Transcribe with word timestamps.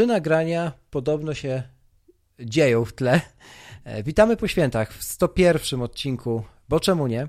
Trzy 0.00 0.06
nagrania 0.06 0.72
podobno 0.90 1.34
się 1.34 1.62
dzieją 2.38 2.84
w 2.84 2.92
tle. 2.92 3.20
E, 3.84 4.02
Witamy 4.02 4.36
po 4.36 4.48
świętach 4.48 4.92
w 4.94 5.02
101 5.04 5.82
odcinku, 5.82 6.42
bo 6.68 6.80
czemu 6.80 7.06
nie? 7.06 7.28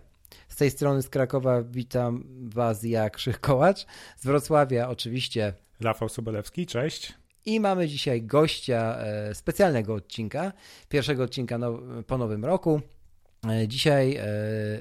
Z 0.50 0.56
tej 0.56 0.72
strony 0.72 1.02
z 1.02 1.10
Krakowa 1.10 1.64
witam 1.64 2.24
Was 2.50 2.84
ja, 2.84 3.10
Krzych 3.10 3.40
Kołacz. 3.40 3.86
Z 4.18 4.26
Wrocławia 4.26 4.90
oczywiście. 4.90 5.54
Rafał 5.80 6.10
Sobolewski, 6.10 6.66
cześć. 6.66 7.14
I 7.46 7.60
mamy 7.60 7.88
dzisiaj 7.88 8.22
gościa 8.22 8.98
e, 9.00 9.36
specjalnego 9.36 9.94
odcinka, 9.94 10.54
pierwszego 10.90 11.24
odcinka 11.24 11.60
po 12.08 12.18
nowym 12.18 12.46
roku. 12.46 12.82
E, 13.50 13.68
Dzisiaj 13.68 14.20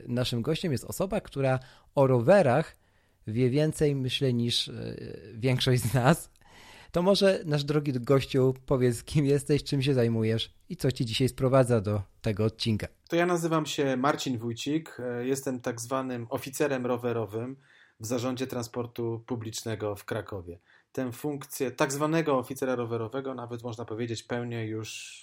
naszym 0.08 0.42
gościem 0.42 0.72
jest 0.72 0.84
osoba, 0.84 1.20
która 1.20 1.58
o 1.94 2.06
rowerach 2.06 2.76
wie 3.26 3.50
więcej, 3.50 3.94
myślę, 3.94 4.32
niż 4.32 4.70
większość 5.34 5.82
z 5.82 5.94
nas. 5.94 6.30
To 6.92 7.02
może 7.02 7.40
nasz 7.44 7.64
drogi 7.64 7.92
gościu, 7.92 8.54
powiedz 8.66 9.04
kim 9.04 9.26
jesteś, 9.26 9.64
czym 9.64 9.82
się 9.82 9.94
zajmujesz 9.94 10.54
i 10.68 10.76
co 10.76 10.92
ci 10.92 11.06
dzisiaj 11.06 11.28
sprowadza 11.28 11.80
do 11.80 12.02
tego 12.22 12.44
odcinka. 12.44 12.86
To 13.08 13.16
ja 13.16 13.26
nazywam 13.26 13.66
się 13.66 13.96
Marcin 13.96 14.38
Wójcik, 14.38 14.96
e, 15.00 15.26
jestem 15.26 15.60
tak 15.60 15.80
zwanym 15.80 16.26
oficerem 16.30 16.86
rowerowym 16.86 17.56
w 18.00 18.06
zarządzie 18.06 18.46
transportu 18.46 19.24
publicznego 19.26 19.96
w 19.96 20.04
Krakowie. 20.04 20.58
Tę 20.92 21.12
funkcję 21.12 21.70
tak 21.70 21.92
zwanego 21.92 22.38
oficera 22.38 22.74
rowerowego 22.74 23.34
nawet 23.34 23.62
można 23.62 23.84
powiedzieć 23.84 24.22
pełnię 24.22 24.66
już, 24.66 25.20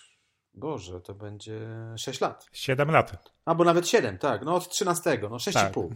Boże, 0.53 1.01
to 1.01 1.13
będzie 1.13 1.59
6 1.97 2.21
lat. 2.21 2.49
7 2.51 2.91
lat. 2.91 3.31
Albo 3.45 3.63
nawet 3.63 3.87
7, 3.87 4.17
tak, 4.17 4.45
no 4.45 4.55
od 4.55 4.69
13, 4.69 5.19
no 5.21 5.37
6,5. 5.37 5.89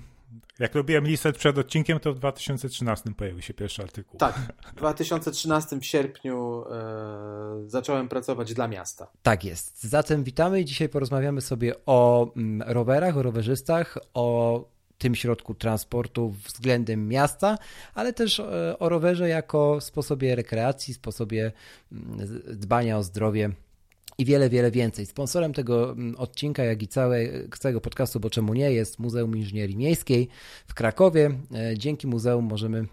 Jak 0.60 0.76
robiłem 0.76 1.08
listę 1.08 1.34
przed 1.34 1.58
odcinkiem, 1.58 2.00
to 2.00 2.14
w 2.14 2.20
2013 2.20 3.14
pojawił 3.14 3.42
się 3.42 3.54
pierwszy 3.54 3.82
artykuł. 3.82 4.20
Tak, 4.20 4.36
w 4.72 4.76
2013 4.76 5.80
w 5.80 5.86
sierpniu 5.86 6.64
e, 6.72 7.70
zacząłem 7.70 8.10
pracować 8.10 8.54
dla 8.54 8.68
miasta. 8.68 9.08
Tak 9.24 9.46
jest. 9.46 9.84
Zatem 9.84 10.24
witamy 10.24 10.62
i 10.62 10.66
dzisiaj 10.66 10.90
porozmawiamy 10.90 11.42
sobie 11.42 11.74
o 11.86 12.32
mm, 12.36 12.70
rowerach, 12.72 13.18
o 13.18 13.24
rowerzystach, 13.24 13.98
o 14.14 14.66
tym 14.98 15.16
środku 15.16 15.54
transportu 15.54 16.30
względem 16.30 17.08
miasta, 17.08 17.58
ale 17.94 18.14
też 18.14 18.40
e, 18.40 18.80
o 18.80 18.90
rowerze 18.90 19.30
jako 19.30 19.82
sposobie 19.82 20.36
rekreacji, 20.36 20.94
sposobie 20.94 21.52
mm, 21.92 22.42
dbania 22.48 22.98
o 22.98 23.04
zdrowie 23.04 23.50
i 24.18 24.26
wiele, 24.26 24.50
wiele 24.50 24.72
więcej. 24.72 25.06
Sponsorem 25.06 25.54
tego 25.54 25.92
mm, 25.92 26.16
odcinka, 26.18 26.64
jak 26.64 26.84
i 26.84 26.88
całe, 26.88 27.20
całego 27.60 27.82
podcastu, 27.82 28.20
bo 28.20 28.30
czemu 28.30 28.54
nie, 28.54 28.72
jest 28.72 29.00
Muzeum 29.00 29.38
Inżynierii 29.38 29.78
Miejskiej 29.78 30.28
w 30.68 30.74
Krakowie. 30.74 31.32
E, 31.56 31.78
Dzięki 31.78 32.08
muzeum 32.08 32.46
możemy 32.46 32.86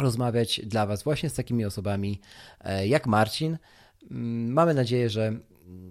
rozmawiać 0.00 0.60
dla 0.64 0.86
Was 0.86 1.02
właśnie 1.02 1.30
z 1.30 1.34
takimi 1.34 1.64
osobami 1.64 2.20
e, 2.60 2.86
jak 2.86 3.06
Marcin. 3.06 3.58
Mm, 4.10 4.52
Mamy 4.52 4.74
nadzieję, 4.74 5.10
że 5.10 5.38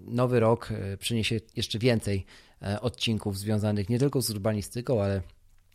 nowy 0.06 0.40
rok 0.40 0.68
e, 0.70 0.96
przyniesie 0.96 1.40
jeszcze 1.56 1.78
więcej 1.78 2.24
odcinków 2.80 3.38
związanych 3.38 3.88
nie 3.88 3.98
tylko 3.98 4.22
z 4.22 4.30
urbanistyką, 4.30 5.02
ale 5.02 5.22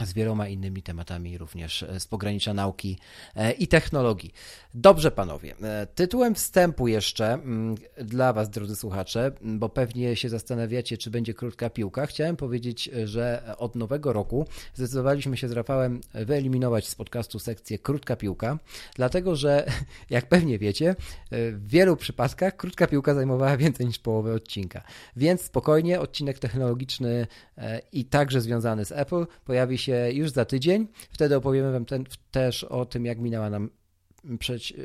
z 0.05 0.13
wieloma 0.13 0.47
innymi 0.47 0.83
tematami, 0.83 1.37
również 1.37 1.83
e, 1.83 1.99
z 1.99 2.07
pogranicza 2.07 2.53
nauki 2.53 2.97
e, 3.35 3.51
i 3.51 3.67
technologii. 3.67 4.33
Dobrze, 4.73 5.11
panowie. 5.11 5.55
e, 5.63 5.87
Tytułem 5.95 6.35
wstępu 6.35 6.87
jeszcze 6.87 7.33
mm, 7.33 7.75
dla 7.97 8.33
Was, 8.33 8.49
drodzy 8.49 8.75
słuchacze, 8.75 9.31
bo 9.41 9.69
pewnie 9.69 10.15
się 10.15 10.29
zastanawiacie, 10.29 10.97
czy 10.97 11.09
będzie 11.09 11.33
krótka 11.33 11.69
piłka. 11.69 12.05
Chciałem 12.05 12.35
powiedzieć, 12.35 12.89
że 13.05 13.55
od 13.57 13.75
nowego 13.75 14.13
roku 14.13 14.47
zdecydowaliśmy 14.73 15.37
się 15.37 15.47
z 15.47 15.51
Rafałem 15.51 16.01
wyeliminować 16.13 16.87
z 16.87 16.95
podcastu 16.95 17.39
sekcję 17.39 17.79
krótka 17.79 18.15
piłka, 18.15 18.59
dlatego 18.95 19.35
że, 19.35 19.65
jak 20.09 20.29
pewnie 20.29 20.59
wiecie, 20.59 20.95
w 21.31 21.67
wielu 21.67 21.97
przypadkach 21.97 22.55
krótka 22.57 22.87
piłka 22.87 23.13
zajmowała 23.13 23.57
więcej 23.57 23.85
niż 23.85 23.99
połowę 23.99 24.33
odcinka. 24.33 24.83
Więc 25.15 25.41
spokojnie, 25.41 25.99
odcinek 25.99 26.39
technologiczny 26.39 27.27
i 27.91 28.05
także 28.05 28.41
związany 28.41 28.85
z 28.85 28.91
Apple 28.91 29.25
pojawi 29.45 29.77
się 29.77 29.86
już 30.13 30.29
za 30.31 30.45
tydzień. 30.45 30.87
Wtedy 31.11 31.35
opowiemy 31.35 31.71
Wam 31.71 31.85
ten, 31.85 32.03
też 32.31 32.63
o 32.63 32.85
tym, 32.85 33.05
jak 33.05 33.19
minęła 33.19 33.49
nam 33.49 33.69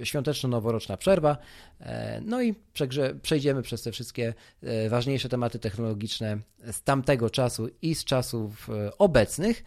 świąteczno-noworoczna 0.05 0.97
przerwa. 0.97 1.37
E, 1.81 2.21
No 2.25 2.43
i 2.43 2.55
przegrze- 2.75 3.21
przejdziemy 3.23 3.63
przez 3.63 3.83
te 3.83 3.93
wszystkie 3.93 4.35
e, 4.63 4.89
ważniejsze 4.89 5.29
tematy 5.29 5.59
technologiczne 5.59 6.39
z 6.73 6.83
tamtego 6.83 7.31
czasu 7.31 7.69
i 7.83 7.95
z 7.95 8.05
czasów 8.05 8.71
e, 8.71 8.99
obecnych. 8.99 9.65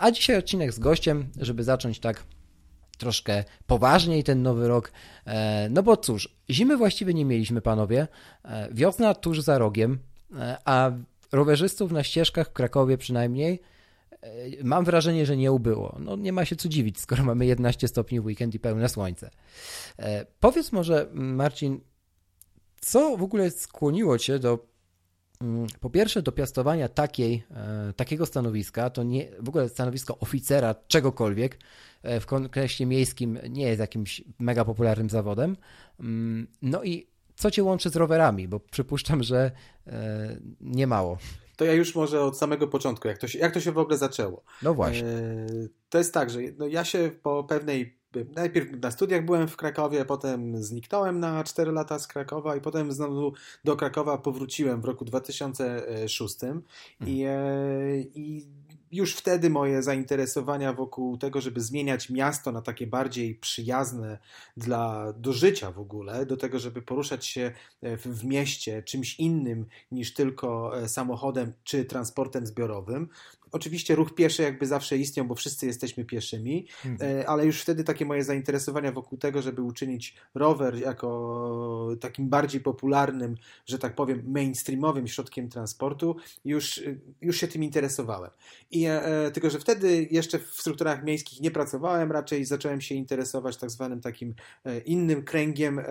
A 0.00 0.10
dzisiaj 0.10 0.36
odcinek 0.36 0.72
z 0.72 0.78
gościem, 0.78 1.28
żeby 1.40 1.64
zacząć 1.64 1.98
tak 2.00 2.24
troszkę 2.98 3.44
poważniej 3.66 4.24
ten 4.24 4.42
nowy 4.42 4.68
rok. 4.68 4.92
No 5.70 5.82
bo 5.82 5.96
cóż, 5.96 6.28
zimy 6.50 6.76
właściwie 6.76 7.14
nie 7.14 7.24
mieliśmy, 7.24 7.60
panowie. 7.62 8.08
Wiosna 8.72 9.14
tuż 9.14 9.40
za 9.40 9.58
rogiem, 9.58 9.98
a 10.64 10.90
rowerzystów 11.32 11.92
na 11.92 12.02
ścieżkach 12.02 12.48
w 12.48 12.52
Krakowie 12.52 12.98
przynajmniej 12.98 13.60
mam 14.64 14.84
wrażenie, 14.84 15.26
że 15.26 15.36
nie 15.36 15.52
ubyło. 15.52 15.96
No 16.00 16.16
nie 16.16 16.32
ma 16.32 16.44
się 16.44 16.56
co 16.56 16.68
dziwić, 16.68 17.00
skoro 17.00 17.24
mamy 17.24 17.46
11 17.46 17.88
stopni 17.88 18.20
w 18.20 18.24
weekend 18.24 18.54
i 18.54 18.60
pełne 18.60 18.88
słońce. 18.88 19.30
E, 19.98 20.26
Powiedz 20.40 20.72
może, 20.72 21.08
Marcin, 21.12 21.80
co 22.80 23.16
w 23.16 23.22
ogóle 23.22 23.50
skłoniło 23.50 24.18
cię 24.18 24.38
do 24.38 24.66
mm, 25.40 25.66
po 25.80 25.90
pierwsze 25.90 26.22
do 26.22 26.32
piastowania 26.32 26.88
takiej, 26.88 27.42
e, 27.50 27.92
takiego 27.96 28.26
stanowiska, 28.26 28.90
to 28.90 29.02
nie 29.02 29.28
w 29.40 29.48
ogóle 29.48 29.68
stanowisko 29.68 30.18
oficera 30.18 30.74
czegokolwiek, 30.88 31.58
e, 32.02 32.20
w 32.20 32.26
kontekście 32.26 32.86
miejskim 32.86 33.38
nie 33.50 33.62
jest 33.62 33.80
jakimś 33.80 34.22
mega 34.38 34.64
popularnym 34.64 35.10
zawodem. 35.10 35.56
Mm, 36.00 36.46
No 36.62 36.84
i 36.84 37.06
co 37.36 37.50
cię 37.50 37.64
łączy 37.64 37.90
z 37.90 37.96
rowerami, 37.96 38.48
bo 38.48 38.60
przypuszczam, 38.60 39.22
że 39.22 39.50
e, 39.86 40.36
nie 40.60 40.86
mało. 40.86 41.18
To 41.56 41.64
ja 41.64 41.72
już 41.72 41.94
może 41.94 42.22
od 42.22 42.38
samego 42.38 42.68
początku, 42.68 43.08
jak 43.08 43.18
to 43.18 43.28
się, 43.28 43.38
jak 43.38 43.54
to 43.54 43.60
się 43.60 43.72
w 43.72 43.78
ogóle 43.78 43.98
zaczęło. 43.98 44.42
No 44.62 44.74
właśnie. 44.74 45.08
E, 45.08 45.46
To 45.88 45.98
jest 45.98 46.14
tak, 46.14 46.30
że 46.30 46.38
no 46.58 46.66
ja 46.66 46.84
się 46.84 47.10
po 47.22 47.44
pewnej. 47.44 47.96
Najpierw 48.36 48.82
na 48.82 48.90
studiach 48.90 49.24
byłem 49.24 49.48
w 49.48 49.56
Krakowie, 49.56 50.04
potem 50.04 50.62
zniknąłem 50.62 51.20
na 51.20 51.44
4 51.44 51.72
lata 51.72 51.98
z 51.98 52.06
Krakowa 52.06 52.56
i 52.56 52.60
potem 52.60 52.92
znowu 52.92 53.32
do 53.64 53.76
Krakowa 53.76 54.18
powróciłem 54.18 54.80
w 54.80 54.84
roku 54.84 55.04
2006. 55.04 56.36
I, 57.06 57.24
e, 57.26 57.98
i 58.14 58.46
już 58.92 59.14
wtedy 59.14 59.50
moje 59.50 59.82
zainteresowania 59.82 60.72
wokół 60.72 61.18
tego, 61.18 61.40
żeby 61.40 61.60
zmieniać 61.60 62.10
miasto 62.10 62.52
na 62.52 62.62
takie 62.62 62.86
bardziej 62.86 63.34
przyjazne 63.34 64.18
dla, 64.56 65.12
do 65.12 65.32
życia 65.32 65.70
w 65.70 65.78
ogóle, 65.78 66.26
do 66.26 66.36
tego, 66.36 66.58
żeby 66.58 66.82
poruszać 66.82 67.26
się 67.26 67.52
e, 67.82 67.96
w, 67.96 68.02
w 68.06 68.24
mieście 68.24 68.82
czymś 68.82 69.20
innym 69.20 69.66
niż 69.90 70.14
tylko 70.14 70.78
e, 70.78 70.88
samochodem 70.88 71.52
czy 71.64 71.84
transportem 71.84 72.46
zbiorowym. 72.46 73.08
Oczywiście 73.56 73.94
ruch 73.94 74.14
pieszy 74.14 74.42
jakby 74.42 74.66
zawsze 74.66 74.96
istniał, 74.96 75.26
bo 75.26 75.34
wszyscy 75.34 75.66
jesteśmy 75.66 76.04
pieszymi, 76.04 76.66
e, 77.00 77.28
ale 77.28 77.46
już 77.46 77.62
wtedy 77.62 77.84
takie 77.84 78.04
moje 78.04 78.24
zainteresowania 78.24 78.92
wokół 78.92 79.18
tego, 79.18 79.42
żeby 79.42 79.62
uczynić 79.62 80.16
rower 80.34 80.78
jako 80.78 81.96
takim 82.00 82.28
bardziej 82.28 82.60
popularnym, 82.60 83.34
że 83.66 83.78
tak 83.78 83.94
powiem, 83.94 84.22
mainstreamowym 84.26 85.06
środkiem 85.08 85.48
transportu, 85.48 86.16
już, 86.44 86.82
już 87.20 87.36
się 87.36 87.48
tym 87.48 87.64
interesowałem. 87.64 88.30
I 88.70 88.84
e, 88.86 89.30
tylko, 89.30 89.50
że 89.50 89.58
wtedy 89.58 90.08
jeszcze 90.10 90.38
w 90.38 90.46
strukturach 90.46 91.04
miejskich 91.04 91.40
nie 91.40 91.50
pracowałem, 91.50 92.12
raczej 92.12 92.44
zacząłem 92.44 92.80
się 92.80 92.94
interesować 92.94 93.56
tak 93.56 93.70
zwanym 93.70 94.00
takim 94.00 94.34
e, 94.64 94.78
innym 94.78 95.22
kręgiem 95.22 95.78
e, 95.78 95.84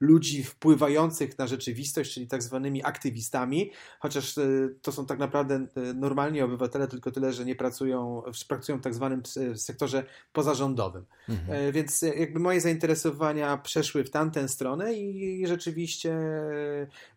ludzi 0.00 0.44
wpływających 0.44 1.38
na 1.38 1.46
rzeczywistość, 1.46 2.14
czyli 2.14 2.26
tak 2.26 2.42
zwanymi 2.42 2.84
aktywistami, 2.84 3.70
chociaż 4.00 4.34
to 4.82 4.92
są 4.92 5.06
tak 5.06 5.18
naprawdę 5.18 5.66
normalni 5.94 6.42
obywatele, 6.42 6.88
tylko 6.88 7.10
tyle, 7.10 7.32
że 7.32 7.44
nie 7.44 7.56
pracują, 7.56 8.22
pracują 8.48 8.78
w 8.78 8.80
tak 8.80 8.94
zwanym 8.94 9.22
sektorze 9.54 10.04
pozarządowym. 10.32 11.04
Mhm. 11.28 11.72
Więc 11.72 12.02
jakby 12.02 12.40
moje 12.40 12.60
zainteresowania 12.60 13.56
przeszły 13.56 14.04
w 14.04 14.10
tamtę 14.10 14.48
stronę 14.48 14.94
i 14.94 15.46
rzeczywiście 15.46 16.18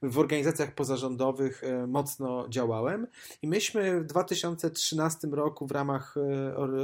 w 0.01 0.19
organizacjach 0.19 0.75
pozarządowych 0.75 1.62
mocno 1.88 2.50
działałem. 2.50 3.07
I 3.42 3.48
myśmy 3.48 4.01
w 4.01 4.06
2013 4.06 5.27
roku 5.27 5.68
w 5.68 5.72
ramach 5.72 6.15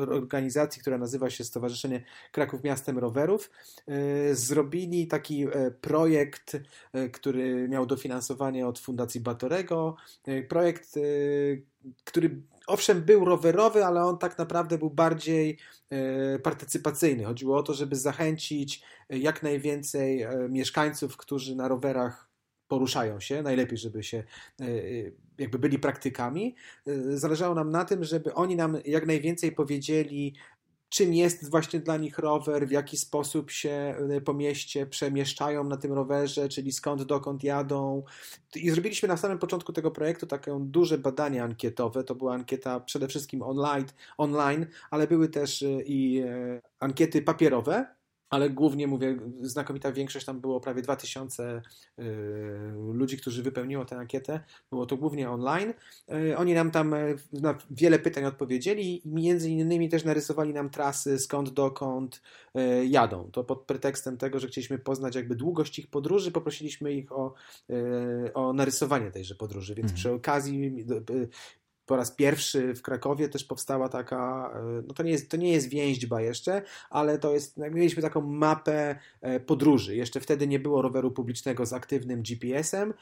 organizacji, 0.09 0.81
która 0.81 0.97
nazywa 0.97 1.29
się 1.29 1.43
Stowarzyszenie 1.43 2.03
Kraków 2.31 2.63
Miastem 2.63 2.99
Rowerów, 2.99 3.51
e, 3.87 4.35
zrobili 4.35 5.07
taki 5.07 5.43
e, 5.43 5.71
projekt, 5.71 6.57
e, 6.93 7.09
który 7.09 7.67
miał 7.69 7.85
dofinansowanie 7.85 8.67
od 8.67 8.79
Fundacji 8.79 9.21
Batorego. 9.21 9.95
Projekt, 10.49 10.99
który 12.03 12.41
owszem 12.67 13.01
był 13.01 13.25
rowerowy, 13.25 13.85
ale 13.85 14.03
on 14.03 14.17
tak 14.17 14.37
naprawdę 14.37 14.77
był 14.77 14.89
bardziej 14.89 15.57
partycypacyjny. 16.43 17.23
Chodziło 17.23 17.57
o 17.57 17.63
to, 17.63 17.73
żeby 17.73 17.95
zachęcić 17.95 18.83
jak 19.09 19.43
najwięcej 19.43 20.27
mieszkańców, 20.49 21.17
którzy 21.17 21.55
na 21.55 21.67
rowerach 21.67 22.29
poruszają 22.67 23.19
się, 23.19 23.41
najlepiej, 23.41 23.77
żeby 23.77 24.03
się 24.03 24.23
jakby 25.37 25.59
byli 25.59 25.79
praktykami. 25.79 26.55
Zależało 27.13 27.55
nam 27.55 27.71
na 27.71 27.85
tym, 27.85 28.03
żeby 28.03 28.33
oni 28.33 28.55
nam 28.55 28.77
jak 28.85 29.05
najwięcej 29.05 29.51
powiedzieli 29.51 30.35
czym 30.89 31.13
jest 31.13 31.49
właśnie 31.49 31.79
dla 31.79 31.97
nich 31.97 32.17
rower, 32.17 32.67
w 32.67 32.71
jaki 32.71 32.97
sposób 32.97 33.51
się 33.51 33.95
y, 34.17 34.21
po 34.21 34.33
mieście 34.33 34.85
przemieszczają 34.85 35.63
na 35.63 35.77
tym 35.77 35.93
rowerze, 35.93 36.49
czyli 36.49 36.71
skąd, 36.71 37.03
dokąd 37.03 37.43
jadą. 37.43 38.03
I 38.55 38.69
zrobiliśmy 38.69 39.07
na 39.07 39.17
samym 39.17 39.39
początku 39.39 39.73
tego 39.73 39.91
projektu 39.91 40.27
takie 40.27 40.57
duże 40.59 40.97
badanie 40.97 41.43
ankietowe. 41.43 42.03
To 42.03 42.15
była 42.15 42.33
ankieta 42.33 42.79
przede 42.79 43.07
wszystkim 43.07 43.41
online, 43.41 43.85
online 44.17 44.65
ale 44.91 45.07
były 45.07 45.29
też 45.29 45.61
y, 45.61 45.83
i 45.85 46.23
y, 46.23 46.61
ankiety 46.79 47.21
papierowe 47.21 47.95
ale 48.29 48.49
głównie 48.49 48.87
mówię, 48.87 49.17
znakomita 49.41 49.91
większość, 49.91 50.25
tam 50.25 50.41
było 50.41 50.59
prawie 50.59 50.81
2000 50.81 51.61
y, 51.99 52.03
ludzi, 52.93 53.17
którzy 53.17 53.43
wypełniło 53.43 53.85
tę 53.85 53.97
ankietę. 53.97 54.39
Było 54.69 54.85
to 54.85 54.97
głównie 54.97 55.29
online. 55.29 55.73
Y, 56.13 56.37
oni 56.37 56.53
nam 56.53 56.71
tam 56.71 56.93
y, 56.93 57.15
na 57.33 57.57
wiele 57.71 57.99
pytań 57.99 58.25
odpowiedzieli 58.25 59.07
i 59.07 59.09
między 59.09 59.49
innymi 59.49 59.89
też 59.89 60.03
narysowali 60.03 60.53
nam 60.53 60.69
trasy 60.69 61.19
skąd, 61.19 61.49
dokąd 61.49 62.21
jadą. 62.87 63.29
To 63.31 63.43
pod 63.43 63.61
pretekstem 63.61 64.17
tego, 64.17 64.39
że 64.39 64.47
chcieliśmy 64.47 64.79
poznać 64.79 65.15
jakby 65.15 65.35
długość 65.35 65.79
ich 65.79 65.87
podróży, 65.87 66.31
poprosiliśmy 66.31 66.93
ich 66.93 67.11
o, 67.11 67.33
o 68.33 68.53
narysowanie 68.53 69.11
tejże 69.11 69.35
podróży, 69.35 69.75
więc 69.75 69.91
mhm. 69.91 69.97
przy 69.97 70.11
okazji 70.11 70.85
po 71.85 71.95
raz 71.95 72.11
pierwszy 72.11 72.73
w 72.73 72.81
Krakowie 72.81 73.29
też 73.29 73.43
powstała 73.43 73.89
taka, 73.89 74.51
e, 74.55 74.83
no 74.87 74.93
to 74.93 75.03
nie 75.03 75.11
jest, 75.11 75.31
to 75.31 75.37
nie 75.37 75.51
jest 75.51 75.69
więźba 75.69 76.21
jeszcze, 76.21 76.61
ale 76.89 77.19
to 77.19 77.33
jest, 77.33 77.57
mieliśmy 77.57 78.01
taką 78.01 78.21
mapę 78.21 78.95
e, 79.21 79.39
podróży. 79.39 79.95
Jeszcze 79.95 80.19
wtedy 80.19 80.47
nie 80.47 80.59
było 80.59 80.81
roweru 80.81 81.11
publicznego 81.11 81.65
z 81.65 81.73
aktywnym 81.73 82.21
GPS-em. 82.23 82.93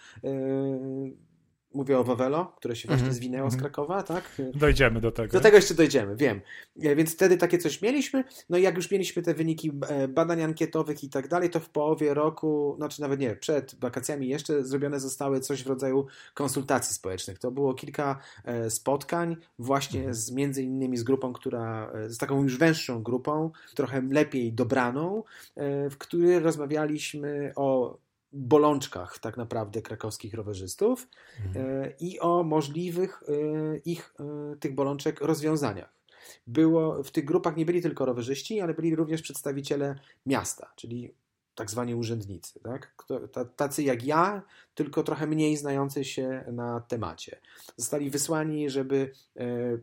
Mówię 1.73 1.99
o 1.99 2.03
Wawelo, 2.03 2.53
które 2.57 2.75
się 2.75 2.87
właśnie 2.87 3.03
mm 3.03 3.13
-hmm. 3.13 3.17
zwinęło 3.17 3.49
z 3.49 3.53
mhm. 3.53 3.71
Krakowa, 3.71 4.03
tak? 4.03 4.41
Dojdziemy 4.55 5.01
do 5.01 5.11
tego. 5.11 5.33
Do 5.33 5.39
tego 5.39 5.55
jeszcze 5.55 5.73
dojdziemy, 5.73 6.15
wiem. 6.15 6.41
E, 6.81 6.95
więc 6.95 7.13
wtedy 7.13 7.37
takie 7.37 7.57
coś 7.57 7.81
mieliśmy. 7.81 8.23
No 8.49 8.57
i 8.57 8.61
jak 8.61 8.75
już 8.75 8.91
mieliśmy 8.91 9.21
te 9.21 9.33
wyniki 9.33 9.71
e, 9.87 10.07
badań 10.07 10.41
ankietowych 10.41 11.03
i 11.03 11.09
tak 11.09 11.27
dalej, 11.27 11.49
to 11.49 11.59
w 11.59 11.69
połowie 11.69 12.13
roku, 12.13 12.73
znaczy 12.77 13.01
nawet 13.01 13.19
nie, 13.19 13.35
przed 13.35 13.75
wakacjami 13.79 14.27
jeszcze 14.27 14.63
zrobione 14.63 14.99
zostały 14.99 15.39
coś 15.39 15.63
w 15.63 15.67
rodzaju 15.67 16.05
konsultacji 16.33 16.95
społecznych. 16.95 17.39
To 17.39 17.51
było 17.51 17.73
kilka 17.73 18.19
e, 18.45 18.69
spotkań 18.69 19.37
właśnie 19.59 20.03
-hmm. 20.03 20.13
z 20.13 20.31
między 20.31 20.63
innymi 20.63 20.97
z 20.97 21.03
grupą, 21.03 21.33
która, 21.33 21.91
z 22.07 22.17
taką 22.17 22.43
już 22.43 22.57
węższą 22.57 23.03
grupą, 23.03 23.51
trochę 23.75 24.01
lepiej 24.01 24.53
dobraną, 24.53 25.23
w 25.89 25.97
której 25.97 26.39
rozmawialiśmy 26.39 27.51
o 27.55 27.97
bolączkach 28.33 29.19
tak 29.19 29.37
naprawdę 29.37 29.81
krakowskich 29.81 30.33
rowerzystów 30.33 31.07
mhm. 31.45 31.65
E, 31.65 31.93
i 31.99 32.19
o 32.19 32.43
możliwych 32.43 33.23
e, 33.23 33.77
ich 33.77 34.13
e, 34.19 34.55
tych 34.55 34.75
bolączek 34.75 35.21
rozwiązaniach. 35.21 35.93
Było, 36.47 37.03
w 37.03 37.11
tych 37.11 37.25
grupach 37.25 37.57
nie 37.57 37.65
byli 37.65 37.81
tylko 37.81 38.05
rowerzyści, 38.05 38.61
ale 38.61 38.73
byli 38.73 38.95
również 38.95 39.21
przedstawiciele 39.21 39.95
miasta, 40.25 40.73
czyli 40.75 41.13
tak 41.55 41.71
zwani 41.71 41.95
urzędnicy, 41.95 42.59
tak? 42.59 42.95
tacy 43.55 43.83
jak 43.83 44.03
ja, 44.03 44.41
tylko 44.75 45.03
trochę 45.03 45.27
mniej 45.27 45.57
znający 45.57 46.05
się 46.05 46.43
na 46.51 46.79
temacie. 46.79 47.39
Zostali 47.77 48.09
wysłani, 48.09 48.69
żeby 48.69 49.11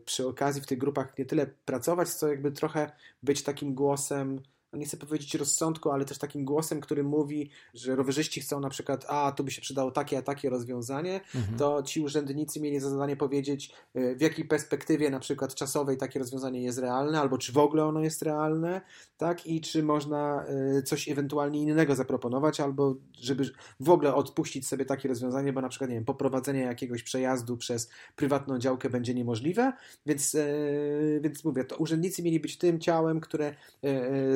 przy 0.05 0.27
okazji 0.27 0.61
w 0.61 0.65
tych 0.65 0.77
grupach 0.77 1.17
nie 1.17 1.25
tyle 1.25 1.47
pracować, 1.65 2.09
co 2.09 2.27
jakby 2.27 2.51
trochę 2.51 2.91
być 3.23 3.43
takim 3.43 3.75
głosem 3.75 4.41
no 4.73 4.79
nie 4.79 4.85
chcę 4.85 4.97
powiedzieć 4.97 5.35
rozsądku, 5.35 5.91
ale 5.91 6.05
też 6.05 6.17
takim 6.17 6.45
głosem, 6.45 6.81
który 6.81 7.03
mówi, 7.03 7.49
że 7.73 7.95
rowerzyści 7.95 8.41
chcą 8.41 8.59
na 8.59 8.69
przykład, 8.69 9.05
a 9.09 9.31
tu 9.31 9.43
by 9.43 9.51
się 9.51 9.61
przydało 9.61 9.91
takie, 9.91 10.17
a 10.17 10.21
takie 10.21 10.49
rozwiązanie, 10.49 11.21
mhm. 11.35 11.57
to 11.57 11.83
ci 11.83 12.01
urzędnicy 12.01 12.61
mieli 12.61 12.79
za 12.79 12.89
zadanie 12.89 13.15
powiedzieć, 13.15 13.73
y, 13.95 14.15
w 14.15 14.21
jakiej 14.21 14.45
perspektywie 14.45 15.09
na 15.09 15.19
przykład 15.19 15.55
czasowej 15.55 15.97
takie 15.97 16.19
rozwiązanie 16.19 16.63
jest 16.63 16.79
realne, 16.79 17.19
albo 17.19 17.37
czy 17.37 17.51
w 17.51 17.57
ogóle 17.57 17.85
ono 17.85 17.99
jest 17.99 18.21
realne, 18.21 18.81
tak, 19.17 19.47
i 19.47 19.61
czy 19.61 19.83
można 19.83 20.45
y, 20.77 20.83
coś 20.83 21.09
ewentualnie 21.09 21.61
innego 21.61 21.95
zaproponować, 21.95 22.59
albo 22.59 22.95
żeby 23.19 23.49
w 23.79 23.89
ogóle 23.89 24.15
odpuścić 24.15 24.67
sobie 24.67 24.85
takie 24.85 25.09
rozwiązanie, 25.09 25.53
bo 25.53 25.61
na 25.61 25.69
przykład, 25.69 25.89
nie 25.89 25.95
wiem, 25.95 26.05
poprowadzenie 26.05 26.61
jakiegoś 26.61 27.03
przejazdu 27.03 27.57
przez 27.57 27.89
prywatną 28.15 28.59
działkę 28.59 28.89
będzie 28.89 29.13
niemożliwe, 29.13 29.73
więc, 30.05 30.35
y, 30.35 31.19
więc 31.23 31.45
mówię, 31.45 31.63
to 31.63 31.77
urzędnicy 31.77 32.23
mieli 32.23 32.39
być 32.39 32.57
tym 32.57 32.79
ciałem, 32.79 33.19
które 33.19 33.55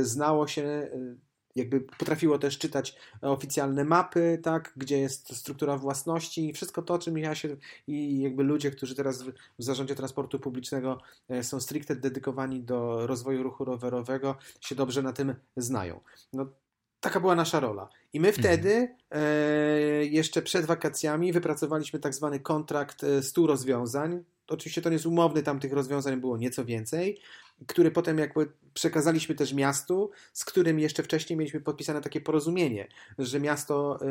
zna 0.01 0.24
znało 0.25 0.47
się, 0.47 0.61
y, 0.63 1.17
jakby 1.55 1.81
potrafiło 1.81 2.39
też 2.39 2.57
czytać 2.57 2.95
oficjalne 3.21 3.83
mapy, 3.83 4.39
tak, 4.43 4.73
gdzie 4.77 4.97
jest 4.97 5.35
struktura 5.35 5.77
własności 5.77 6.49
i 6.49 6.53
wszystko 6.53 6.81
to, 6.81 6.99
czym 6.99 7.17
ja 7.17 7.35
się 7.35 7.57
i 7.87 8.21
jakby 8.21 8.43
ludzie, 8.43 8.71
którzy 8.71 8.95
teraz 8.95 9.23
w 9.59 9.63
zarządzie 9.63 9.95
transportu 9.95 10.39
publicznego 10.39 10.97
e, 11.29 11.43
są 11.43 11.59
stricte 11.59 11.95
dedykowani 11.95 12.63
do 12.63 13.07
rozwoju 13.07 13.43
ruchu 13.43 13.65
rowerowego, 13.65 14.35
się 14.61 14.75
dobrze 14.75 15.01
na 15.01 15.13
tym 15.13 15.35
znają. 15.57 15.99
No, 16.33 16.45
taka 16.99 17.19
była 17.19 17.35
nasza 17.35 17.59
rola. 17.59 17.89
I 18.13 18.19
my 18.19 18.31
wtedy, 18.31 18.73
mhm. 18.73 18.97
e, 19.11 20.05
jeszcze 20.05 20.41
przed 20.41 20.65
wakacjami, 20.65 21.33
wypracowaliśmy 21.33 21.99
tak 21.99 22.13
zwany 22.13 22.39
kontrakt 22.39 23.05
100 23.21 23.43
e, 23.43 23.47
rozwiązań. 23.47 24.23
Oczywiście 24.47 24.81
to 24.81 24.89
nie 24.89 24.95
jest 24.95 25.05
umowny, 25.05 25.43
tam 25.43 25.59
tych 25.59 25.73
rozwiązań 25.73 26.21
było 26.21 26.37
nieco 26.37 26.65
więcej, 26.65 27.19
który 27.67 27.91
potem 27.91 28.17
jakby 28.17 28.51
przekazaliśmy 28.73 29.35
też 29.35 29.53
miastu, 29.53 30.11
z 30.33 30.45
którym 30.45 30.79
jeszcze 30.79 31.03
wcześniej 31.03 31.37
mieliśmy 31.37 31.61
podpisane 31.61 32.01
takie 32.01 32.21
porozumienie, 32.21 32.87
że 33.19 33.39
miasto 33.39 33.99
y, 34.01 34.05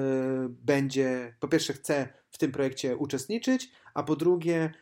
będzie, 0.48 1.34
po 1.40 1.48
pierwsze 1.48 1.72
chce 1.72 2.08
w 2.30 2.38
tym 2.38 2.52
projekcie 2.52 2.96
uczestniczyć, 2.96 3.70
a 3.94 4.02
po 4.02 4.16
drugie, 4.16 4.72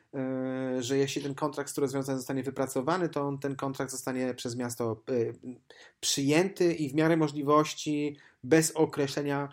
y, 0.78 0.83
że 0.83 0.99
jeśli 0.99 1.23
ten 1.23 1.35
kontrakt 1.35 1.75
z 1.75 1.78
rozwiązań 1.78 2.16
zostanie 2.16 2.42
wypracowany, 2.42 3.09
to 3.09 3.23
on, 3.23 3.38
ten 3.38 3.57
kontrakt 3.57 3.90
zostanie 3.90 4.35
przez 4.35 4.57
miasto 4.57 5.02
y, 5.11 5.35
przyjęty 6.00 6.75
i 6.75 6.88
w 6.88 6.95
miarę 6.95 7.16
możliwości 7.16 8.16
bez 8.45 8.71
określenia 8.71 9.49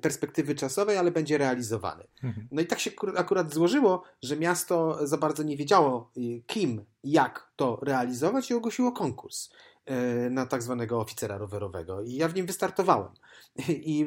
perspektywy 0.00 0.54
czasowej, 0.54 0.96
ale 0.96 1.10
będzie 1.10 1.38
realizowany. 1.38 2.04
Mhm. 2.22 2.48
No 2.50 2.62
i 2.62 2.66
tak 2.66 2.80
się 2.80 2.90
akurat 3.16 3.54
złożyło, 3.54 4.02
że 4.22 4.36
miasto 4.36 5.06
za 5.06 5.16
bardzo 5.16 5.42
nie 5.42 5.56
wiedziało 5.56 6.12
e, 6.16 6.20
kim, 6.46 6.84
jak 7.04 7.52
to 7.56 7.78
realizować 7.82 8.50
i 8.50 8.54
ogłosiło 8.54 8.92
konkurs 8.92 9.50
e, 9.86 10.30
na 10.30 10.46
tak 10.46 10.62
zwanego 10.62 11.00
oficera 11.00 11.38
rowerowego. 11.38 12.02
I 12.02 12.14
ja 12.14 12.28
w 12.28 12.34
nim 12.34 12.46
wystartowałem 12.46 13.12
i, 13.68 14.06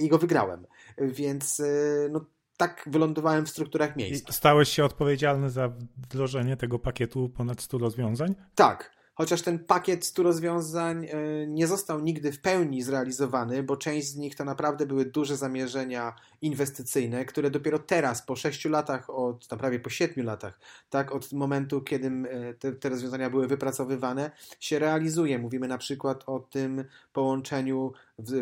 i 0.00 0.08
go 0.08 0.18
wygrałem. 0.18 0.66
Więc 0.98 1.62
no, 2.10 2.24
tak 2.56 2.84
wylądowałem 2.86 3.46
w 3.46 3.50
strukturach 3.50 3.96
miejsc. 3.96 4.34
Stałeś 4.34 4.68
się 4.68 4.84
odpowiedzialny 4.84 5.50
za 5.50 5.72
wdrożenie 5.96 6.56
tego 6.56 6.78
pakietu 6.78 7.28
ponad 7.28 7.62
100 7.62 7.78
rozwiązań? 7.78 8.34
Tak 8.54 8.97
chociaż 9.18 9.42
ten 9.42 9.58
pakiet 9.58 10.04
100 10.04 10.22
rozwiązań 10.22 11.06
e, 11.06 11.46
nie 11.46 11.66
został 11.66 12.00
nigdy 12.00 12.32
w 12.32 12.40
pełni 12.40 12.82
zrealizowany, 12.82 13.62
bo 13.62 13.76
część 13.76 14.08
z 14.08 14.16
nich 14.16 14.36
to 14.36 14.44
naprawdę 14.44 14.86
były 14.86 15.04
duże 15.04 15.36
zamierzenia 15.36 16.14
inwestycyjne, 16.42 17.24
które 17.24 17.50
dopiero 17.50 17.78
teraz, 17.78 18.22
po 18.22 18.36
6 18.36 18.64
latach, 18.64 19.10
od, 19.10 19.48
tam 19.48 19.58
prawie 19.58 19.80
po 19.80 19.90
7 19.90 20.24
latach, 20.24 20.60
tak, 20.90 21.12
od 21.12 21.32
momentu, 21.32 21.80
kiedy 21.80 22.06
e, 22.06 22.54
te, 22.54 22.72
te 22.72 22.88
rozwiązania 22.88 23.30
były 23.30 23.46
wypracowywane, 23.46 24.30
się 24.60 24.78
realizuje. 24.78 25.38
Mówimy 25.38 25.68
na 25.68 25.78
przykład 25.78 26.24
o 26.26 26.40
tym 26.40 26.84
połączeniu 27.12 27.92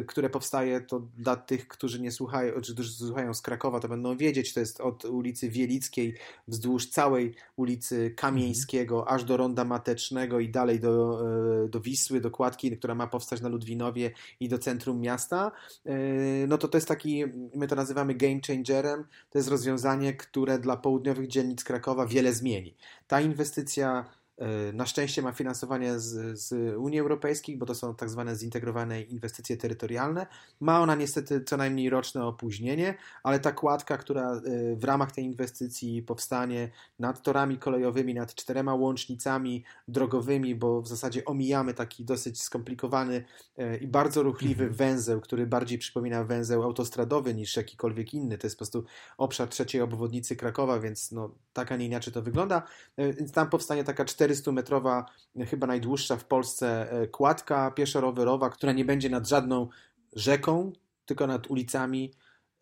które 0.07 0.31
powstaje, 0.31 0.81
to 0.81 1.03
dla 1.19 1.37
tych, 1.37 1.69
którzy 1.69 2.01
nie 2.01 2.13
słuchają, 2.13 2.61
czy 2.61 2.75
którzy 2.75 2.93
słuchają 2.93 3.35
z 3.35 3.43
Krakowa, 3.43 3.81
to 3.81 3.89
będą 3.89 4.17
wiedzieć, 4.17 4.55
to 4.55 4.61
jest 4.61 4.81
od 4.81 5.05
ulicy 5.05 5.51
Wielickiej 5.51 6.15
wzdłuż 6.49 6.87
całej 6.87 7.35
ulicy 7.57 8.11
Kamieńskiego, 8.17 8.99
mhm. 8.99 9.17
aż 9.17 9.25
do 9.25 9.37
Ronda 9.37 9.65
Matecznego 9.65 10.41
i 10.41 10.49
dalej 10.49 10.81
do, 10.81 11.23
e, 11.65 11.69
do 11.69 11.81
Wisły, 11.81 12.21
do 12.21 12.31
Kładki, 12.31 12.77
która 12.77 12.95
ma 12.95 13.07
powstać 13.07 13.41
na 13.41 13.49
Ludwinowie 13.49 14.11
i 14.41 14.49
do 14.49 14.59
centrum 14.59 15.01
miasta. 15.01 15.53
E, 15.87 15.93
no 16.47 16.59
to 16.59 16.69
to 16.69 16.77
jest 16.77 16.89
taki, 16.89 17.25
my 17.55 17.69
to 17.69 17.77
nazywamy 17.77 18.15
game 18.15 18.41
changerem, 18.47 19.05
to 19.31 19.39
jest 19.39 19.49
rozwiązanie, 19.49 20.15
które 20.15 20.59
dla 20.59 20.77
południowych 20.77 21.27
dzielnic 21.27 21.65
Krakowa 21.65 22.07
wiele 22.07 22.33
zmieni. 22.33 22.75
Ta 23.07 23.21
inwestycja 23.21 24.05
na 24.73 24.87
szczęście 24.87 25.23
ma 25.23 25.33
finansowanie 25.33 25.99
z, 25.99 26.39
z, 26.41 26.77
Unii 26.77 27.01
Europejskiej, 27.01 27.57
bo 27.57 27.67
to 27.67 27.75
są 27.75 27.95
tak 27.95 28.11
zwane 28.11 28.37
zintegrowane 28.37 29.03
inwestycje 29.03 29.57
terytorialne. 29.57 30.27
Ma 30.61 30.81
ona 30.81 30.95
niestety 30.95 31.45
co 31.45 31.57
najmniej 31.57 31.91
roczne 31.91 32.25
opóźnienie, 32.25 32.95
ale 33.23 33.41
ta 33.41 33.53
kładka, 33.53 33.99
która 33.99 34.33
e, 34.33 34.41
w 34.77 34.85
ramach 34.85 35.13
tej 35.13 35.25
inwestycji 35.25 36.03
powstanie 36.03 36.71
nad 36.99 37.23
torami 37.23 37.59
kolejowymi, 37.59 38.15
nad 38.15 38.35
czterema 38.35 38.75
łącznicami 38.75 39.65
drogowymi, 39.89 40.55
bo 40.55 40.83
w 40.83 40.89
zasadzie 40.89 41.25
omijamy 41.25 41.75
taki 41.75 42.05
dosyć 42.05 42.43
skomplikowany 42.43 43.25
e, 43.59 43.77
i 43.77 43.87
bardzo 43.87 44.23
ruchliwy 44.23 44.65
mhm. 44.65 44.73
węzeł, 44.73 45.21
który 45.21 45.47
bardziej 45.47 45.79
przypomina 45.79 46.25
węzeł 46.25 46.63
autostradowy 46.63 47.35
niż 47.35 47.57
jakikolwiek 47.57 48.15
inny. 48.15 48.39
To 48.39 48.47
jest 48.47 48.57
po 48.57 48.59
prostu 48.59 48.85
obszar 49.19 49.49
trzeciej 49.49 49.81
obwodnicy 49.81 50.37
Krakowa, 50.37 50.81
więc 50.81 51.13
no, 51.13 51.35
tak, 51.53 51.73
a 51.73 51.77
nie 51.77 51.87
inaczej 51.87 52.13
to 52.13 52.23
wygląda. 52.23 52.63
Więc 52.99 53.33
tam 53.33 53.51
powstanie 53.51 53.85
taka 53.85 54.05
400-metrowa, 54.29 55.05
chyba 55.51 55.67
najdłuższa 55.67 56.17
w 56.17 56.25
Polsce 56.25 56.93
e, 56.93 57.07
kładka 57.07 57.71
pieszo-rowerowa, 57.71 58.51
która 58.51 58.73
nie 58.73 58.85
będzie 58.85 59.11
nad 59.11 59.29
żadną 59.29 59.69
rzeką, 60.13 60.73
tylko 61.07 61.27
nad 61.27 61.51
ulicami 61.51 62.13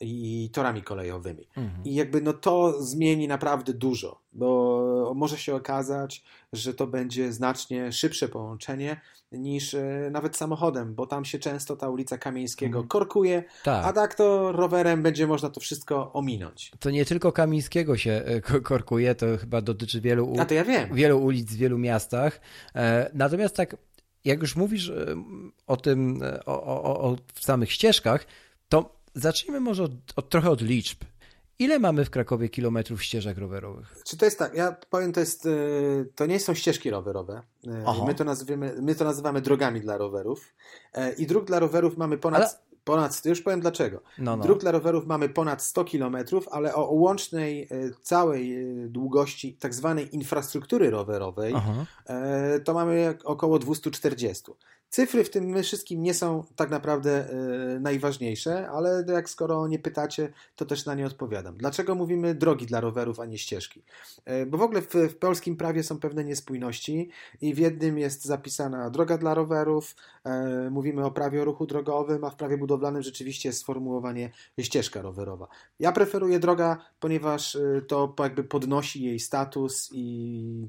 i 0.00 0.50
torami 0.52 0.82
kolejowymi. 0.82 1.48
Mhm. 1.56 1.84
I 1.84 1.94
jakby 1.94 2.20
no 2.20 2.32
to 2.32 2.82
zmieni 2.82 3.28
naprawdę 3.28 3.72
dużo, 3.72 4.20
bo 4.32 5.12
może 5.16 5.38
się 5.38 5.54
okazać, 5.54 6.24
że 6.52 6.74
to 6.74 6.86
będzie 6.86 7.32
znacznie 7.32 7.92
szybsze 7.92 8.28
połączenie 8.28 9.00
niż 9.32 9.74
e, 9.74 10.08
nawet 10.12 10.36
samochodem, 10.36 10.94
bo 10.94 11.06
tam 11.06 11.24
się 11.24 11.38
często 11.38 11.76
ta 11.76 11.88
ulica 11.88 12.18
Kamieńskiego 12.18 12.78
mhm. 12.78 12.88
korkuje, 12.88 13.44
tak. 13.62 13.86
a 13.86 13.92
tak 13.92 14.14
to 14.14 14.52
rowerem 14.52 15.02
będzie 15.02 15.26
można 15.26 15.50
to 15.50 15.60
wszystko 15.60 16.12
ominąć. 16.12 16.72
To 16.78 16.90
nie 16.90 17.04
tylko 17.04 17.32
Kamińskiego 17.32 17.96
się 17.96 18.22
e, 18.24 18.40
korkuje, 18.60 19.14
to 19.14 19.26
chyba 19.38 19.60
dotyczy 19.60 20.00
wielu, 20.00 20.30
u... 20.30 20.36
ja 20.54 20.64
wielu 20.92 21.24
ulic 21.24 21.52
w 21.52 21.56
wielu 21.56 21.78
miastach. 21.78 22.40
E, 22.74 23.10
natomiast 23.14 23.56
tak, 23.56 23.76
jak 24.24 24.40
już 24.40 24.56
mówisz 24.56 24.92
o 25.66 25.76
tym, 25.76 26.20
o, 26.46 26.62
o, 26.62 27.00
o 27.00 27.16
samych 27.40 27.72
ścieżkach, 27.72 28.26
to 28.68 29.03
zacznijmy 29.14 29.60
może 29.60 29.84
od, 29.84 29.92
od, 30.16 30.28
trochę 30.28 30.50
od 30.50 30.60
liczb. 30.60 30.98
Ile 31.58 31.78
mamy 31.78 32.04
w 32.04 32.10
Krakowie 32.10 32.48
kilometrów 32.48 33.02
ścieżek 33.02 33.38
rowerowych? 33.38 33.96
Czy 34.04 34.16
to 34.16 34.24
jest 34.24 34.38
tak? 34.38 34.54
Ja 34.54 34.76
powiem, 34.90 35.12
to 35.12 35.20
jest, 35.20 35.46
y, 35.46 36.08
to 36.14 36.26
nie 36.26 36.40
są 36.40 36.54
ścieżki 36.54 36.90
rowerowe. 36.90 37.42
Y, 37.66 38.04
my 38.06 38.14
to, 38.14 38.24
nazywamy, 38.24 38.74
my 38.82 38.94
to 38.94 39.04
nazywamy 39.04 39.40
drogami 39.40 39.80
dla 39.80 39.98
rowerów. 39.98 40.54
Y, 40.98 41.14
I 41.18 41.26
dróg 41.26 41.44
dla 41.44 41.58
rowerów 41.58 41.96
mamy 41.96 42.18
ponad. 42.18 42.40
Ale... 42.40 42.50
Ponad, 42.84 43.24
już 43.24 43.42
powiem 43.42 43.60
dlaczego. 43.60 44.00
No, 44.18 44.36
no. 44.36 44.42
Dróg 44.42 44.60
dla 44.60 44.70
rowerów 44.70 45.06
mamy 45.06 45.28
ponad 45.28 45.62
100 45.62 45.84
km, 45.84 46.16
ale 46.50 46.74
o 46.74 46.84
łącznej 46.84 47.68
całej 48.02 48.66
długości 48.88 49.54
tak 49.54 49.74
zwanej 49.74 50.14
infrastruktury 50.14 50.90
rowerowej 50.90 51.52
Aha. 51.56 51.86
to 52.64 52.74
mamy 52.74 53.18
około 53.24 53.58
240. 53.58 54.52
Cyfry 54.94 55.24
w 55.24 55.30
tym 55.30 55.62
wszystkim 55.62 56.02
nie 56.02 56.14
są 56.14 56.44
tak 56.56 56.70
naprawdę 56.70 57.28
najważniejsze, 57.80 58.68
ale 58.68 59.04
jak 59.08 59.30
skoro 59.30 59.68
nie 59.68 59.78
pytacie, 59.78 60.32
to 60.56 60.64
też 60.64 60.86
na 60.86 60.94
nie 60.94 61.06
odpowiadam. 61.06 61.56
Dlaczego 61.56 61.94
mówimy 61.94 62.34
drogi 62.34 62.66
dla 62.66 62.80
rowerów, 62.80 63.20
a 63.20 63.26
nie 63.26 63.38
ścieżki? 63.38 63.82
Bo 64.46 64.58
w 64.58 64.62
ogóle 64.62 64.82
w, 64.82 64.94
w, 64.94 65.16
polskim 65.16 65.56
prawie 65.56 65.82
są 65.82 65.98
pewne 65.98 66.24
niespójności 66.24 67.10
i 67.40 67.54
w 67.54 67.58
jednym 67.58 67.98
jest 67.98 68.24
zapisana 68.24 68.90
droga 68.90 69.18
dla 69.18 69.34
rowerów, 69.34 69.96
mówimy 70.70 71.04
o 71.04 71.10
prawie 71.10 71.42
o 71.42 71.44
ruchu 71.44 71.66
drogowym, 71.66 72.24
a 72.24 72.30
w 72.30 72.36
prawie 72.36 72.58
budowlanym 72.58 72.73
rzeczywiście 73.02 73.48
jest 73.48 73.60
sformułowanie 73.60 74.30
ścieżka 74.60 75.02
rowerowa. 75.02 75.48
Ja 75.78 75.92
preferuję 75.92 76.38
droga, 76.38 76.76
ponieważ 77.00 77.58
to 77.88 78.14
jakby 78.18 78.44
podnosi 78.44 79.02
jej 79.04 79.20
status 79.20 79.90
i 79.92 80.68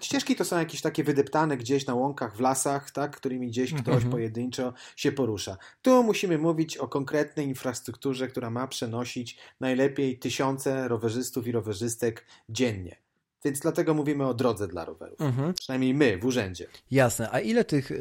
Ścieżki 0.00 0.36
to 0.36 0.44
są 0.44 0.58
jakieś 0.58 0.80
takie 0.80 1.04
wydeptane 1.04 1.56
gdzieś 1.56 1.86
na 1.86 1.94
łąkach, 1.94 2.36
w 2.36 2.40
lasach, 2.40 2.90
tak, 2.90 3.16
którymi 3.16 3.48
gdzieś 3.48 3.74
ktoś 3.74 3.94
mm 3.94 4.08
-hmm. 4.08 4.10
pojedynczo 4.10 4.72
się 4.96 5.12
porusza. 5.12 5.56
Tu 5.82 6.02
musimy 6.02 6.38
mówić 6.38 6.76
o 6.76 6.88
konkretnej 6.88 7.46
infrastrukturze, 7.46 8.28
która 8.28 8.50
ma 8.50 8.66
przenosić 8.66 9.38
najlepiej 9.60 10.18
tysiące 10.18 10.88
rowerzystów 10.88 11.46
i 11.46 11.52
rowerzystek 11.52 12.26
dziennie. 12.48 12.96
Więc 13.44 13.60
dlatego 13.60 13.94
mówimy 13.94 14.26
o 14.26 14.34
drodze 14.34 14.68
dla 14.68 14.84
rowerów. 14.84 15.20
Mm 15.20 15.32
-hmm. 15.32 15.52
Przynajmniej 15.52 15.94
my 15.94 16.18
w 16.18 16.24
urzędzie. 16.24 16.66
Jasne. 16.90 17.30
A 17.30 17.40
ile 17.40 17.64
tych 17.64 17.92
e, 17.92 17.96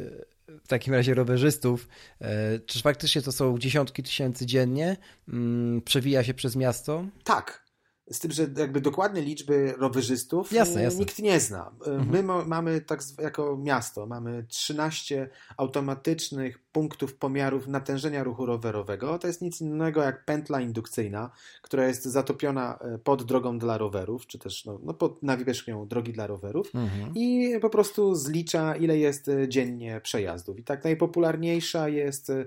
w 0.64 0.68
takim 0.68 0.94
razie 0.94 1.14
rowerzystów, 1.14 1.88
e, 2.22 2.60
czy 2.60 2.82
faktycznie 2.82 3.22
to 3.22 3.32
są 3.32 3.58
dziesiątki 3.58 4.04
tysięcy 4.04 4.46
dziennie, 4.46 4.98
mm, 5.28 5.82
przewija 5.82 6.24
się 6.24 6.34
przez 6.34 6.56
miasto? 6.56 7.06
Tak, 7.24 7.68
z 8.12 8.20
tym, 8.20 8.32
że 8.32 8.48
jakby 8.58 8.82
dokładne 8.82 9.22
liczby 9.22 9.74
rowerzystów 9.78 10.52
jasne, 10.52 10.84
jasne. 10.84 11.00
nikt 11.00 11.20
nie 11.20 11.40
zna. 11.40 11.72
Mhm. 11.86 12.10
My 12.10 12.24
mamy 12.46 12.82
tak 12.82 13.02
jako 13.20 13.58
miasto, 13.58 14.06
mamy 14.06 14.44
13 14.44 15.30
automatycznych 15.58 16.60
punktów 16.78 17.16
pomiarów 17.16 17.68
natężenia 17.68 18.24
ruchu 18.24 18.46
rowerowego. 18.46 19.20
To 19.20 19.28
jest 19.28 19.42
nic 19.42 19.62
innego 19.62 20.04
jak 20.04 20.26
pętla 20.26 20.62
indukcyjna, 20.62 21.32
która 21.62 21.88
jest 21.88 22.06
zatopiona 22.06 22.80
e, 22.82 22.98
pod 22.98 23.24
drogą 23.24 23.60
dla 23.60 23.78
rowerów, 23.78 24.28
czy 24.28 24.40
też 24.40 24.66
no, 24.66 24.80
no 24.84 24.94
pod 24.94 25.24
nawierzchnią 25.24 25.88
drogi 25.88 26.14
dla 26.14 26.28
rowerów 26.28 26.76
mhm. 26.76 27.12
i 27.16 27.52
po 27.62 27.70
prostu 27.70 28.16
zlicza, 28.16 28.76
ile 28.76 28.98
jest 28.98 29.28
e, 29.28 29.50
dziennie 29.50 30.02
przejazdów. 30.04 30.60
I 30.60 30.64
tak 30.64 30.84
najpopularniejsza 30.84 31.90
jest 31.90 32.30
e, 32.30 32.46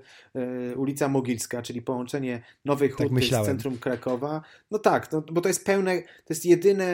ulica 0.77 1.09
Mogilska, 1.09 1.63
czyli 1.63 1.83
połączenie 1.83 2.43
Nowej 2.65 2.89
tak 2.89 2.99
Huty 2.99 3.31
tak 3.31 3.43
z 3.43 3.47
centrum 3.47 3.79
Krakowa. 3.79 4.43
No 4.71 4.79
tak, 4.79 5.13
no, 5.13 5.23
bo 5.33 5.41
to 5.41 5.49
jest 5.49 5.65
pełne, 5.65 6.03
to 6.03 6.31
jest 6.31 6.45
jedyne 6.45 6.87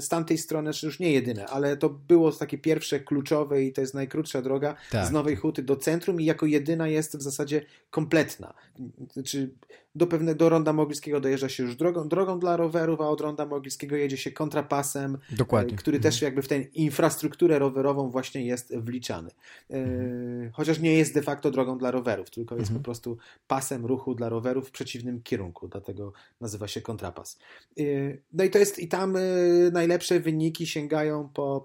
z 0.00 0.08
tamtej 0.08 0.38
strony, 0.38 0.70
czy 0.70 0.72
znaczy 0.72 0.86
już 0.86 1.00
nie 1.00 1.12
jedyne, 1.12 1.46
ale 1.46 1.76
to 1.76 1.88
było 1.88 2.32
takie 2.32 2.58
pierwsze 2.58 3.00
kluczowe 3.00 3.62
i 3.62 3.72
to 3.72 3.80
jest 3.80 3.94
najkrótsza 3.94 4.42
droga 4.42 4.74
tak. 4.90 5.06
z 5.06 5.10
Nowej 5.10 5.36
Huty 5.36 5.62
do 5.62 5.76
centrum 5.76 6.20
i 6.20 6.24
jako 6.24 6.41
jedyna 6.46 6.88
jest 6.88 7.16
w 7.16 7.22
zasadzie 7.22 7.64
kompletna. 7.90 8.54
Znaczy 9.12 9.50
do 9.94 10.06
pewnego 10.06 10.38
do 10.38 10.48
Ronda 10.48 10.72
Mogilskiego 10.72 11.20
dojeżdża 11.20 11.48
się 11.48 11.62
już 11.62 11.76
drogą, 11.76 12.08
drogą 12.08 12.38
dla 12.38 12.56
rowerów, 12.56 13.00
a 13.00 13.08
od 13.08 13.20
Ronda 13.20 13.46
Mogilskiego 13.46 13.96
jedzie 13.96 14.16
się 14.16 14.30
kontrapasem, 14.30 15.18
Dokładnie. 15.30 15.76
który 15.76 15.96
mhm. 15.96 16.12
też 16.12 16.22
jakby 16.22 16.42
w 16.42 16.48
tę 16.48 16.60
infrastrukturę 16.60 17.58
rowerową 17.58 18.10
właśnie 18.10 18.46
jest 18.46 18.76
wliczany. 18.76 19.30
Mhm. 19.70 20.50
Chociaż 20.52 20.78
nie 20.78 20.94
jest 20.94 21.14
de 21.14 21.22
facto 21.22 21.50
drogą 21.50 21.78
dla 21.78 21.90
rowerów, 21.90 22.30
tylko 22.30 22.54
jest 22.54 22.70
mhm. 22.70 22.80
po 22.80 22.84
prostu 22.84 23.18
pasem 23.46 23.86
ruchu 23.86 24.14
dla 24.14 24.28
rowerów 24.28 24.68
w 24.68 24.70
przeciwnym 24.70 25.22
kierunku, 25.22 25.68
dlatego 25.68 26.12
nazywa 26.40 26.68
się 26.68 26.80
kontrapas. 26.80 27.38
E, 27.78 27.82
no 28.32 28.44
i 28.44 28.50
to 28.50 28.58
jest 28.58 28.78
i 28.78 28.88
tam 28.88 29.16
e, 29.16 29.20
najlepsze 29.72 30.20
wyniki 30.20 30.66
sięgają 30.66 31.28
po 31.34 31.64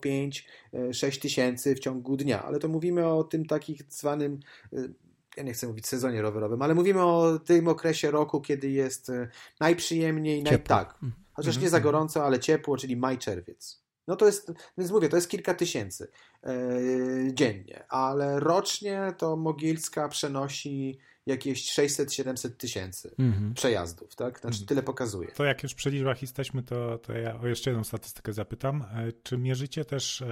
5-6 0.73 1.21
tysięcy 1.21 1.75
w 1.75 1.79
ciągu 1.79 2.17
dnia, 2.17 2.43
ale 2.43 2.59
to 2.59 2.67
mówimy 2.67 3.07
o 3.07 3.23
tym 3.23 3.45
takich 3.45 3.81
zwanym 3.89 4.39
ja 5.37 5.43
nie 5.43 5.53
chcę 5.53 5.67
mówić 5.67 5.87
sezonie 5.87 6.21
rowerowym, 6.21 6.61
ale 6.61 6.75
mówimy 6.75 7.03
o 7.03 7.39
tym 7.39 7.67
okresie 7.67 8.11
roku, 8.11 8.41
kiedy 8.41 8.69
jest 8.69 9.09
e, 9.09 9.29
najprzyjemniej, 9.59 10.43
naj... 10.43 10.63
tak, 10.63 10.93
mhm. 10.93 11.13
chociaż 11.33 11.57
nie 11.57 11.69
za 11.69 11.77
mhm. 11.77 11.83
gorąco, 11.83 12.25
ale 12.25 12.39
ciepło, 12.39 12.77
czyli 12.77 12.97
maj, 12.97 13.17
czerwiec. 13.17 13.87
No 14.07 14.15
to 14.15 14.25
jest, 14.25 14.51
więc 14.77 14.91
mówię, 14.91 15.09
to 15.09 15.17
jest 15.17 15.29
kilka 15.29 15.53
tysięcy 15.53 16.07
yy, 16.43 17.33
dziennie, 17.33 17.83
ale 17.89 18.39
rocznie 18.39 19.13
to 19.17 19.35
Mogilska 19.35 20.09
przenosi 20.09 20.99
jakieś 21.25 21.77
600-700 21.79 22.49
tysięcy 22.49 23.15
mhm. 23.19 23.53
przejazdów, 23.53 24.15
tak? 24.15 24.39
Znaczy 24.39 24.65
tyle 24.65 24.83
pokazuje. 24.83 25.31
To 25.31 25.43
jak 25.43 25.63
już 25.63 25.73
przy 25.73 25.89
liczbach 25.89 26.21
jesteśmy, 26.21 26.63
to, 26.63 26.97
to 26.97 27.13
ja 27.13 27.39
o 27.39 27.47
jeszcze 27.47 27.69
jedną 27.69 27.83
statystykę 27.83 28.33
zapytam. 28.33 28.85
Czy 29.23 29.37
mierzycie 29.37 29.85
też 29.85 30.23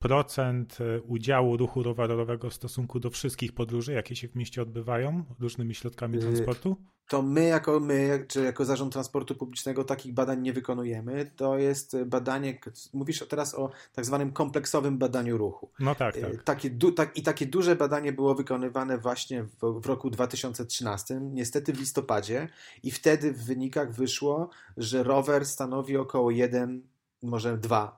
procent 0.00 0.78
e, 0.80 1.00
udziału 1.00 1.56
ruchu 1.56 1.82
rowerowego 1.82 2.50
w 2.50 2.54
stosunku 2.54 3.00
do 3.00 3.10
wszystkich 3.10 3.52
podróży, 3.52 3.92
jakie 3.92 4.16
się 4.16 4.28
w 4.28 4.34
mieście 4.34 4.62
odbywają 4.62 5.24
różnymi 5.40 5.74
środkami 5.74 6.18
y, 6.18 6.20
transportu? 6.20 6.76
To 7.08 7.22
my 7.22 7.44
jako 7.44 7.80
my, 7.80 8.24
czy 8.28 8.44
jako 8.44 8.64
Zarząd 8.64 8.92
Transportu 8.92 9.34
Publicznego 9.34 9.84
takich 9.84 10.14
badań 10.14 10.42
nie 10.42 10.52
wykonujemy. 10.52 11.30
To 11.36 11.58
jest 11.58 11.96
badanie, 12.06 12.58
mówisz 12.92 13.24
teraz 13.28 13.54
o 13.54 13.70
tak 13.92 14.04
zwanym 14.04 14.32
kompleksowym 14.32 14.98
badaniu 14.98 15.38
ruchu. 15.38 15.70
No 15.80 15.94
tak, 15.94 16.16
tak. 16.16 16.42
Takie, 16.42 16.70
du, 16.70 16.92
tak 16.92 17.16
I 17.16 17.22
takie 17.22 17.46
duże 17.46 17.76
badanie 17.76 18.12
było 18.12 18.34
wykonywane 18.34 18.98
właśnie 18.98 19.44
w, 19.44 19.80
w 19.80 19.86
roku 19.86 20.10
2013, 20.10 21.20
niestety 21.20 21.72
w 21.72 21.78
listopadzie 21.78 22.48
i 22.82 22.90
wtedy 22.90 23.32
w 23.32 23.44
wynikach 23.44 23.92
wyszło, 23.92 24.50
że 24.76 25.02
rower 25.02 25.46
stanowi 25.46 25.96
około 25.96 26.30
1 26.30 26.82
może 27.22 27.58
2%. 27.58 27.88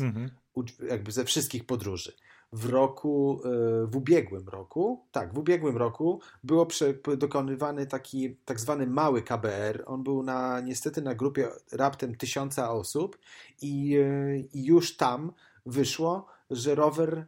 Mhm 0.00 0.30
jakby 0.88 1.12
ze 1.12 1.24
wszystkich 1.24 1.66
podróży. 1.66 2.12
w 2.52 2.66
roku, 2.66 3.40
e, 3.44 3.86
w 3.86 3.96
ubiegłym 3.96 4.48
roku, 4.48 5.06
tak, 5.12 5.34
w 5.34 5.38
ubiegłym 5.38 5.76
roku 5.76 6.20
było 6.44 6.66
dokonywany 7.16 7.86
taki 7.86 8.36
tak 8.44 8.60
zwany 8.60 8.86
mały 8.86 9.22
KBR. 9.22 9.84
On 9.86 10.02
był 10.02 10.22
na, 10.22 10.60
niestety 10.60 11.02
na 11.02 11.14
grupie 11.14 11.48
raptem 11.72 12.14
tysiąca 12.14 12.70
osób 12.70 13.18
i, 13.62 13.96
e, 13.96 14.38
i 14.38 14.64
już 14.64 14.96
tam 14.96 15.32
wyszło, 15.66 16.26
że 16.50 16.74
rower 16.74 17.26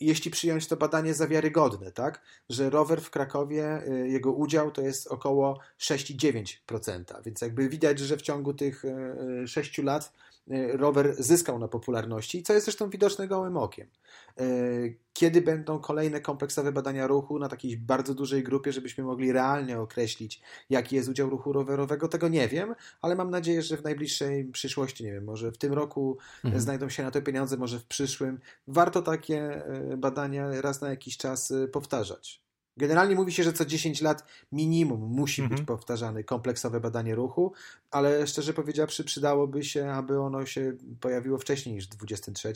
jeśli 0.00 0.30
przyjąć 0.30 0.66
to 0.66 0.76
badanie 0.76 1.14
za 1.14 1.26
wiarygodne, 1.26 1.92
tak, 1.92 2.22
że 2.48 2.70
rower 2.70 3.00
w 3.00 3.10
Krakowie, 3.10 3.82
y, 3.88 4.08
jego 4.08 4.32
udział 4.32 4.70
to 4.70 4.82
jest 4.82 5.06
około 5.06 5.60
6,9%, 5.78 7.22
więc 7.24 7.40
jakby 7.40 7.68
widać, 7.68 7.98
że 7.98 8.16
w 8.16 8.22
ciągu 8.22 8.54
tych 8.54 8.82
6 9.46 9.78
y, 9.78 9.82
lat 9.82 10.12
rower 10.72 11.14
zyskał 11.18 11.58
na 11.58 11.68
popularności, 11.68 12.42
co 12.42 12.52
jest 12.52 12.66
zresztą 12.66 12.90
widoczne 12.90 13.28
gołym 13.28 13.56
okiem. 13.56 13.88
Kiedy 15.12 15.42
będą 15.42 15.78
kolejne 15.78 16.20
kompleksowe 16.20 16.72
badania 16.72 17.06
ruchu 17.06 17.38
na 17.38 17.48
takiej 17.48 17.76
bardzo 17.76 18.14
dużej 18.14 18.42
grupie, 18.42 18.72
żebyśmy 18.72 19.04
mogli 19.04 19.32
realnie 19.32 19.80
określić, 19.80 20.42
jaki 20.70 20.96
jest 20.96 21.08
udział 21.08 21.30
ruchu 21.30 21.52
rowerowego, 21.52 22.08
tego 22.08 22.28
nie 22.28 22.48
wiem, 22.48 22.74
ale 23.02 23.16
mam 23.16 23.30
nadzieję, 23.30 23.62
że 23.62 23.76
w 23.76 23.84
najbliższej 23.84 24.44
przyszłości, 24.44 25.04
nie 25.04 25.12
wiem, 25.12 25.24
może 25.24 25.52
w 25.52 25.58
tym 25.58 25.72
roku 25.72 26.18
mhm. 26.44 26.62
znajdą 26.62 26.88
się 26.88 27.02
na 27.02 27.10
to 27.10 27.22
pieniądze, 27.22 27.56
może 27.56 27.78
w 27.78 27.86
przyszłym. 27.86 28.40
Warto 28.66 29.02
takie 29.02 29.66
e, 29.66 29.96
badania 29.96 30.60
raz 30.60 30.80
na 30.80 30.90
jakiś 30.90 31.16
czas 31.16 31.52
powtarzać. 31.72 32.43
Generalnie 32.76 33.14
mówi 33.14 33.32
się, 33.32 33.42
że 33.42 33.52
co 33.52 33.64
10 33.64 34.02
lat 34.02 34.24
minimum 34.52 35.00
musi 35.00 35.42
mhm. 35.42 35.58
być 35.58 35.66
powtarzane 35.66 36.24
kompleksowe 36.24 36.80
badanie 36.80 37.14
ruchu, 37.14 37.52
ale 37.90 38.26
szczerze 38.26 38.54
powiedziawszy, 38.54 39.04
przydałoby 39.04 39.64
się, 39.64 39.90
aby 39.90 40.20
ono 40.20 40.46
się 40.46 40.72
pojawiło 41.00 41.38
wcześniej 41.38 41.74
niż 41.74 41.86
w 41.86 41.96
23. 41.96 42.52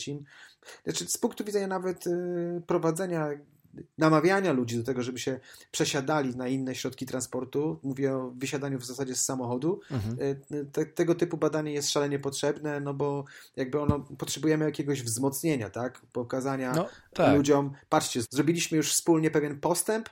Znaczy, 0.85 1.07
z 1.09 1.19
punktu 1.19 1.45
widzenia 1.45 1.67
nawet 1.67 2.07
y, 2.07 2.63
prowadzenia 2.67 3.29
namawiania 3.99 4.53
ludzi 4.53 4.77
do 4.77 4.85
tego, 4.85 5.03
żeby 5.03 5.19
się 5.19 5.41
przesiadali 5.71 6.37
na 6.37 6.49
inne 6.49 6.75
środki 6.75 7.07
transportu, 7.07 7.81
mówię 7.83 8.15
o 8.15 8.31
wysiadaniu 8.31 8.79
w 8.79 8.85
zasadzie 8.85 9.15
z 9.15 9.25
samochodu, 9.25 9.81
mhm. 9.91 10.17
E, 10.51 10.65
te, 10.65 10.87
tego 10.87 11.15
typu 11.15 11.37
badanie 11.37 11.73
jest 11.73 11.91
szalenie 11.91 12.19
potrzebne, 12.19 12.81
no 12.81 12.95
bo 12.95 13.25
jakby 13.57 13.81
ono, 13.81 14.01
potrzebujemy 14.19 14.65
jakiegoś 14.65 15.03
wzmocnienia, 15.03 15.71
tak, 15.71 16.01
pokazania 16.13 16.73
no, 16.73 16.89
tak. 17.13 17.37
ludziom, 17.37 17.73
patrzcie, 17.89 18.21
zrobiliśmy 18.31 18.77
już 18.77 18.93
wspólnie 18.93 19.31
pewien 19.31 19.61
postęp, 19.61 20.09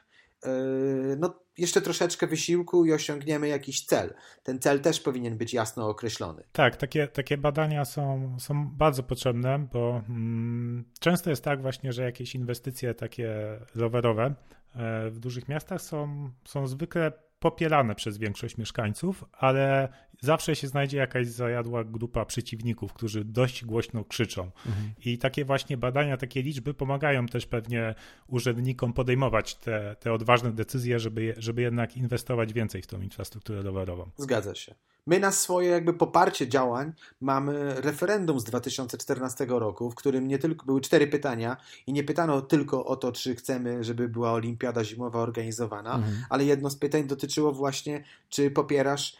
no 1.16 1.46
jeszcze 1.58 1.80
troszeczkę 1.80 2.26
wysiłku 2.26 2.84
i 2.84 2.92
osiągniemy 2.92 3.48
jakiś 3.48 3.84
cel. 3.84 4.14
Ten 4.42 4.58
cel 4.58 4.80
też 4.80 5.00
powinien 5.00 5.38
być 5.38 5.54
jasno 5.54 5.88
określony. 5.88 6.42
Tak, 6.52 6.76
takie, 6.76 7.08
takie 7.08 7.38
badania 7.38 7.84
są, 7.84 8.36
są 8.40 8.70
bardzo 8.70 9.02
potrzebne, 9.02 9.66
bo 9.72 10.02
mm, 10.08 10.84
często 11.00 11.30
jest 11.30 11.44
tak 11.44 11.62
właśnie, 11.62 11.92
że 11.92 12.02
jakieś 12.02 12.34
inwestycje 12.34 12.94
takie 12.94 13.34
rowerowe 13.74 14.34
e, 14.74 15.10
w 15.10 15.18
dużych 15.18 15.48
miastach 15.48 15.82
są, 15.82 16.30
są 16.44 16.66
zwykle 16.66 17.12
popierane 17.38 17.94
przez 17.94 18.18
większość 18.18 18.58
mieszkańców, 18.58 19.24
ale 19.32 19.88
zawsze 20.20 20.56
się 20.56 20.68
znajdzie 20.68 20.98
jakaś 20.98 21.26
zajadła 21.26 21.84
grupa 21.84 22.24
przeciwników, 22.24 22.92
którzy 22.92 23.24
dość 23.24 23.64
głośno 23.64 24.04
krzyczą. 24.04 24.42
Mhm. 24.42 24.92
I 25.04 25.18
takie 25.18 25.44
właśnie 25.44 25.76
badania, 25.76 26.16
takie 26.16 26.42
liczby 26.42 26.74
pomagają 26.74 27.26
też 27.26 27.46
pewnie 27.46 27.94
urzędnikom 28.26 28.92
podejmować 28.92 29.54
te, 29.54 29.96
te 30.00 30.12
odważne 30.12 30.52
decyzje, 30.52 30.98
żeby, 30.98 31.34
żeby 31.38 31.62
jednak 31.62 31.96
inwestować 31.96 32.52
więcej 32.52 32.82
w 32.82 32.86
tą 32.86 33.00
infrastrukturę 33.00 33.62
rowerową. 33.62 34.10
Zgadza 34.16 34.54
się. 34.54 34.74
My 35.06 35.20
na 35.20 35.32
swoje 35.32 35.70
jakby 35.70 35.94
poparcie 35.94 36.48
działań 36.48 36.92
mamy 37.20 37.74
referendum 37.80 38.40
z 38.40 38.44
2014 38.44 39.46
roku, 39.48 39.90
w 39.90 39.94
którym 39.94 40.28
nie 40.28 40.38
tylko 40.38 40.66
były 40.66 40.80
cztery 40.80 41.06
pytania 41.06 41.56
i 41.86 41.92
nie 41.92 42.04
pytano 42.04 42.42
tylko 42.42 42.84
o 42.84 42.96
to, 42.96 43.12
czy 43.12 43.34
chcemy, 43.34 43.84
żeby 43.84 44.08
była 44.08 44.32
olimpiada 44.32 44.84
zimowa 44.84 45.20
organizowana, 45.20 45.94
mhm. 45.94 46.24
ale 46.30 46.44
jedno 46.44 46.70
z 46.70 46.76
pytań 46.76 47.04
dotyczyło 47.04 47.52
właśnie, 47.52 48.04
czy 48.28 48.50
popierasz 48.50 49.16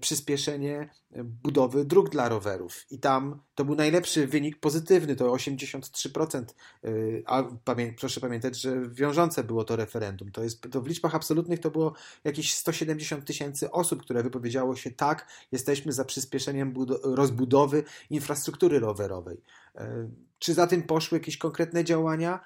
przyspieszenie 0.00 0.90
budowy 1.16 1.84
dróg 1.84 2.10
dla 2.10 2.28
rowerów. 2.28 2.86
I 2.90 2.98
tam 2.98 3.40
to 3.54 3.64
był 3.64 3.74
najlepszy 3.74 4.26
wynik 4.26 4.60
pozytywny, 4.60 5.16
to 5.16 5.32
83%. 5.32 6.44
E, 6.84 6.88
a 7.26 7.42
pamię 7.64 7.92
proszę 8.00 8.20
pamiętać, 8.20 8.60
że 8.60 8.88
wiążące 8.88 9.44
było 9.44 9.64
to 9.64 9.76
referendum. 9.76 10.32
To 10.32 10.42
jest 10.42 10.62
to 10.70 10.80
w 10.80 10.86
liczbach 10.86 11.14
absolutnych 11.14 11.60
to 11.60 11.70
było 11.70 11.92
jakieś 12.24 12.54
170 12.54 13.24
tysięcy 13.24 13.70
osób, 13.70 14.02
które 14.02 14.22
wypowiedziało 14.22 14.76
się 14.76 14.90
tak, 14.90 15.26
jesteśmy 15.52 15.92
za 15.92 16.04
przyspieszeniem 16.04 16.74
rozbudowy 17.02 17.84
infrastruktury 18.10 18.78
rowerowej. 18.78 19.40
E, 19.76 20.08
czy 20.38 20.54
za 20.54 20.66
tym 20.66 20.82
poszły 20.82 21.18
jakieś 21.18 21.38
konkretne 21.38 21.84
działania? 21.84 22.40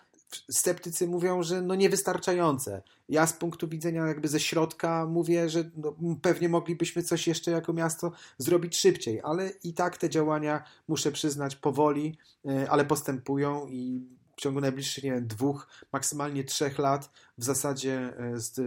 Sceptycy 0.50 1.06
mówią, 1.06 1.42
że 1.42 1.62
no 1.62 1.74
niewystarczające. 1.74 2.82
Ja 3.08 3.26
z 3.26 3.32
punktu 3.32 3.68
widzenia 3.68 4.06
jakby 4.06 4.28
ze 4.28 4.40
środka 4.40 5.06
mówię, 5.06 5.48
że 5.48 5.70
no 5.76 5.96
pewnie 6.22 6.48
moglibyśmy 6.48 7.02
coś 7.02 7.26
jeszcze 7.26 7.50
jako 7.50 7.72
miasto 7.72 8.12
zrobić 8.38 8.76
szybciej, 8.76 9.20
ale 9.24 9.50
i 9.64 9.74
tak 9.74 9.96
te 9.96 10.10
działania, 10.10 10.64
muszę 10.88 11.12
przyznać, 11.12 11.56
powoli, 11.56 12.18
e, 12.46 12.70
ale 12.70 12.84
postępują 12.84 13.66
i 13.66 14.08
w 14.36 14.40
ciągu 14.40 14.60
najbliższych, 14.60 15.04
nie 15.04 15.12
wiem, 15.12 15.26
dwóch, 15.26 15.68
maksymalnie 15.92 16.44
trzech 16.44 16.78
lat 16.78 17.10
w 17.38 17.44
zasadzie 17.44 18.12
e, 18.18 18.40
z, 18.40 18.58
e, 18.58 18.62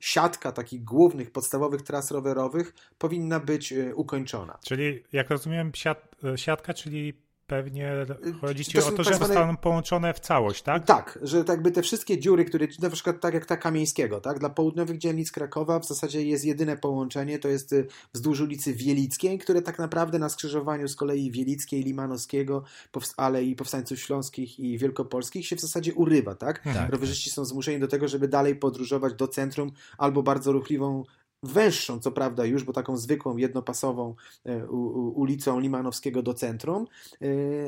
siatka 0.00 0.52
takich 0.52 0.84
głównych, 0.84 1.30
podstawowych 1.30 1.82
tras 1.82 2.10
rowerowych 2.10 2.74
powinna 2.98 3.40
być 3.40 3.72
e, 3.72 3.94
ukończona. 3.94 4.58
Czyli, 4.64 5.04
jak 5.12 5.30
rozumiem, 5.30 5.70
siat, 5.74 6.16
siatka, 6.36 6.74
czyli 6.74 7.14
pewnie 7.46 7.92
chodzi 8.40 8.64
ci 8.64 8.72
to 8.72 8.86
o 8.86 8.90
to, 8.90 8.96
tak 8.96 9.06
że 9.06 9.14
zwane... 9.14 9.26
zostaną 9.26 9.56
połączone 9.56 10.14
w 10.14 10.20
całość, 10.20 10.62
tak? 10.62 10.84
Tak, 10.84 11.18
że 11.22 11.44
tak 11.44 11.62
jakby 11.62 11.70
te 11.70 11.82
wszystkie 11.82 12.18
dziury, 12.18 12.44
które, 12.44 12.66
na 12.82 12.90
przykład 12.90 13.20
tak 13.20 13.34
jak 13.34 13.46
ta 13.46 13.56
Kamieńskiego, 13.56 14.20
tak? 14.20 14.38
Dla 14.38 14.50
południowych 14.50 14.98
dzielnic 14.98 15.32
Krakowa 15.32 15.78
w 15.78 15.86
zasadzie 15.86 16.22
jest 16.22 16.44
jedyne 16.44 16.76
połączenie, 16.76 17.38
to 17.38 17.48
jest 17.48 17.72
y, 17.72 17.86
wzdłuż 18.12 18.40
ulicy 18.40 18.74
Wielickiej, 18.74 19.38
które 19.38 19.62
tak 19.62 19.78
naprawdę 19.78 20.18
na 20.18 20.28
skrzyżowaniu 20.28 20.88
z 20.88 20.96
kolei 20.96 21.30
Wielickiej, 21.30 21.82
Limanowskiego, 21.82 22.62
ale 23.16 23.44
i 23.44 23.56
Powstańców 23.56 24.00
Śląskich 24.00 24.60
i 24.60 24.78
Wielkopolskich 24.78 25.46
się 25.46 25.56
w 25.56 25.60
zasadzie 25.60 25.94
urywa, 25.94 26.34
tak? 26.34 26.64
tak 26.64 26.90
Rowerzyści 26.90 27.30
tak. 27.30 27.34
są 27.34 27.44
zmuszeni 27.44 27.80
do 27.80 27.88
tego, 27.88 28.08
żeby 28.08 28.28
dalej 28.28 28.56
podróżować 28.56 29.14
do 29.14 29.28
centrum 29.28 29.72
albo 29.98 30.22
bardzo 30.22 30.52
ruchliwą 30.52 31.04
węższą, 31.42 32.00
co 32.00 32.12
prawda 32.12 32.44
już, 32.44 32.64
bo 32.64 32.72
taką 32.72 32.96
zwykłą, 32.96 33.36
jednopasową 33.36 34.14
e, 34.46 34.66
ulicą 34.66 35.60
Limanowskiego 35.60 36.22
do 36.22 36.34
centrum, 36.34 36.86
e, 37.22 37.26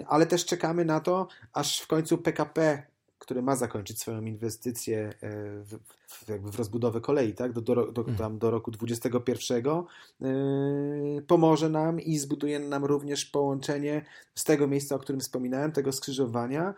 ale 0.08 0.26
też 0.26 0.44
czekamy 0.44 0.84
na 0.84 1.00
to, 1.00 1.28
aż 1.52 1.80
w 1.80 1.86
końcu 1.86 2.18
PKP 2.18 2.82
który 3.18 3.42
ma 3.42 3.56
zakończyć 3.56 4.00
swoją 4.00 4.22
inwestycję 4.22 4.98
e, 4.98 5.30
w, 5.64 5.78
w, 6.06 6.50
w 6.50 6.58
rozbudowę 6.58 7.00
kolei, 7.00 7.34
tak, 7.34 7.52
do, 7.52 7.60
do, 7.60 7.92
do, 7.92 8.00
mhm. 8.00 8.18
tam 8.18 8.38
do 8.38 8.50
roku 8.50 8.70
2021, 8.70 9.64
pomoże 11.26 11.68
nam 11.68 12.00
i 12.00 12.18
zbuduje 12.18 12.58
nam 12.58 12.84
również 12.84 13.24
połączenie 13.24 14.04
z 14.34 14.44
tego 14.44 14.66
miejsca, 14.66 14.94
o 14.94 14.98
którym 14.98 15.20
wspominałem, 15.20 15.72
tego 15.72 15.92
skrzyżowania, 15.92 16.74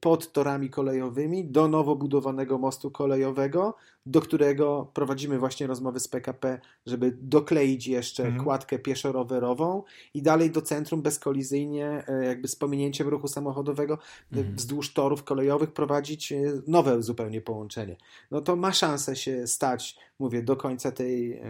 pod 0.00 0.32
torami 0.32 0.70
kolejowymi 0.70 1.44
do 1.44 1.68
nowo 1.68 1.96
budowanego 1.96 2.58
mostu 2.58 2.90
kolejowego, 2.90 3.74
do 4.06 4.20
którego 4.20 4.90
prowadzimy 4.94 5.38
właśnie 5.38 5.66
rozmowy 5.66 6.00
z 6.00 6.08
PKP, 6.08 6.60
żeby 6.86 7.16
dokleić 7.20 7.86
jeszcze 7.86 8.22
mhm. 8.24 8.44
kładkę 8.44 8.78
pieszo-rowerową 8.78 9.82
i 10.14 10.22
dalej 10.22 10.50
do 10.50 10.62
centrum 10.62 11.02
bezkolizyjnie, 11.02 12.04
e, 12.08 12.24
jakby 12.24 12.48
z 12.48 12.56
pominięciem 12.56 13.08
ruchu 13.08 13.28
samochodowego, 13.28 13.98
e, 14.32 14.36
mhm. 14.36 14.56
wzdłuż 14.56 14.92
torów 14.92 15.24
kolejowych 15.24 15.72
prowadzić 15.72 16.32
e, 16.32 16.42
nowe 16.66 17.02
zupełnie 17.02 17.40
połączenie. 17.40 17.96
No 18.30 18.40
to 18.40 18.56
ma 18.56 18.72
szansę 18.72 19.16
się 19.16 19.46
stać, 19.46 19.98
mówię, 20.18 20.42
do 20.42 20.56
końca 20.56 20.92
tej 20.92 21.42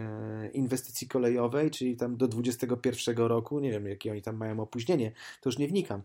inwestycji 0.53 1.07
kolejowej, 1.07 1.71
czyli 1.71 1.95
tam 1.95 2.17
do 2.17 2.27
2021 2.27 3.17
roku, 3.17 3.59
nie 3.59 3.71
wiem 3.71 3.87
jakie 3.87 4.11
oni 4.11 4.21
tam 4.21 4.35
mają 4.35 4.59
opóźnienie, 4.59 5.11
to 5.41 5.49
już 5.49 5.57
nie 5.57 5.67
wnikam 5.67 6.01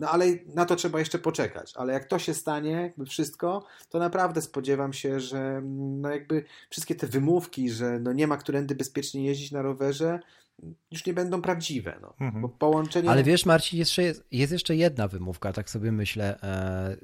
no 0.00 0.10
ale 0.10 0.26
na 0.54 0.64
to 0.64 0.76
trzeba 0.76 0.98
jeszcze 0.98 1.18
poczekać. 1.18 1.72
Ale 1.76 1.92
jak 1.92 2.04
to 2.04 2.18
się 2.18 2.34
stanie, 2.34 2.70
jakby 2.70 3.06
wszystko, 3.06 3.64
to 3.88 3.98
naprawdę 3.98 4.42
spodziewam 4.42 4.92
się, 4.92 5.20
że 5.20 5.62
no 5.64 6.10
jakby 6.10 6.44
wszystkie 6.70 6.94
te 6.94 7.06
wymówki, 7.06 7.70
że 7.70 7.98
no 8.00 8.12
nie 8.12 8.26
ma 8.26 8.36
którędy 8.36 8.74
bezpiecznie 8.74 9.24
jeździć 9.24 9.52
na 9.52 9.62
rowerze, 9.62 10.20
już 10.90 11.06
nie 11.06 11.14
będą 11.14 11.42
prawdziwe. 11.42 11.98
No. 12.02 12.14
Mhm. 12.20 12.42
Bo 12.42 12.48
połączenie... 12.48 13.10
Ale 13.10 13.22
wiesz, 13.22 13.46
Marcin, 13.46 13.78
jeszcze 13.78 14.02
jest, 14.02 14.24
jest 14.32 14.52
jeszcze 14.52 14.76
jedna 14.76 15.08
wymówka, 15.08 15.52
tak 15.52 15.70
sobie 15.70 15.92
myślę, 15.92 16.40
e, 16.42 16.96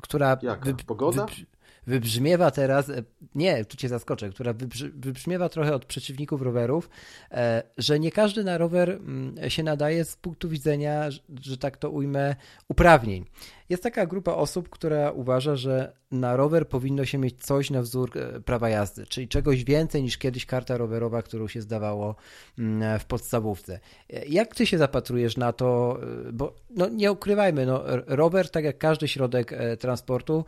która... 0.00 0.38
Jaka? 0.42 0.64
Wy, 0.64 0.74
Pogoda? 0.74 1.26
Wy, 1.26 1.46
wybrzmiewa 1.86 2.50
teraz, 2.50 2.90
e, 2.90 3.02
nie, 3.34 3.64
tu 3.64 3.76
cię 3.76 3.88
zaskoczę, 3.88 4.30
która 4.30 4.54
wybrzmiewa 4.94 5.48
trochę 5.48 5.74
od 5.74 5.84
przeciwników 5.84 6.42
rowerów, 6.42 6.90
e, 7.30 7.62
że 7.78 8.00
nie 8.00 8.12
każdy 8.12 8.44
na 8.44 8.58
rower 8.58 8.90
mm, 8.90 9.50
się 9.50 9.62
nadaje 9.62 10.04
z 10.04 10.16
punktu 10.16 10.48
widzenia, 10.48 11.08
że 11.40 11.58
tak 11.58 11.76
to 11.76 11.90
ujmę, 11.90 12.36
uprawnień. 12.68 13.24
Jest 13.68 13.82
taka 13.82 14.06
grupa 14.06 14.32
osób, 14.32 14.68
która 14.68 15.10
uważa, 15.10 15.56
że 15.56 15.92
na 16.10 16.36
rower 16.36 16.68
powinno 16.68 17.04
się 17.04 17.18
mieć 17.18 17.44
coś 17.44 17.70
na 17.70 17.82
wzór 17.82 18.18
e, 18.18 18.40
prawa 18.40 18.68
jazdy, 18.68 19.06
czyli 19.06 19.28
czegoś 19.28 19.64
więcej 19.64 20.02
niż 20.02 20.18
kiedyś 20.18 20.46
karta 20.46 20.76
rowerowa, 20.76 21.22
którą 21.22 21.48
się 21.48 21.62
zdawało 21.62 22.16
mm, 22.58 22.98
w 22.98 23.04
podstawówce. 23.04 23.80
Jak 24.28 24.54
ty 24.54 24.66
się 24.66 24.78
zapatrujesz 24.78 25.36
na 25.36 25.52
to, 25.52 26.00
bo 26.32 26.54
no 26.70 26.88
nie 26.88 27.12
ukrywajmy, 27.12 27.66
no, 27.66 27.82
rower, 28.06 28.50
tak 28.50 28.64
jak 28.64 28.78
każdy 28.78 29.08
środek 29.08 29.54
transportu, 29.78 30.44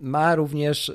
ma 0.00 0.34
również 0.34 0.92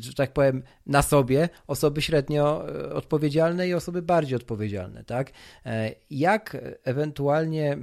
że 0.00 0.14
tak 0.14 0.32
powiem, 0.32 0.62
na 0.86 1.02
sobie 1.02 1.48
osoby 1.66 2.02
średnio 2.02 2.68
e, 2.68 2.94
odpowiedzialne 2.94 3.68
i 3.68 3.74
osoby 3.74 4.02
bardziej 4.02 4.36
odpowiedzialne, 4.36 5.04
tak? 5.04 5.32
E, 5.66 5.94
jak 6.10 6.56
ewentualnie 6.84 7.76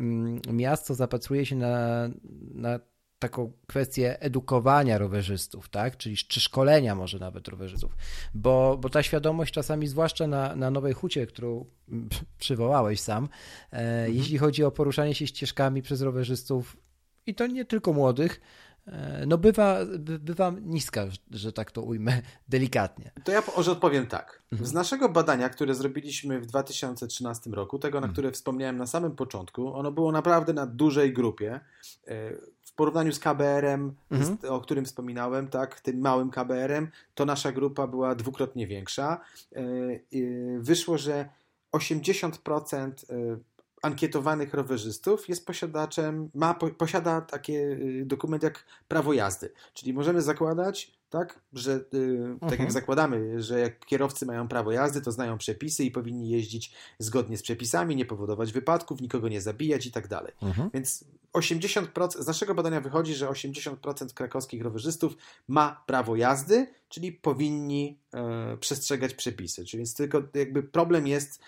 miasto 0.54 0.96
zapatruje 0.96 1.46
się 1.46 1.56
na, 1.56 2.10
na 2.54 2.80
taką 3.20 3.52
kwestię 3.68 4.22
edukowania 4.22 4.98
rowerzystów, 4.98 5.70
tak? 5.70 5.98
Czyli 5.98 6.18
czy 6.18 6.40
szkolenia 6.40 6.96
może 6.96 7.20
nawet 7.20 7.48
rowerzystów, 7.48 7.96
bo, 8.34 8.78
bo 8.78 8.90
ta 8.90 9.04
świadomość 9.04 9.54
czasami, 9.54 9.88
zwłaszcza 9.88 10.28
na, 10.28 10.56
na 10.56 10.72
Nowej 10.72 10.94
Hucie, 10.94 11.28
którą 11.28 11.66
przywołałeś 12.40 13.00
sam, 13.00 13.30
e, 13.72 13.78
mhm. 13.78 14.14
jeśli 14.14 14.38
chodzi 14.38 14.64
o 14.64 14.72
poruszanie 14.72 15.16
się 15.16 15.28
ścieżkami 15.28 15.82
przez 15.82 16.02
rowerzystów 16.02 16.78
i 17.26 17.36
to 17.36 17.48
nie 17.48 17.66
tylko 17.66 17.94
młodych, 17.94 18.42
E, 18.71 18.71
no 19.28 19.38
bywa, 19.38 19.78
bywa 20.20 20.54
niska, 20.62 21.06
że 21.32 21.54
tak 21.54 21.72
to 21.72 21.82
ujmę 21.82 22.22
delikatnie. 22.50 23.12
To 23.24 23.32
ja 23.32 23.44
może 23.58 23.72
odpowiem 23.72 24.08
tak. 24.08 24.42
Mhm. 24.52 24.70
Z 24.70 24.74
naszego 24.74 25.10
badania, 25.10 25.50
które 25.50 25.76
zrobiliśmy 25.76 26.40
w 26.40 26.46
2013 26.46 27.50
roku, 27.50 27.80
tego, 27.80 28.00
na 28.00 28.06
mhm. 28.06 28.14
które 28.14 28.32
wspomniałem 28.32 28.78
na 28.78 28.88
samym 28.88 29.16
początku, 29.16 29.74
ono 29.74 29.92
było 29.92 30.12
naprawdę 30.12 30.54
na 30.54 30.66
dużej 30.66 31.14
grupie. 31.14 31.60
E, 32.08 32.32
w 32.62 32.74
porównaniu 32.76 33.14
z 33.14 33.20
KBR-em, 33.20 33.94
mhm. 34.12 34.38
o 34.50 34.62
którym 34.62 34.86
wspominałem, 34.86 35.48
tak, 35.48 35.80
tym 35.80 36.00
małym 36.00 36.30
KBR-em, 36.30 36.88
to 37.16 37.26
nasza 37.26 37.52
grupa 37.52 37.88
była 37.88 38.16
dwukrotnie 38.16 38.68
większa. 38.68 39.22
E, 39.56 39.62
wyszło, 40.60 40.98
że 40.98 41.30
80% 41.72 42.92
ankietowanych 43.82 44.54
rowerzystów 44.54 45.30
jest 45.30 45.46
posiadaczem, 45.46 46.30
ma, 46.34 46.54
posiada 46.54 47.22
taki 47.22 47.56
y, 47.56 48.04
dokument 48.06 48.44
jak 48.44 48.66
prawo 48.88 49.14
jazdy. 49.14 49.52
Czyli 49.74 49.94
możemy 49.94 50.22
zakładać, 50.22 50.92
tak, 51.12 51.40
że 51.54 51.74
mhm. 51.74 52.40
tak 52.40 52.52
jak 52.52 52.60
mhm. 52.60 52.72
zakładamy, 52.72 53.42
że 53.42 53.60
jak 53.60 53.86
kierowcy 53.86 54.26
mają 54.26 54.48
prawo 54.48 54.72
jazdy, 54.72 55.02
to 55.02 55.12
znają 55.12 55.38
przepisy 55.38 55.84
i 55.84 55.92
powinni 55.92 56.30
jeździć 56.30 56.74
zgodnie 57.00 57.38
z 57.38 57.42
przepisami, 57.42 57.96
nie 57.96 58.06
powodować 58.06 58.54
wypadków, 58.54 59.02
nikogo 59.02 59.28
nie 59.28 59.42
zabijać 59.42 59.86
i 59.86 59.92
tak 59.92 60.08
dalej. 60.08 60.34
Mhm. 60.42 60.70
Więc 60.74 61.06
80%, 61.34 62.22
z 62.22 62.28
naszego 62.28 62.56
badania 62.56 62.82
wychodzi, 62.82 63.16
że 63.16 63.28
80% 63.28 64.14
krakowskich 64.14 64.62
rowerzystów 64.62 65.18
ma 65.48 65.84
prawo 65.86 66.16
jazdy, 66.16 66.68
czyli 66.90 67.12
powinni 67.12 68.00
e, 68.14 68.58
przestrzegać 68.58 69.14
przepisy. 69.14 69.66
Czyli 69.66 69.80
więc 69.80 69.96
tylko 69.96 70.24
jakby 70.34 70.64
problem 70.64 71.08
jest 71.08 71.40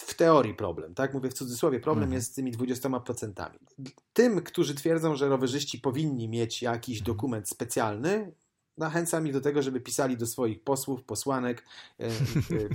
w 0.00 0.14
teorii 0.14 0.54
problem, 0.54 0.94
tak? 0.94 1.14
Mówię 1.14 1.30
w 1.30 1.34
cudzysłowie, 1.34 1.80
problem 1.80 2.04
mhm. 2.04 2.14
jest 2.14 2.32
z 2.32 2.34
tymi 2.34 2.52
20%. 2.52 3.50
Tym, 4.12 4.42
którzy 4.42 4.74
twierdzą, 4.74 5.16
że 5.16 5.28
rowerzyści 5.28 5.78
powinni 5.78 6.28
mieć 6.28 6.62
jakiś 6.62 7.02
dokument 7.02 7.48
specjalny, 7.48 8.32
Zachęcam 8.78 9.26
ich 9.26 9.32
do 9.32 9.40
tego, 9.40 9.62
żeby 9.62 9.80
pisali 9.80 10.16
do 10.16 10.26
swoich 10.26 10.62
posłów, 10.62 11.02
posłanek. 11.02 11.64
E, 12.00 12.06
e, 12.06 12.10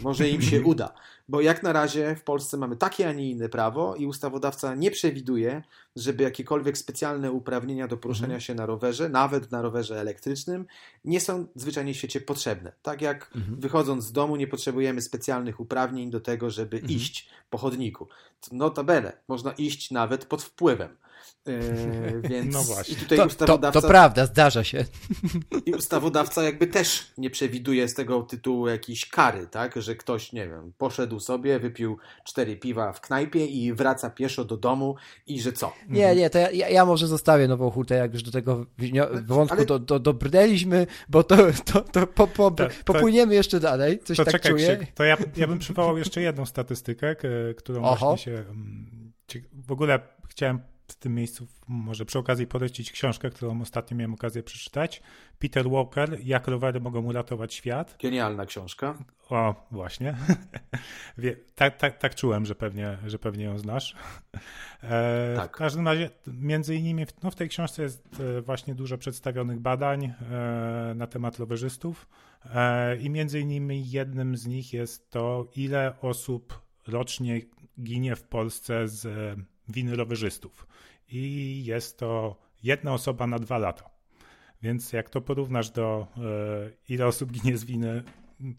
może 0.04 0.30
im 0.30 0.42
się 0.42 0.62
uda. 0.62 0.94
Bo 1.30 1.42
jak 1.42 1.64
na 1.64 1.74
razie 1.74 2.16
w 2.16 2.24
Polsce 2.24 2.58
mamy 2.58 2.76
takie, 2.76 3.10
a 3.10 3.14
nie 3.14 3.30
inne 3.30 3.50
prawo 3.50 3.96
i 3.96 4.06
ustawodawca 4.06 4.76
nie 4.76 4.92
przewiduje, 4.92 5.64
żeby 5.96 6.24
jakiekolwiek 6.24 6.78
specjalne 6.78 7.32
uprawnienia 7.32 7.88
do 7.88 7.98
poruszania 7.98 8.26
mhm. 8.26 8.42
się 8.42 8.56
na 8.56 8.66
rowerze, 8.66 9.10
nawet 9.10 9.52
na 9.52 9.62
rowerze 9.62 10.00
elektrycznym, 10.00 10.66
nie 11.06 11.22
są 11.22 11.48
zwyczajnie 11.56 11.94
w 11.94 11.98
świecie 11.98 12.22
potrzebne. 12.22 12.72
Tak 12.82 13.02
jak 13.02 13.32
mhm. 13.36 13.60
wychodząc 13.60 14.04
z 14.04 14.12
domu 14.12 14.36
nie 14.36 14.48
potrzebujemy 14.48 15.02
specjalnych 15.02 15.60
uprawnień 15.60 16.12
do 16.12 16.20
tego, 16.20 16.50
żeby 16.50 16.78
mhm. 16.78 16.94
iść 16.94 17.30
po 17.50 17.58
chodniku. 17.58 18.08
Notabene, 18.52 19.18
można 19.28 19.52
iść 19.52 19.92
nawet 19.92 20.26
pod 20.26 20.44
wpływem. 20.44 20.98
Yy, 21.46 22.22
więc 22.30 22.54
no 22.54 22.64
właśnie. 22.64 22.94
I 22.94 22.98
tutaj 22.98 23.18
to, 23.18 23.26
ustawodawca, 23.26 23.72
to, 23.72 23.82
to, 23.82 23.88
prawda, 23.88 24.26
zdarza 24.26 24.64
się. 24.64 24.86
I 25.66 25.74
ustawodawca 25.74 26.44
jakby 26.44 26.68
też 26.68 27.12
nie 27.18 27.30
przewiduje 27.30 27.88
z 27.88 27.94
tego 27.94 28.24
tytułu 28.24 28.68
jakiejś 28.68 29.06
kary, 29.06 29.48
tak? 29.48 29.82
Że 29.82 29.96
ktoś, 29.96 30.34
nie 30.34 30.48
wiem, 30.48 30.74
poszedł 30.78 31.20
sobie, 31.20 31.60
wypił 31.60 31.98
cztery 32.24 32.58
piwa 32.58 32.94
w 32.94 33.02
knajpie 33.02 33.46
i 33.46 33.74
wraca 33.74 34.10
pieszo 34.10 34.46
do 34.46 34.58
domu 34.58 34.96
i 35.28 35.42
że 35.42 35.52
co? 35.52 35.74
Nie, 35.90 36.16
nie, 36.16 36.30
to 36.30 36.38
ja, 36.40 36.70
ja 36.70 36.86
może 36.86 37.08
zostawię 37.08 37.48
nową 37.48 37.72
hutę, 37.72 37.96
jak 37.96 38.14
już 38.14 38.24
do 38.24 38.32
tego 38.32 38.66
wątku 39.26 39.58
Ale... 39.58 39.66
do, 39.66 39.80
do, 39.80 40.00
dobrnęliśmy, 40.00 40.88
bo 41.10 41.24
to, 41.24 41.38
to, 41.66 41.82
to, 41.82 42.08
po, 42.08 42.28
po, 42.28 42.52
to, 42.52 42.68
popłyniemy 42.86 43.36
jeszcze 43.36 43.60
dalej, 43.60 44.00
coś 44.00 44.18
to 44.18 44.26
tak 44.26 44.34
czekaj, 44.34 44.52
czuję. 44.52 44.78
Krzyk, 44.78 44.92
to 44.92 45.04
ja, 45.04 45.18
ja 45.38 45.48
bym 45.48 45.60
przywołał 45.60 45.98
jeszcze 45.98 46.22
jedną 46.22 46.46
statystykę, 46.46 47.16
którą 47.58 47.84
Oho. 47.84 48.06
właśnie 48.06 48.34
się... 48.34 48.40
Mm, 48.40 49.14
w 49.54 49.72
ogóle 49.72 50.00
chciałem 50.30 50.60
w 50.88 50.96
tym 50.96 51.16
miejscu 51.16 51.48
może 51.68 52.06
przy 52.06 52.20
okazji 52.20 52.48
polecić 52.48 52.92
książkę, 52.92 53.30
którą 53.30 53.62
ostatnio 53.62 53.98
miałem 53.98 54.14
okazję 54.14 54.44
przeczytać. 54.44 55.02
Peter 55.40 55.70
Walker, 55.70 56.18
Jak 56.24 56.48
rowery 56.48 56.80
mogą 56.80 57.02
uratować 57.02 57.54
świat. 57.54 57.98
Genialna 58.02 58.46
książka. 58.46 58.98
O, 59.30 59.68
właśnie. 59.72 60.16
Tak, 61.56 61.78
tak, 61.78 61.98
tak 61.98 62.16
czułem, 62.16 62.46
że 62.46 62.56
pewnie, 62.56 62.98
że 63.06 63.20
pewnie 63.20 63.44
ją 63.44 63.58
znasz. 63.58 63.96
E, 64.84 65.34
tak. 65.36 65.56
W 65.56 65.58
każdym 65.58 65.88
razie, 65.88 66.10
między 66.28 66.76
innymi 66.76 67.06
no 67.24 67.32
w 67.32 67.36
tej 67.36 67.50
książce 67.50 67.84
jest 67.84 68.20
e, 68.20 68.42
właśnie 68.42 68.76
dużo 68.76 68.98
przedstawionych 68.98 69.60
badań 69.60 70.06
e, 70.06 70.14
na 70.96 71.08
temat 71.08 71.40
rowerzystów 71.40 72.08
i 73.00 73.10
między 73.10 73.40
innymi 73.40 73.90
jednym 73.92 74.38
z 74.38 74.48
nich 74.48 74.74
jest 74.74 75.10
to, 75.10 75.48
ile 75.56 75.94
osób 76.02 76.62
rocznie 76.88 77.42
ginie 77.80 78.16
w 78.16 78.24
Polsce 78.24 78.88
z 78.88 79.08
winy 79.68 79.96
rowerzystów. 79.96 80.68
I 81.10 81.64
jest 81.66 81.98
to 81.98 82.36
jedna 82.64 82.94
osoba 82.94 83.28
na 83.28 83.40
dwa 83.40 83.58
lata. 83.58 83.90
Więc 84.62 84.94
jak 84.94 85.10
to 85.10 85.22
porównasz 85.22 85.70
do 85.70 86.08
e, 86.18 86.22
ile 86.90 87.08
osób 87.08 87.32
ginie 87.32 87.58
z 87.58 87.64
winy 87.64 88.04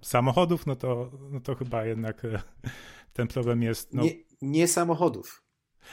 samochodów, 0.03 0.67
no 0.67 0.77
to, 0.77 1.11
no 1.31 1.41
to 1.41 1.55
chyba 1.55 1.85
jednak 1.85 2.25
e, 2.25 2.43
ten 3.13 3.29
problem 3.29 3.63
jest. 3.63 3.95
No... 3.95 4.03
Nie, 4.03 4.13
nie 4.43 4.69
samochodów. 4.69 5.45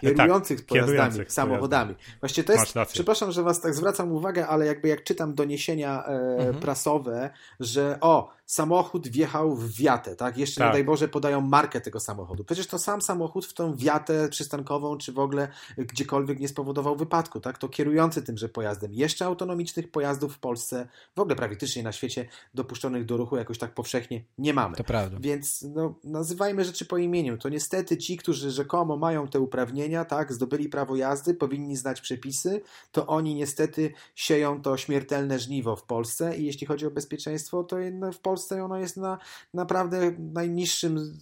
Kierujących 0.02 0.60
tak, 0.60 0.67
pojazdami, 0.67 0.97
kierujących 0.97 1.32
samochodami. 1.32 1.95
Pojazdami. 1.95 2.19
Właściwie 2.19 2.47
to 2.47 2.54
jest, 2.54 2.93
przepraszam, 2.93 3.32
że 3.32 3.43
was 3.43 3.62
tak 3.62 3.74
zwracam 3.74 4.12
uwagę, 4.12 4.47
ale 4.47 4.65
jakby 4.65 4.88
jak 4.88 5.04
czytam 5.04 5.36
doniesienia 5.36 6.04
e, 6.06 6.10
mhm. 6.10 6.56
prasowe, 6.56 7.30
że 7.60 7.97
o, 8.02 8.30
samochód 8.52 9.08
wjechał 9.08 9.56
w 9.56 9.72
wiatę, 9.72 10.16
tak? 10.16 10.38
Jeszcze 10.38 10.62
tak. 10.62 10.68
nie 10.68 10.74
daj 10.74 10.84
Boże 10.84 11.08
podają 11.08 11.42
markę 11.42 11.82
tego 11.82 12.00
samochodu. 12.00 12.44
Przecież 12.44 12.68
to 12.68 12.80
sam 12.80 13.02
samochód 13.02 13.46
w 13.46 13.54
tą 13.54 13.76
wiatę 13.76 14.30
przystankową, 14.30 14.98
czy 14.98 15.12
w 15.12 15.20
ogóle 15.20 15.48
gdziekolwiek 15.78 16.40
nie 16.40 16.48
spowodował 16.48 16.96
wypadku, 16.96 17.40
tak? 17.40 17.58
To 17.58 17.70
kierujący 17.70 18.22
tymże 18.22 18.50
pojazdem. 18.50 18.94
Jeszcze 18.94 19.26
autonomicznych 19.26 19.92
pojazdów 19.92 20.36
w 20.36 20.40
Polsce, 20.40 20.88
w 21.16 21.20
ogóle 21.20 21.36
praktycznie 21.36 21.84
na 21.84 21.92
świecie 21.92 22.28
dopuszczonych 22.54 23.06
do 23.06 23.18
ruchu 23.18 23.38
jakoś 23.38 23.58
tak 23.58 23.74
powszechnie 23.74 24.24
nie 24.38 24.54
mamy. 24.54 24.76
To 24.76 24.84
prawda. 24.84 25.18
Więc 25.20 25.62
no, 25.62 25.96
nazywajmy 26.04 26.66
rzeczy 26.66 26.86
po 26.86 26.98
imieniu. 26.98 27.38
To 27.38 27.50
niestety 27.50 27.98
ci, 27.98 28.18
którzy 28.18 28.52
rzekomo 28.52 28.98
mają 28.98 29.28
te 29.28 29.40
uprawnienia, 29.40 30.06
tak? 30.06 30.34
Zdobyli 30.34 30.70
prawo 30.70 30.96
jazdy, 30.96 31.34
powinni 31.34 31.76
znać 31.76 32.02
przepisy, 32.02 32.62
to 32.92 33.08
oni 33.08 33.36
niestety 33.36 33.94
sieją 34.16 34.62
to 34.62 34.78
śmiertelne 34.78 35.40
żniwo 35.40 35.76
w 35.76 35.84
Polsce 35.84 36.38
i 36.38 36.46
jeśli 36.46 36.68
chodzi 36.68 36.86
o 36.86 36.92
bezpieczeństwo, 36.92 37.64
to 37.64 37.78
w 38.14 38.20
Polsce 38.20 38.40
Polsce 38.41 38.63
ono 38.63 38.77
jest 38.77 38.97
na 38.97 39.17
naprawdę 39.54 40.12
najniższym 40.19 41.17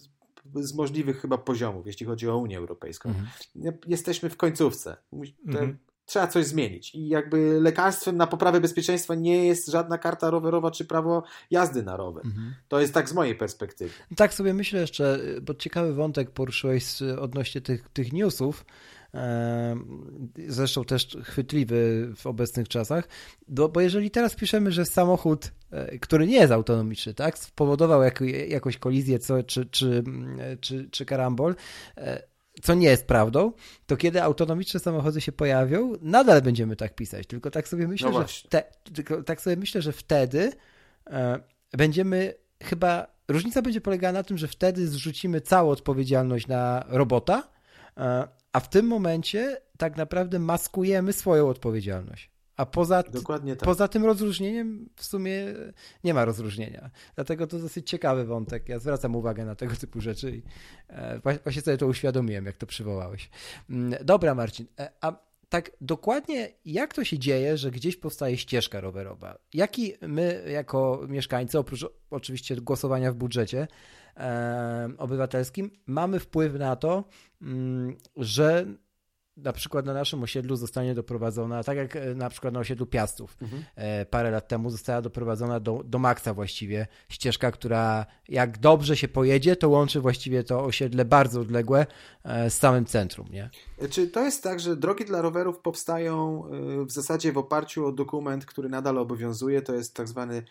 z 0.54 0.74
możliwych 0.74 1.20
chyba 1.20 1.38
poziomów, 1.38 1.86
jeśli 1.86 2.06
chodzi 2.06 2.28
o 2.28 2.36
Unię 2.36 2.58
Europejską. 2.58 3.08
Mhm. 3.08 3.78
Jesteśmy 3.86 4.30
w 4.30 4.36
końcówce. 4.36 4.96
Mhm. 5.46 5.78
Trzeba 6.06 6.26
coś 6.26 6.46
zmienić. 6.46 6.94
I 6.94 7.08
jakby 7.08 7.60
lekarstwem 7.60 8.16
na 8.16 8.26
poprawę 8.26 8.60
bezpieczeństwa 8.60 9.14
nie 9.14 9.46
jest 9.46 9.68
żadna 9.68 9.98
karta 9.98 10.30
rowerowa 10.30 10.70
czy 10.70 10.84
prawo 10.84 11.22
jazdy 11.50 11.82
na 11.82 11.96
rower. 11.96 12.26
Mhm. 12.26 12.54
To 12.68 12.80
jest 12.80 12.94
tak 12.94 13.08
z 13.08 13.12
mojej 13.12 13.34
perspektywy. 13.34 13.92
Tak 14.16 14.34
sobie 14.34 14.54
myślę 14.54 14.80
jeszcze, 14.80 15.18
bo 15.42 15.54
ciekawy 15.54 15.94
wątek 15.94 16.30
poruszyłeś 16.30 17.02
odnośnie 17.02 17.60
tych, 17.60 17.88
tych 17.88 18.12
newsów 18.12 18.64
zresztą 20.48 20.84
też 20.84 21.16
chwytliwy 21.22 22.12
w 22.16 22.26
obecnych 22.26 22.68
czasach, 22.68 23.08
bo, 23.48 23.80
jeżeli 23.80 24.10
teraz 24.10 24.34
piszemy, 24.34 24.72
że 24.72 24.84
samochód, 24.84 25.52
e, 25.70 25.98
który 25.98 26.26
nie 26.26 26.36
jest 26.36 26.52
autonomiczny, 26.52 27.14
tak, 27.14 27.38
spowodował 27.38 28.02
jak, 28.02 28.20
jakąś 28.48 28.78
kolizję 28.78 29.18
co, 29.18 29.42
czy, 29.42 29.66
czy, 29.66 30.04
czy, 30.60 30.88
czy 30.90 31.04
karambol, 31.04 31.54
e, 31.96 32.22
co 32.62 32.74
nie 32.74 32.88
jest 32.88 33.06
prawdą, 33.06 33.52
to 33.86 33.96
kiedy 33.96 34.22
autonomiczne 34.22 34.80
samochody 34.80 35.20
się 35.20 35.32
pojawią, 35.32 35.92
nadal 36.00 36.42
będziemy 36.42 36.76
tak 36.76 36.94
pisać. 36.94 37.26
Tylko 37.26 37.50
tak 37.50 37.68
sobie 37.68 37.88
myślę, 37.88 38.10
no 38.10 38.24
że 38.26 39.22
tak 39.26 39.40
sobie 39.40 39.56
myślę, 39.56 39.82
że 39.82 39.92
wtedy 39.92 40.52
e, 41.06 41.40
będziemy 41.72 42.34
chyba 42.62 43.06
różnica 43.28 43.62
będzie 43.62 43.80
polegała 43.80 44.12
na 44.12 44.22
tym, 44.22 44.38
że 44.38 44.48
wtedy 44.48 44.88
zrzucimy 44.88 45.40
całą 45.40 45.70
odpowiedzialność 45.70 46.46
na 46.46 46.84
robota, 46.88 47.48
a 48.52 48.60
w 48.60 48.68
tym 48.68 48.86
momencie 48.86 49.60
tak 49.76 49.96
naprawdę 49.96 50.38
maskujemy 50.38 51.12
swoją 51.12 51.48
odpowiedzialność. 51.48 52.30
A 52.56 52.66
poza, 52.66 53.02
tak. 53.02 53.22
poza 53.64 53.88
tym 53.88 54.04
rozróżnieniem 54.04 54.88
w 54.96 55.04
sumie 55.04 55.46
nie 56.04 56.14
ma 56.14 56.24
rozróżnienia. 56.24 56.90
Dlatego 57.14 57.46
to 57.46 57.58
dosyć 57.58 57.90
ciekawy 57.90 58.24
wątek. 58.24 58.68
Ja 58.68 58.78
zwracam 58.78 59.16
uwagę 59.16 59.44
na 59.44 59.54
tego 59.54 59.76
typu 59.76 60.00
rzeczy 60.00 60.36
i 60.36 60.42
e, 60.88 61.20
właśnie 61.42 61.62
sobie 61.62 61.76
to 61.76 61.86
uświadomiłem, 61.86 62.46
jak 62.46 62.56
to 62.56 62.66
przywołałeś. 62.66 63.30
Mm, 63.70 64.04
dobra, 64.04 64.34
Marcin. 64.34 64.66
E, 64.78 64.90
a 65.00 65.29
tak 65.50 65.70
dokładnie 65.80 66.48
jak 66.64 66.94
to 66.94 67.04
się 67.04 67.18
dzieje, 67.18 67.56
że 67.56 67.70
gdzieś 67.70 67.96
powstaje 67.96 68.36
ścieżka 68.36 68.80
rowerowa? 68.80 69.38
Jaki 69.54 69.94
my 70.00 70.44
jako 70.52 71.00
mieszkańcy, 71.08 71.58
oprócz 71.58 71.86
oczywiście 72.10 72.56
głosowania 72.56 73.12
w 73.12 73.14
budżecie 73.14 73.68
e, 74.16 74.88
obywatelskim, 74.98 75.70
mamy 75.86 76.20
wpływ 76.20 76.54
na 76.54 76.76
to, 76.76 77.04
mm, 77.42 77.96
że 78.16 78.66
na 79.44 79.52
przykład 79.52 79.86
na 79.86 79.94
naszym 79.94 80.22
osiedlu 80.22 80.56
zostanie 80.56 80.94
doprowadzona, 80.94 81.64
tak 81.64 81.76
jak 81.76 81.96
e, 81.96 82.14
na 82.14 82.30
przykład 82.30 82.54
na 82.54 82.60
osiedlu 82.60 82.86
Piastów 82.86 83.36
mhm. 83.42 83.64
E, 83.76 84.06
parę 84.06 84.30
lat 84.30 84.48
temu 84.48 84.70
została 84.70 85.02
doprowadzona 85.02 85.60
do, 85.60 85.82
do 85.84 85.98
maksa 85.98 86.34
właściwie 86.34 86.86
ścieżka, 87.08 87.50
która 87.50 88.06
jak 88.28 88.58
dobrze 88.58 88.96
się 88.96 89.08
pojedzie, 89.08 89.56
to 89.56 89.68
łączy 89.68 90.00
właściwie 90.00 90.44
to 90.44 90.64
osiedle 90.64 91.04
bardzo 91.04 91.40
odległe 91.40 91.86
e, 92.24 92.50
z 92.50 92.56
samym 92.56 92.84
centrum, 92.84 93.28
nie? 93.30 93.50
Czy 93.90 94.08
to 94.08 94.24
jest 94.24 94.42
tak, 94.42 94.60
że 94.60 94.76
drogi 94.76 95.04
dla 95.04 95.22
rowerów 95.22 95.58
powstają 95.58 96.44
w 96.86 96.92
zasadzie 96.92 97.32
w 97.32 97.38
oparciu 97.38 97.86
o 97.86 97.92
dokument, 97.92 98.46
który 98.46 98.68
nadal 98.68 98.98
obowiązuje, 98.98 99.62
to 99.62 99.74
jest 99.74 99.94
tak 99.94 100.08
zwany 100.08 100.42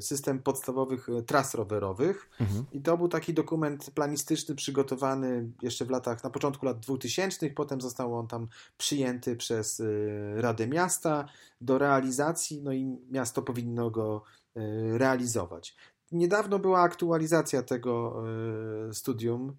system 0.00 0.38
podstawowych 0.38 1.06
tras 1.26 1.54
rowerowych 1.54 2.30
mhm. 2.40 2.64
i 2.72 2.80
to 2.80 2.96
był 2.96 3.08
taki 3.08 3.34
dokument 3.34 3.90
planistyczny 3.90 4.54
przygotowany 4.54 5.50
jeszcze 5.62 5.84
w 5.84 5.90
latach, 5.90 6.24
na 6.24 6.30
początku 6.30 6.66
lat 6.66 6.78
2000, 6.78 7.50
potem 7.66 7.80
został 7.80 8.14
on 8.14 8.26
tam 8.26 8.48
przyjęty 8.78 9.36
przez 9.36 9.80
y, 9.80 10.34
Radę 10.36 10.66
Miasta 10.66 11.28
do 11.60 11.78
realizacji, 11.78 12.62
no 12.62 12.72
i 12.72 12.98
miasto 13.10 13.42
powinno 13.42 13.90
go 13.90 14.22
y, 14.56 14.98
realizować. 14.98 15.76
Niedawno 16.12 16.58
była 16.58 16.80
aktualizacja 16.80 17.62
tego 17.62 18.22
y, 18.90 18.94
studium 18.94 19.56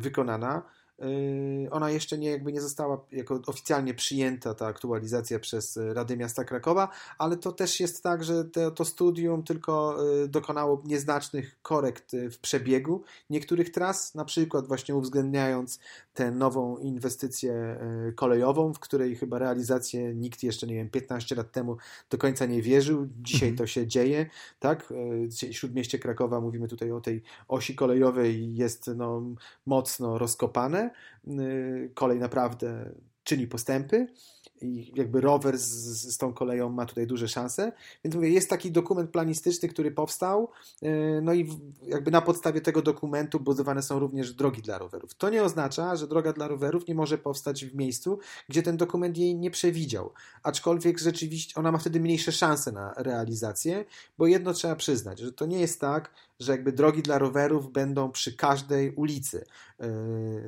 wykonana. 0.00 0.62
Yy, 1.00 1.70
ona 1.70 1.90
jeszcze 1.90 2.18
nie, 2.18 2.30
jakby 2.30 2.52
nie 2.52 2.60
została 2.60 3.04
jako 3.12 3.40
oficjalnie 3.46 3.94
przyjęta, 3.94 4.54
ta 4.54 4.66
aktualizacja 4.66 5.38
przez 5.38 5.78
Radę 5.92 6.16
Miasta 6.16 6.44
Krakowa, 6.44 6.88
ale 7.18 7.36
to 7.36 7.52
też 7.52 7.80
jest 7.80 8.02
tak, 8.02 8.24
że 8.24 8.44
to, 8.44 8.70
to 8.70 8.84
studium 8.84 9.42
tylko 9.42 9.96
yy, 10.04 10.28
dokonało 10.28 10.82
nieznacznych 10.84 11.62
korekt 11.62 12.16
w 12.30 12.38
przebiegu 12.38 13.02
niektórych 13.30 13.70
tras, 13.70 14.14
na 14.14 14.24
przykład 14.24 14.68
właśnie 14.68 14.94
uwzględniając 14.94 15.78
tę 16.14 16.30
nową 16.30 16.76
inwestycję 16.76 17.78
kolejową, 18.14 18.74
w 18.74 18.78
której 18.78 19.16
chyba 19.16 19.38
realizację 19.38 20.14
nikt 20.14 20.42
jeszcze, 20.42 20.66
nie 20.66 20.74
wiem, 20.74 20.90
15 20.90 21.34
lat 21.34 21.52
temu 21.52 21.76
do 22.10 22.18
końca 22.18 22.46
nie 22.46 22.62
wierzył. 22.62 23.08
Dzisiaj 23.22 23.48
mhm. 23.48 23.56
to 23.56 23.66
się 23.66 23.86
dzieje, 23.86 24.26
tak? 24.58 24.92
Śródmieście 25.50 25.98
Krakowa, 25.98 26.40
mówimy 26.40 26.68
tutaj 26.68 26.92
o 26.92 27.00
tej 27.00 27.22
osi 27.48 27.74
kolejowej, 27.74 28.54
jest 28.54 28.90
no, 28.96 29.22
mocno 29.66 30.18
rozkopane. 30.18 30.89
Y, 31.28 31.90
kolej 31.94 32.18
naprawdę 32.18 32.90
czyni 33.24 33.46
postępy 33.46 34.06
i 34.62 34.92
jakby 34.96 35.20
rower 35.20 35.58
z, 35.58 35.64
z 36.14 36.18
tą 36.18 36.32
koleją 36.32 36.68
ma 36.68 36.86
tutaj 36.86 37.06
duże 37.06 37.28
szanse. 37.28 37.72
Więc 38.04 38.16
mówię, 38.16 38.30
jest 38.30 38.50
taki 38.50 38.72
dokument 38.72 39.10
planistyczny, 39.10 39.68
który 39.68 39.90
powstał, 39.90 40.50
y, 40.82 41.20
no 41.22 41.34
i 41.34 41.48
jakby 41.82 42.10
na 42.10 42.20
podstawie 42.20 42.60
tego 42.60 42.82
dokumentu 42.82 43.40
budowane 43.40 43.82
są 43.82 43.98
również 43.98 44.32
drogi 44.32 44.62
dla 44.62 44.78
rowerów. 44.78 45.14
To 45.14 45.30
nie 45.30 45.42
oznacza, 45.42 45.96
że 45.96 46.08
droga 46.08 46.32
dla 46.32 46.48
rowerów 46.48 46.86
nie 46.86 46.94
może 46.94 47.18
powstać 47.18 47.64
w 47.64 47.74
miejscu, 47.74 48.18
gdzie 48.48 48.62
ten 48.62 48.76
dokument 48.76 49.18
jej 49.18 49.34
nie 49.36 49.50
przewidział. 49.50 50.12
Aczkolwiek 50.42 50.98
rzeczywiście 50.98 51.54
ona 51.54 51.72
ma 51.72 51.78
wtedy 51.78 52.00
mniejsze 52.00 52.32
szanse 52.32 52.72
na 52.72 52.94
realizację, 52.96 53.84
bo 54.18 54.26
jedno 54.26 54.52
trzeba 54.52 54.76
przyznać, 54.76 55.18
że 55.18 55.32
to 55.32 55.46
nie 55.46 55.60
jest 55.60 55.80
tak, 55.80 56.10
że 56.40 56.52
jakby 56.52 56.72
drogi 56.72 57.02
dla 57.02 57.18
rowerów 57.18 57.72
będą 57.72 58.10
przy 58.12 58.36
każdej 58.36 58.94
ulicy. 58.94 59.44
Yy, 59.80 59.86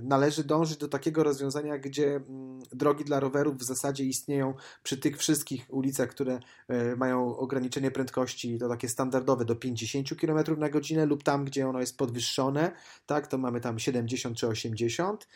należy 0.03 0.45
dążyć 0.45 0.77
do 0.79 0.89
takiego 0.89 1.23
rozwiązania, 1.23 1.79
gdzie 1.79 2.17
mm, 2.17 2.63
drogi 2.73 3.05
dla 3.05 3.21
rowerów 3.21 3.57
w 3.59 3.63
zasadzie 3.63 4.05
istnieją 4.05 4.55
przy 4.83 4.97
tych 4.97 5.19
wszystkich 5.19 5.67
ulicach, 5.69 6.09
które 6.09 6.41
yy, 6.69 6.97
mają 6.97 7.37
ograniczenie 7.37 7.91
prędkości, 7.91 8.59
to 8.59 8.69
takie 8.69 8.89
standardowe 8.89 9.45
do 9.45 9.57
50 9.57 10.09
km 10.21 10.59
na 10.59 10.69
godzinę 10.69 11.07
lub 11.07 11.23
tam, 11.23 11.45
gdzie 11.45 11.69
ono 11.69 11.81
jest 11.81 11.99
podwyższone, 11.99 12.73
tak, 13.07 13.27
to 13.27 13.39
mamy 13.39 13.61
tam 13.61 13.79
70 13.79 14.37
czy 14.37 14.49
80 14.49 15.29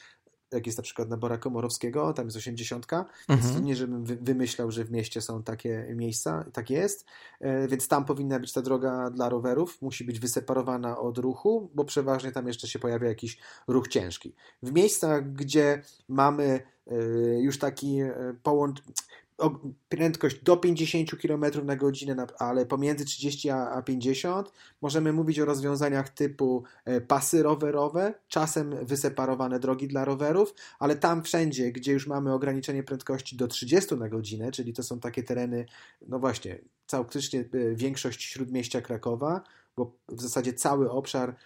jak 0.52 0.66
jest 0.66 0.78
na 0.78 0.82
przykład 0.82 1.08
na 1.08 1.16
Bora 1.16 1.38
Komorowskiego, 1.38 2.12
tam 2.12 2.24
jest 2.24 2.36
80, 2.36 2.86
mhm. 2.92 3.08
więc 3.28 3.64
nie 3.64 3.76
żebym 3.76 4.04
wymyślał, 4.04 4.70
że 4.70 4.84
w 4.84 4.90
mieście 4.90 5.20
są 5.20 5.42
takie 5.42 5.86
miejsca, 5.94 6.44
tak 6.52 6.70
jest, 6.70 7.04
e, 7.40 7.68
więc 7.68 7.88
tam 7.88 8.04
powinna 8.04 8.40
być 8.40 8.52
ta 8.52 8.62
droga 8.62 9.10
dla 9.10 9.28
rowerów, 9.28 9.82
musi 9.82 10.04
być 10.04 10.20
wyseparowana 10.20 10.98
od 10.98 11.18
ruchu, 11.18 11.70
bo 11.74 11.84
przeważnie 11.84 12.32
tam 12.32 12.46
jeszcze 12.46 12.68
się 12.68 12.78
pojawia 12.78 13.08
jakiś 13.08 13.38
ruch 13.68 13.88
ciężki. 13.88 14.34
W 14.62 14.72
miejscach, 14.72 15.32
gdzie 15.32 15.82
mamy 16.08 16.60
e, 16.86 16.94
już 17.40 17.58
taki 17.58 18.00
e, 18.00 18.34
połącz 18.42 18.82
prędkość 19.88 20.42
do 20.42 20.56
50 20.56 21.10
km 21.22 21.44
na 21.64 21.76
godzinę, 21.76 22.26
ale 22.38 22.66
pomiędzy 22.66 23.04
30 23.04 23.50
a 23.50 23.82
50 23.82 24.52
możemy 24.82 25.12
mówić 25.12 25.40
o 25.40 25.44
rozwiązaniach 25.44 26.08
typu 26.08 26.64
e, 26.84 27.00
pasy 27.00 27.42
rowerowe, 27.42 28.14
czasem 28.28 28.86
wyseparowane 28.86 29.60
drogi 29.60 29.88
dla 29.88 30.04
rowerów, 30.04 30.54
ale 30.78 30.96
tam 30.96 31.22
wszędzie, 31.22 31.72
gdzie 31.72 31.92
już 31.92 32.06
mamy 32.06 32.32
ograniczenie 32.32 32.82
prędkości 32.82 33.36
do 33.36 33.48
30 33.48 33.94
na 33.94 34.08
godzinę, 34.08 34.52
czyli 34.52 34.72
to 34.72 34.82
są 34.82 35.00
takie 35.00 35.22
tereny, 35.22 35.66
no 36.08 36.18
właśnie, 36.18 36.58
całkowicie 36.86 37.38
e, 37.52 37.74
większość 37.74 38.22
śródmieścia 38.22 38.80
Krakowa, 38.80 39.40
bo 39.76 39.92
w 40.08 40.22
zasadzie 40.22 40.52
cały 40.52 40.90
obszar 40.90 41.36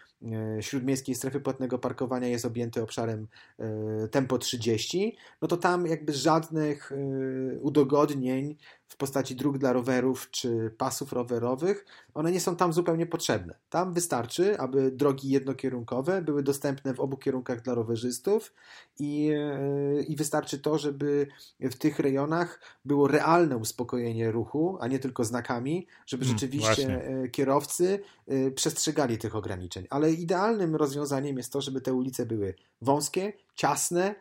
śródmiejskiej 0.60 1.14
strefy 1.14 1.40
płatnego 1.40 1.78
parkowania 1.78 2.28
jest 2.28 2.44
objęty 2.44 2.82
obszarem 2.82 3.28
e, 3.58 4.08
tempo 4.08 4.38
30, 4.38 5.16
no 5.42 5.48
to 5.48 5.56
tam 5.56 5.86
jakby 5.86 6.12
żadnych 6.12 6.92
e, 6.92 6.96
udogodnień 7.60 8.56
w 8.90 8.96
postaci 8.96 9.36
dróg 9.36 9.58
dla 9.58 9.72
rowerów 9.72 10.30
czy 10.30 10.74
pasów 10.78 11.12
rowerowych, 11.12 11.86
one 12.14 12.32
nie 12.32 12.40
są 12.40 12.56
tam 12.56 12.72
zupełnie 12.72 13.06
potrzebne. 13.06 13.54
Tam 13.70 13.92
wystarczy, 13.92 14.58
aby 14.58 14.90
drogi 14.90 15.30
jednokierunkowe 15.30 16.22
były 16.22 16.42
dostępne 16.42 16.94
w 16.94 17.00
obu 17.00 17.16
kierunkach 17.16 17.62
dla 17.62 17.74
rowerzystów 17.74 18.54
i, 18.98 19.30
i 20.08 20.16
wystarczy 20.16 20.58
to, 20.58 20.78
żeby 20.78 21.26
w 21.60 21.74
tych 21.74 21.98
rejonach 21.98 22.60
było 22.84 23.08
realne 23.08 23.56
uspokojenie 23.56 24.30
ruchu, 24.30 24.78
a 24.80 24.86
nie 24.86 24.98
tylko 24.98 25.24
znakami, 25.24 25.86
żeby 26.06 26.24
hmm, 26.24 26.38
rzeczywiście 26.38 26.86
hmm, 26.86 27.30
kierowcy 27.30 28.00
przestrzegali 28.54 29.18
tych 29.18 29.36
ograniczeń. 29.36 29.86
Ale 29.90 30.12
idealnym 30.12 30.76
rozwiązaniem 30.76 31.36
jest 31.36 31.52
to, 31.52 31.60
żeby 31.60 31.80
te 31.80 31.94
ulice 31.94 32.26
były 32.26 32.54
wąskie, 32.82 33.32
ciasne, 33.54 34.14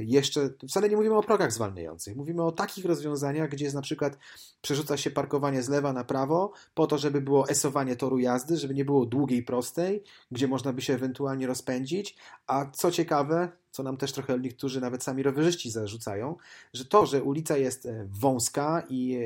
jeszcze 0.00 0.50
wcale 0.68 0.88
nie 0.88 0.96
mówimy 0.96 1.14
o 1.16 1.22
progach 1.22 1.52
zwalniających. 1.52 2.16
Mówimy 2.16 2.42
o 2.42 2.52
takich 2.52 2.84
rozwiązaniach, 2.84 3.50
gdzie 3.50 3.64
jest 3.64 3.74
na 3.74 3.82
przykład 3.82 4.18
przerzuca 4.62 4.96
się 4.96 5.10
parkowanie 5.10 5.62
z 5.62 5.68
lewa 5.68 5.92
na 5.92 6.04
prawo, 6.04 6.52
po 6.74 6.86
to, 6.86 6.98
żeby 6.98 7.20
było 7.20 7.48
esowanie 7.48 7.96
toru 7.96 8.18
jazdy, 8.18 8.56
żeby 8.56 8.74
nie 8.74 8.84
było 8.84 9.06
długiej, 9.06 9.42
prostej, 9.42 10.02
gdzie 10.30 10.48
można 10.48 10.72
by 10.72 10.82
się 10.82 10.94
ewentualnie 10.94 11.46
rozpędzić. 11.46 12.16
A 12.46 12.70
co 12.70 12.90
ciekawe, 12.90 13.48
co 13.70 13.82
nam 13.82 13.96
też 13.96 14.12
trochę 14.12 14.38
niektórzy, 14.38 14.80
nawet 14.80 15.02
sami 15.02 15.22
rowerzyści 15.22 15.70
zarzucają, 15.70 16.36
że 16.72 16.84
to, 16.84 17.06
że 17.06 17.22
ulica 17.22 17.56
jest 17.56 17.86
e, 17.86 18.06
wąska 18.10 18.82
i 18.88 19.18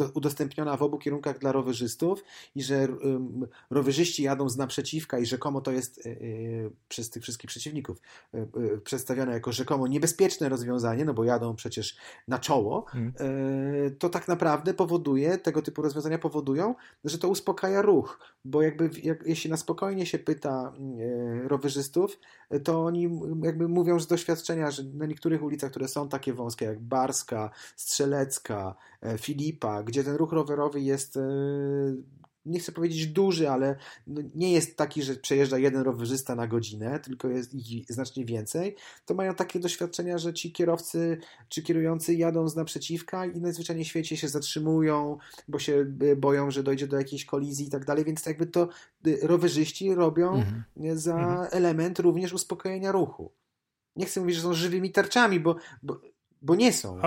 e, 0.00 0.10
udostępniona 0.14 0.76
w 0.76 0.82
obu 0.82 0.98
kierunkach 0.98 1.38
dla 1.38 1.52
rowerzystów 1.52 2.24
i 2.54 2.62
że 2.62 2.88
rowerzyści 3.70 4.22
jadą 4.22 4.48
z 4.48 4.56
naprzeciwka 4.56 5.18
i 5.18 5.26
rzekomo 5.26 5.60
to 5.60 5.72
jest 5.72 6.06
e, 6.06 6.10
przez 6.88 7.10
tych 7.10 7.22
wszystkich 7.22 7.48
przeciwników 7.48 8.00
przedstawione 8.84 9.32
jako 9.32 9.52
rzekomo 9.52 9.86
niebezpieczne 9.86 10.48
rozwiązanie, 10.48 11.04
no 11.04 11.14
bo 11.14 11.24
jadą 11.24 11.56
przecież 11.56 11.96
na 12.28 12.38
czoło, 12.38 12.82
hmm. 12.82 13.12
to 13.98 14.08
tak 14.08 14.28
naprawdę 14.28 14.74
powoduje, 14.74 15.38
tego 15.38 15.62
typu 15.62 15.82
rozwiązania 15.82 16.18
powodują, 16.18 16.74
że 17.04 17.18
to 17.18 17.28
uspokaja 17.28 17.82
ruch, 17.82 18.20
bo 18.44 18.62
jakby 18.62 18.90
jak, 19.02 19.26
jeśli 19.26 19.50
na 19.50 19.56
spokojnie 19.56 20.06
się 20.06 20.18
pyta 20.18 20.72
rowerzystów, 21.48 22.18
to 22.64 22.84
oni 22.84 23.20
jakby 23.42 23.68
mówią 23.72 24.00
z 24.00 24.06
doświadczenia, 24.06 24.70
że 24.70 24.84
na 24.84 25.06
niektórych 25.06 25.42
ulicach, 25.42 25.70
które 25.70 25.88
są 25.88 26.08
takie 26.08 26.32
wąskie, 26.32 26.64
jak 26.64 26.80
Barska, 26.80 27.50
Strzelecka, 27.76 28.74
e, 29.02 29.18
Filipa, 29.18 29.82
gdzie 29.82 30.04
ten 30.04 30.14
ruch 30.14 30.32
rowerowy 30.32 30.80
jest 30.80 31.16
e, 31.16 31.20
nie 32.46 32.60
chcę 32.60 32.72
powiedzieć 32.72 33.06
duży, 33.06 33.50
ale 33.50 33.76
no 34.06 34.22
nie 34.34 34.52
jest 34.52 34.76
taki, 34.76 35.02
że 35.02 35.14
przejeżdża 35.14 35.58
jeden 35.58 35.82
rowerzysta 35.82 36.34
na 36.34 36.46
godzinę, 36.46 37.00
tylko 37.00 37.28
jest 37.28 37.54
ich 37.54 37.86
znacznie 37.88 38.24
więcej, 38.24 38.76
to 39.06 39.14
mają 39.14 39.34
takie 39.34 39.60
doświadczenia, 39.60 40.18
że 40.18 40.34
ci 40.34 40.52
kierowcy 40.52 41.18
czy 41.48 41.62
kierujący 41.62 42.14
jadą 42.14 42.48
z 42.48 42.56
naprzeciwka 42.56 43.26
i 43.26 43.40
najzwyczajniej 43.40 43.84
w 43.84 43.88
świecie 43.88 44.16
się 44.16 44.28
zatrzymują, 44.28 45.18
bo 45.48 45.58
się 45.58 45.84
boją, 46.16 46.50
że 46.50 46.62
dojdzie 46.62 46.86
do 46.86 46.96
jakiejś 46.96 47.24
kolizji 47.24 47.66
i 47.66 47.70
tak 47.70 47.84
dalej, 47.84 48.04
więc 48.04 48.26
jakby 48.26 48.46
to 48.46 48.68
rowerzyści 49.22 49.94
robią 49.94 50.34
mhm. 50.34 50.98
za 50.98 51.14
mhm. 51.14 51.48
element 51.50 51.98
również 51.98 52.32
uspokojenia 52.32 52.92
ruchu. 52.92 53.32
Nie 53.96 54.06
chcę 54.06 54.20
mówić, 54.20 54.36
że 54.36 54.42
są 54.42 54.54
żywymi 54.54 54.90
tarczami, 54.90 55.40
bo, 55.40 55.56
bo, 55.82 56.00
bo 56.42 56.54
nie 56.54 56.72
są. 56.72 57.00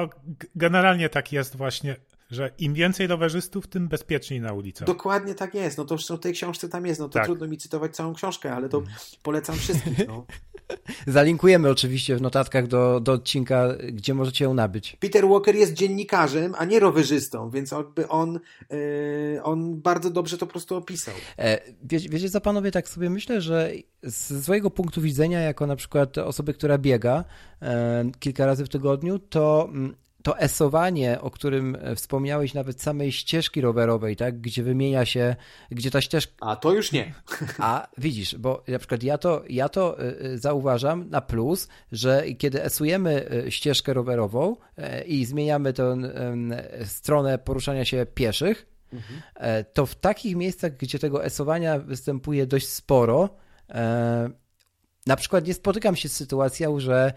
generalnie 0.56 1.10
tak 1.10 1.32
jest 1.32 1.56
właśnie 1.56 1.96
że 2.32 2.52
im 2.58 2.74
więcej 2.74 3.08
rowerzystów, 3.08 3.68
tym 3.68 3.88
bezpieczniej 3.88 4.42
na 4.42 4.54
ulicach. 4.54 4.88
Dokładnie 4.88 5.36
tak 5.36 5.54
jest. 5.54 5.78
No 5.78 5.86
to 5.86 5.98
w 5.98 6.20
tej 6.20 6.34
książce 6.34 6.70
tam 6.70 6.86
jest. 6.86 7.00
No 7.00 7.10
to 7.10 7.14
tak. 7.14 7.26
trudno 7.26 7.48
mi 7.48 7.58
cytować 7.58 7.96
całą 7.96 8.14
książkę, 8.14 8.54
ale 8.54 8.70
to 8.70 8.84
polecam 9.24 9.56
wszystkich. 9.56 10.08
No. 10.08 10.26
Zalinkujemy 11.08 11.70
oczywiście 11.70 12.16
w 12.16 12.22
notatkach 12.22 12.68
do, 12.68 13.00
do 13.00 13.12
odcinka, 13.12 13.68
gdzie 13.92 14.14
możecie 14.14 14.46
ją 14.46 14.54
nabyć. 14.54 14.98
Peter 15.00 15.28
Walker 15.28 15.56
jest 15.56 15.74
dziennikarzem, 15.74 16.56
a 16.58 16.66
nie 16.66 16.80
rowerzystą, 16.80 17.50
więc 17.50 17.72
jakby 17.72 18.08
on, 18.08 18.40
yy, 18.70 19.44
on 19.44 19.82
bardzo 19.82 20.10
dobrze 20.10 20.38
to 20.38 20.46
po 20.46 20.52
prostu 20.52 20.76
opisał. 20.76 21.14
E, 21.38 21.62
wie, 21.84 22.00
wiecie 22.00 22.30
co, 22.30 22.42
panowie, 22.42 22.72
tak 22.72 22.90
sobie 22.90 23.10
myślę, 23.10 23.42
że 23.42 23.72
z 24.04 24.44
swojego 24.44 24.72
punktu 24.72 25.02
widzenia, 25.02 25.42
jako 25.42 25.68
na 25.68 25.76
przykład 25.76 26.18
osoby, 26.18 26.54
która 26.54 26.78
biega 26.78 27.24
e, 27.62 28.06
kilka 28.20 28.46
razy 28.46 28.66
w 28.66 28.70
tygodniu, 28.70 29.20
to 29.20 29.70
mm, 29.70 29.96
to 30.26 30.40
esowanie, 30.40 31.22
o 31.22 31.32
którym 31.32 31.78
e, 31.82 31.96
wspomniałeś, 31.96 32.54
nawet 32.54 32.82
samej 32.82 33.12
ścieżki 33.12 33.62
rowerowej, 33.62 34.16
tak, 34.16 34.42
gdzie 34.42 34.64
wymienia 34.64 35.06
się, 35.06 35.36
gdzie 35.72 35.92
ta 35.92 36.02
ścieżka... 36.02 36.34
A 36.42 36.56
to 36.56 36.74
już 36.74 36.92
nie. 36.92 37.14
A 37.60 37.88
widzisz, 37.98 38.36
bo 38.36 38.64
na 38.68 38.80
przykład 38.80 39.04
ja 39.04 39.18
to, 39.18 39.44
ja 39.50 39.70
to 39.70 40.00
e, 40.00 40.20
e, 40.20 40.38
zauważam 40.38 41.10
na 41.10 41.22
plus, 41.22 41.68
że 41.92 42.24
kiedy 42.38 42.64
esujemy 42.64 43.30
ścieżkę 43.50 43.94
rowerową 43.94 44.56
i 45.06 45.26
zmieniamy 45.26 45.74
tę 45.74 45.98
stronę 46.86 47.38
poruszania 47.38 47.86
się 47.86 48.06
pieszych, 48.14 48.66
mhm. 48.94 49.22
to 49.74 49.86
w 49.86 49.96
takich 49.96 50.36
miejscach, 50.36 50.78
gdzie 50.78 51.00
tego 51.00 51.26
esowania 51.26 51.80
występuje 51.80 52.48
dość 52.48 52.70
sporo, 52.70 53.30
na 55.06 55.16
przykład 55.16 55.48
nie 55.48 55.54
spotykam 55.54 55.96
się 55.96 56.10
z 56.10 56.14
sytuacją, 56.14 56.80
że 56.80 57.14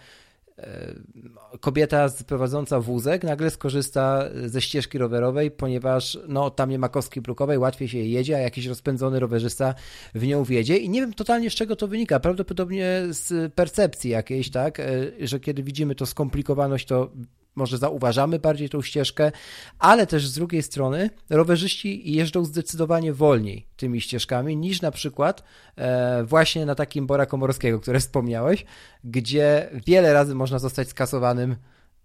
kobieta 1.60 2.08
prowadząca 2.26 2.80
wózek 2.80 3.24
nagle 3.24 3.50
skorzysta 3.50 4.24
ze 4.46 4.60
ścieżki 4.60 4.98
rowerowej, 4.98 5.50
ponieważ 5.50 6.18
no, 6.28 6.50
tam 6.50 6.70
nie 6.70 6.78
ma 6.78 6.88
kostki 6.88 7.20
brukowej, 7.20 7.58
łatwiej 7.58 7.88
się 7.88 7.98
jedzie, 7.98 8.36
a 8.36 8.38
jakiś 8.38 8.66
rozpędzony 8.66 9.20
rowerzysta 9.20 9.74
w 10.14 10.26
nią 10.26 10.44
wjedzie. 10.44 10.76
I 10.76 10.88
nie 10.88 11.00
wiem 11.00 11.12
totalnie 11.12 11.50
z 11.50 11.54
czego 11.54 11.76
to 11.76 11.88
wynika, 11.88 12.20
prawdopodobnie 12.20 13.02
z 13.10 13.54
percepcji 13.54 14.10
jakiejś, 14.10 14.50
tak, 14.50 14.80
e, 14.80 14.86
że 15.20 15.40
kiedy 15.40 15.62
widzimy 15.62 15.94
to 15.94 16.06
skomplikowaność, 16.06 16.86
to 16.86 17.10
może 17.58 17.78
zauważamy 17.78 18.38
bardziej 18.38 18.68
tą 18.68 18.82
ścieżkę, 18.82 19.32
ale 19.78 20.06
też 20.06 20.26
z 20.26 20.34
drugiej 20.34 20.62
strony 20.62 21.10
rowerzyści 21.30 22.12
jeżdżą 22.12 22.44
zdecydowanie 22.44 23.12
wolniej 23.12 23.66
tymi 23.76 24.00
ścieżkami 24.00 24.56
niż 24.56 24.82
na 24.82 24.90
przykład 24.90 25.42
e, 25.76 26.24
właśnie 26.24 26.66
na 26.66 26.74
takim 26.74 27.06
Bora 27.06 27.26
Komorowskiego, 27.26 27.80
które 27.80 28.00
wspomniałeś, 28.00 28.64
gdzie 29.04 29.70
wiele 29.86 30.12
razy 30.12 30.34
można 30.34 30.58
zostać 30.58 30.88
skasowanym 30.88 31.56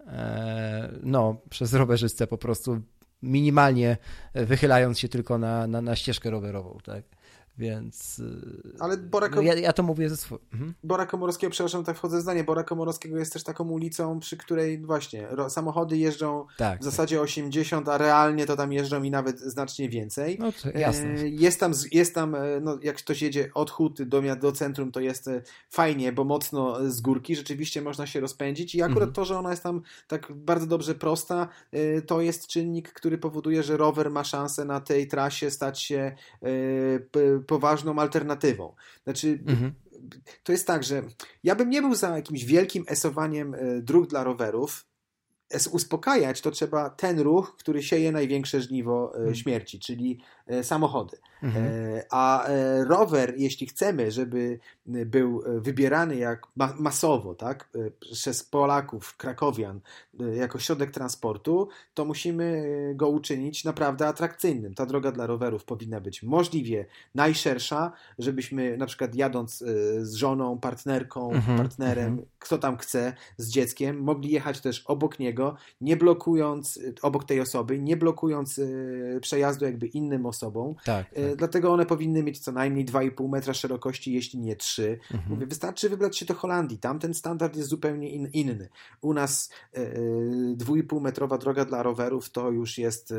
e, 0.07 0.91
no, 1.03 1.41
przez 1.49 1.73
rowerzystę 1.73 2.27
po 2.27 2.37
prostu 2.37 2.81
minimalnie 3.21 3.97
wychylając 4.33 4.99
się 4.99 5.09
tylko 5.09 5.37
na, 5.37 5.67
na, 5.67 5.81
na 5.81 5.95
ścieżkę 5.95 6.29
rowerową, 6.29 6.77
tak? 6.83 7.03
Więc. 7.57 8.21
Ale 8.79 8.97
Bora 8.97 9.29
no 9.35 9.41
ja, 9.41 9.53
ja, 9.53 9.73
to 9.73 9.83
mówię 9.83 10.09
ze 10.09 10.17
swojego. 10.17 10.45
Mhm. 10.53 10.73
Bora 10.83 11.05
Komorowskiego, 11.05 11.51
przepraszam, 11.51 11.83
tak 11.83 11.97
wchodzę 11.97 12.17
w 12.17 12.21
zdanie. 12.21 12.43
Bora 12.43 12.63
Komorowskiego 12.63 13.17
jest 13.17 13.33
też 13.33 13.43
taką 13.43 13.69
ulicą, 13.69 14.19
przy 14.19 14.37
której 14.37 14.79
właśnie 14.79 15.27
samochody 15.49 15.97
jeżdżą 15.97 16.45
tak, 16.57 16.79
w 16.81 16.83
zasadzie 16.83 17.15
tak. 17.15 17.23
80, 17.23 17.89
a 17.89 17.97
realnie 17.97 18.45
to 18.45 18.55
tam 18.55 18.73
jeżdżą 18.73 19.03
i 19.03 19.11
nawet 19.11 19.39
znacznie 19.39 19.89
więcej. 19.89 20.37
No 20.39 20.51
to 20.51 20.77
jasne. 20.77 21.09
E, 21.09 21.29
jest 21.29 21.59
tam, 21.59 21.73
jest 21.91 22.15
tam 22.15 22.35
e, 22.35 22.41
no, 22.61 22.77
jak 22.83 22.95
ktoś 22.95 23.21
jedzie 23.21 23.49
od 23.53 23.71
huty 23.71 24.05
do, 24.05 24.21
do 24.35 24.51
centrum, 24.51 24.91
to 24.91 24.99
jest 24.99 25.27
e, 25.27 25.41
fajnie, 25.69 26.11
bo 26.11 26.23
mocno 26.23 26.89
z 26.89 27.01
górki 27.01 27.35
rzeczywiście 27.35 27.81
można 27.81 28.07
się 28.07 28.19
rozpędzić. 28.19 28.75
I 28.75 28.81
akurat 28.81 29.09
mhm. 29.09 29.13
to, 29.13 29.25
że 29.25 29.39
ona 29.39 29.49
jest 29.49 29.63
tam 29.63 29.81
tak 30.07 30.31
bardzo 30.31 30.67
dobrze 30.67 30.95
prosta, 30.95 31.47
to 32.07 32.21
jest 32.21 32.47
czynnik, 32.47 32.93
który 32.93 33.17
powoduje, 33.17 33.63
że 33.63 33.77
rower 33.77 34.11
ma 34.11 34.23
szansę 34.23 34.65
na 34.65 34.79
tej 34.79 35.07
trasie 35.07 35.51
stać 35.51 35.81
się 35.81 36.15
poważną 37.47 37.99
alternatywą. 37.99 38.75
Znaczy, 39.03 39.43
mhm. 39.47 39.73
to 40.43 40.51
jest 40.51 40.67
tak, 40.67 40.83
że 40.83 41.03
ja 41.43 41.55
bym 41.55 41.69
nie 41.69 41.81
był 41.81 41.95
za 41.95 42.15
jakimś 42.15 42.45
wielkim 42.45 42.85
esowaniem 42.87 43.53
e, 43.53 43.81
dróg 43.81 44.07
dla 44.07 44.23
rowerów, 44.23 44.85
uspokajać, 45.71 46.41
to 46.41 46.51
trzeba 46.51 46.89
ten 46.89 47.19
ruch, 47.19 47.55
który 47.59 47.83
sieje 47.83 48.11
największe 48.11 48.61
żniwo 48.61 49.11
e, 49.13 49.17
mhm. 49.17 49.35
śmierci, 49.35 49.79
czyli 49.79 50.19
e, 50.47 50.63
samochody. 50.63 51.17
Mhm. 51.43 51.65
A 52.09 52.47
rower, 52.87 53.33
jeśli 53.37 53.67
chcemy, 53.67 54.11
żeby 54.11 54.59
był 54.85 55.43
wybierany 55.45 56.15
jak 56.15 56.47
masowo, 56.79 57.35
tak, 57.35 57.69
przez 57.99 58.43
Polaków, 58.43 59.17
krakowian, 59.17 59.79
jako 60.35 60.59
środek 60.59 60.91
transportu, 60.91 61.67
to 61.93 62.05
musimy 62.05 62.63
go 62.95 63.09
uczynić 63.09 63.63
naprawdę 63.63 64.07
atrakcyjnym. 64.07 64.73
Ta 64.73 64.85
droga 64.85 65.11
dla 65.11 65.27
rowerów 65.27 65.63
powinna 65.63 66.01
być 66.01 66.23
możliwie 66.23 66.85
najszersza, 67.15 67.91
żebyśmy 68.19 68.77
na 68.77 68.85
przykład 68.85 69.15
jadąc 69.15 69.63
z 69.97 70.13
żoną, 70.13 70.59
partnerką, 70.59 71.31
mhm. 71.31 71.57
partnerem, 71.57 72.07
mhm. 72.07 72.27
kto 72.39 72.57
tam 72.57 72.77
chce, 72.77 73.13
z 73.37 73.49
dzieckiem, 73.49 73.99
mogli 73.99 74.31
jechać 74.31 74.61
też 74.61 74.83
obok 74.85 75.19
niego, 75.19 75.42
nie 75.81 75.97
blokując, 75.97 76.79
obok 77.01 77.23
tej 77.23 77.41
osoby, 77.41 77.79
nie 77.79 77.97
blokując 77.97 78.59
przejazdu 79.21 79.65
jakby 79.65 79.87
innym 79.87 80.25
osobom. 80.25 80.75
Tak, 80.85 81.13
tak. 81.13 81.35
Dlatego 81.35 81.73
one 81.73 81.85
powinny 81.85 82.23
mieć 82.23 82.39
co 82.39 82.51
najmniej 82.51 82.85
2,5 82.85 83.29
metra 83.29 83.53
szerokości, 83.53 84.13
jeśli 84.13 84.39
nie 84.39 84.55
3. 84.55 84.99
Mhm. 85.11 85.33
Mówię, 85.33 85.45
wystarczy 85.45 85.89
wybrać 85.89 86.17
się 86.17 86.25
do 86.25 86.33
Holandii. 86.33 86.77
Tam 86.77 86.99
ten 86.99 87.13
standard 87.13 87.55
jest 87.55 87.69
zupełnie 87.69 88.09
in, 88.09 88.29
inny. 88.33 88.69
U 89.01 89.13
nas 89.13 89.49
2,5 89.73 91.01
metrowa 91.01 91.37
droga 91.37 91.65
dla 91.65 91.83
rowerów 91.83 92.29
to 92.29 92.51
już 92.51 92.77
jest 92.77 93.13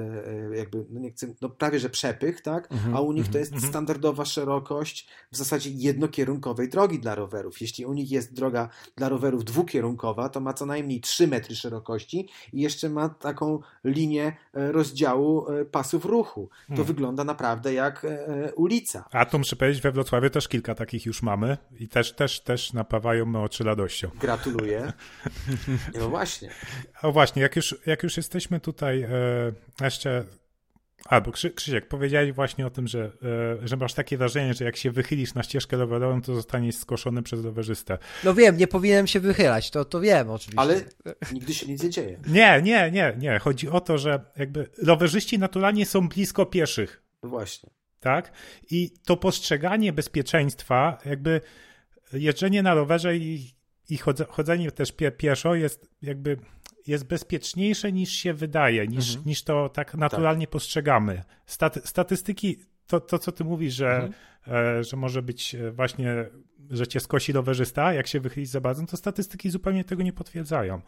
jakby, 0.53 0.85
no 0.91 1.01
nie 1.01 1.11
chcę, 1.11 1.35
no 1.41 1.49
prawie 1.49 1.79
że 1.79 1.91
przepych, 1.91 2.41
tak? 2.41 2.73
Mhm, 2.73 2.97
a 2.97 3.01
u 3.01 3.13
nich 3.13 3.25
to 3.25 3.29
mhm, 3.29 3.41
jest 3.41 3.53
mhm. 3.53 3.71
standardowa 3.71 4.25
szerokość 4.25 5.09
w 5.33 5.37
zasadzie 5.37 5.71
jednokierunkowej 5.71 6.69
drogi 6.69 6.99
dla 6.99 7.15
rowerów. 7.15 7.61
Jeśli 7.61 7.87
u 7.87 7.93
nich 7.93 8.11
jest 8.11 8.35
droga 8.35 8.69
dla 8.97 9.09
rowerów 9.09 9.45
dwukierunkowa, 9.45 10.29
to 10.29 10.41
ma 10.41 10.53
co 10.53 10.67
najmniej 10.67 11.01
3 11.01 11.29
metry 11.29 11.57
szerokości 11.57 12.14
i 12.53 12.61
jeszcze 12.61 12.89
ma 12.89 13.09
taką 13.09 13.61
linię 13.85 14.33
e, 14.55 14.73
rozdziału 14.73 15.51
e, 15.51 15.65
pasów 15.65 16.05
ruchu. 16.05 16.49
To 16.49 16.69
hmm. 16.69 16.87
wygląda 16.87 17.25
naprawdę 17.25 17.75
jak 17.75 18.07
ulica. 18.57 19.05
A 19.13 19.27
tu 19.27 19.39
muszę 19.39 19.57
powiedzieć, 19.57 19.83
we 19.83 19.93
Wrocławiu 19.93 20.31
też 20.31 20.49
kilka 20.49 20.75
takich 20.75 21.07
już 21.07 21.23
mamy 21.23 21.59
i 21.81 21.89
też, 21.89 22.13
też, 22.13 22.41
też 22.41 22.73
napawają 22.73 23.27
me 23.27 23.41
oczy 23.41 23.65
radością. 23.65 24.11
Gratuluję. 24.21 24.93
No 25.99 26.09
właśnie. 26.09 26.51
O 27.03 27.13
właśnie, 27.13 27.43
jak 27.43 27.57
już, 27.57 27.77
jak 27.87 28.03
już 28.03 28.17
jesteśmy 28.17 28.61
tutaj 28.61 29.03
e, 29.03 29.09
jeszcze 29.81 30.25
Albo 31.09 31.33
Krzysiek, 31.33 31.89
powiedziałeś 31.89 32.33
właśnie 32.33 32.67
o 32.67 32.71
tym, 32.71 32.89
że, 32.89 33.13
e, 33.63 33.69
że 33.69 33.77
masz 33.77 33.95
takie 33.95 34.19
wrażenie, 34.19 34.55
że 34.55 34.65
jak 34.65 34.77
się 34.77 34.91
wychylisz 34.91 35.35
na 35.35 35.43
ścieżkę 35.43 35.77
rowerową, 35.77 36.23
to 36.23 36.35
zostaniesz 36.35 36.77
skoszony 36.77 37.23
przez 37.23 37.45
rowerzystę. 37.45 37.99
No 38.25 38.35
wiem, 38.35 38.57
nie 38.57 38.67
powinienem 38.67 39.07
się 39.07 39.21
wychylać, 39.21 39.71
to, 39.71 39.85
to 39.85 40.01
wiem 40.01 40.31
oczywiście. 40.31 40.61
Ale 40.61 40.81
nigdy 41.33 41.55
się 41.55 41.67
nic 41.67 41.83
nie 41.83 41.91
dzieje. 41.91 42.21
Nie, 42.27 42.63
nie, 42.63 42.91
nie, 42.91 43.15
nie. 43.19 43.39
Chodzi 43.39 43.69
o 43.69 43.81
to, 43.81 43.99
że 43.99 44.21
jakby 44.37 44.69
rowerzyści 44.83 45.39
naturalnie 45.39 45.87
są 45.87 46.09
blisko 46.09 46.47
pieszych. 46.47 47.03
No 47.23 47.29
właśnie. 47.29 47.71
Tak? 48.01 48.33
I 48.71 48.91
to 49.05 49.17
postrzeganie 49.17 49.93
bezpieczeństwa, 49.93 50.99
jakby 51.05 51.41
jeżdżenie 52.13 52.63
na 52.63 52.75
rowerze 52.75 53.17
i, 53.17 53.55
i 53.91 53.99
chodzenie 54.29 54.71
też 54.71 54.93
pie, 54.93 55.11
pieszo 55.11 55.55
jest 55.55 55.89
jakby 56.03 56.37
jest 56.87 57.05
bezpieczniejsze 57.07 57.93
niż 57.93 58.13
się 58.13 58.35
wydaje, 58.35 58.87
niż, 58.87 59.09
mhm. 59.09 59.27
niż 59.27 59.43
to 59.43 59.69
tak 59.69 59.95
naturalnie 59.95 60.47
tak. 60.47 60.53
postrzegamy. 60.53 61.23
Staty, 61.47 61.81
statystyki, 61.85 62.59
to, 62.87 63.01
to 63.01 63.19
co 63.19 63.33
ty 63.33 63.45
mówisz, 63.45 63.75
że, 63.75 63.97
mhm. 63.97 64.13
e, 64.79 64.85
że 64.85 64.97
może 64.97 65.23
być 65.23 65.55
e, 65.55 65.71
właśnie, 65.71 66.27
że 66.71 66.87
cię 66.87 67.01
skosi 67.01 67.33
rowerzysta, 67.33 67.93
jak 67.93 68.07
się 68.07 68.21
wychylić 68.21 68.51
za 68.51 68.61
bardzo, 68.61 68.87
to 68.87 68.97
statystyki 68.97 69.51
zupełnie 69.51 69.85
tego 69.85 70.03
nie 70.03 70.13
potwierdzają. 70.13 70.81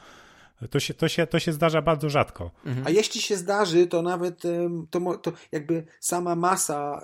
To 0.70 0.80
się, 0.80 0.94
to, 0.94 1.08
się, 1.08 1.26
to 1.26 1.38
się 1.38 1.52
zdarza 1.52 1.82
bardzo 1.82 2.10
rzadko. 2.10 2.50
Mhm. 2.66 2.86
A 2.86 2.90
jeśli 2.90 3.20
się 3.20 3.36
zdarzy, 3.36 3.86
to 3.86 4.02
nawet 4.02 4.42
to, 4.90 5.16
to 5.16 5.32
jakby 5.52 5.84
sama 6.00 6.36
masa 6.36 7.00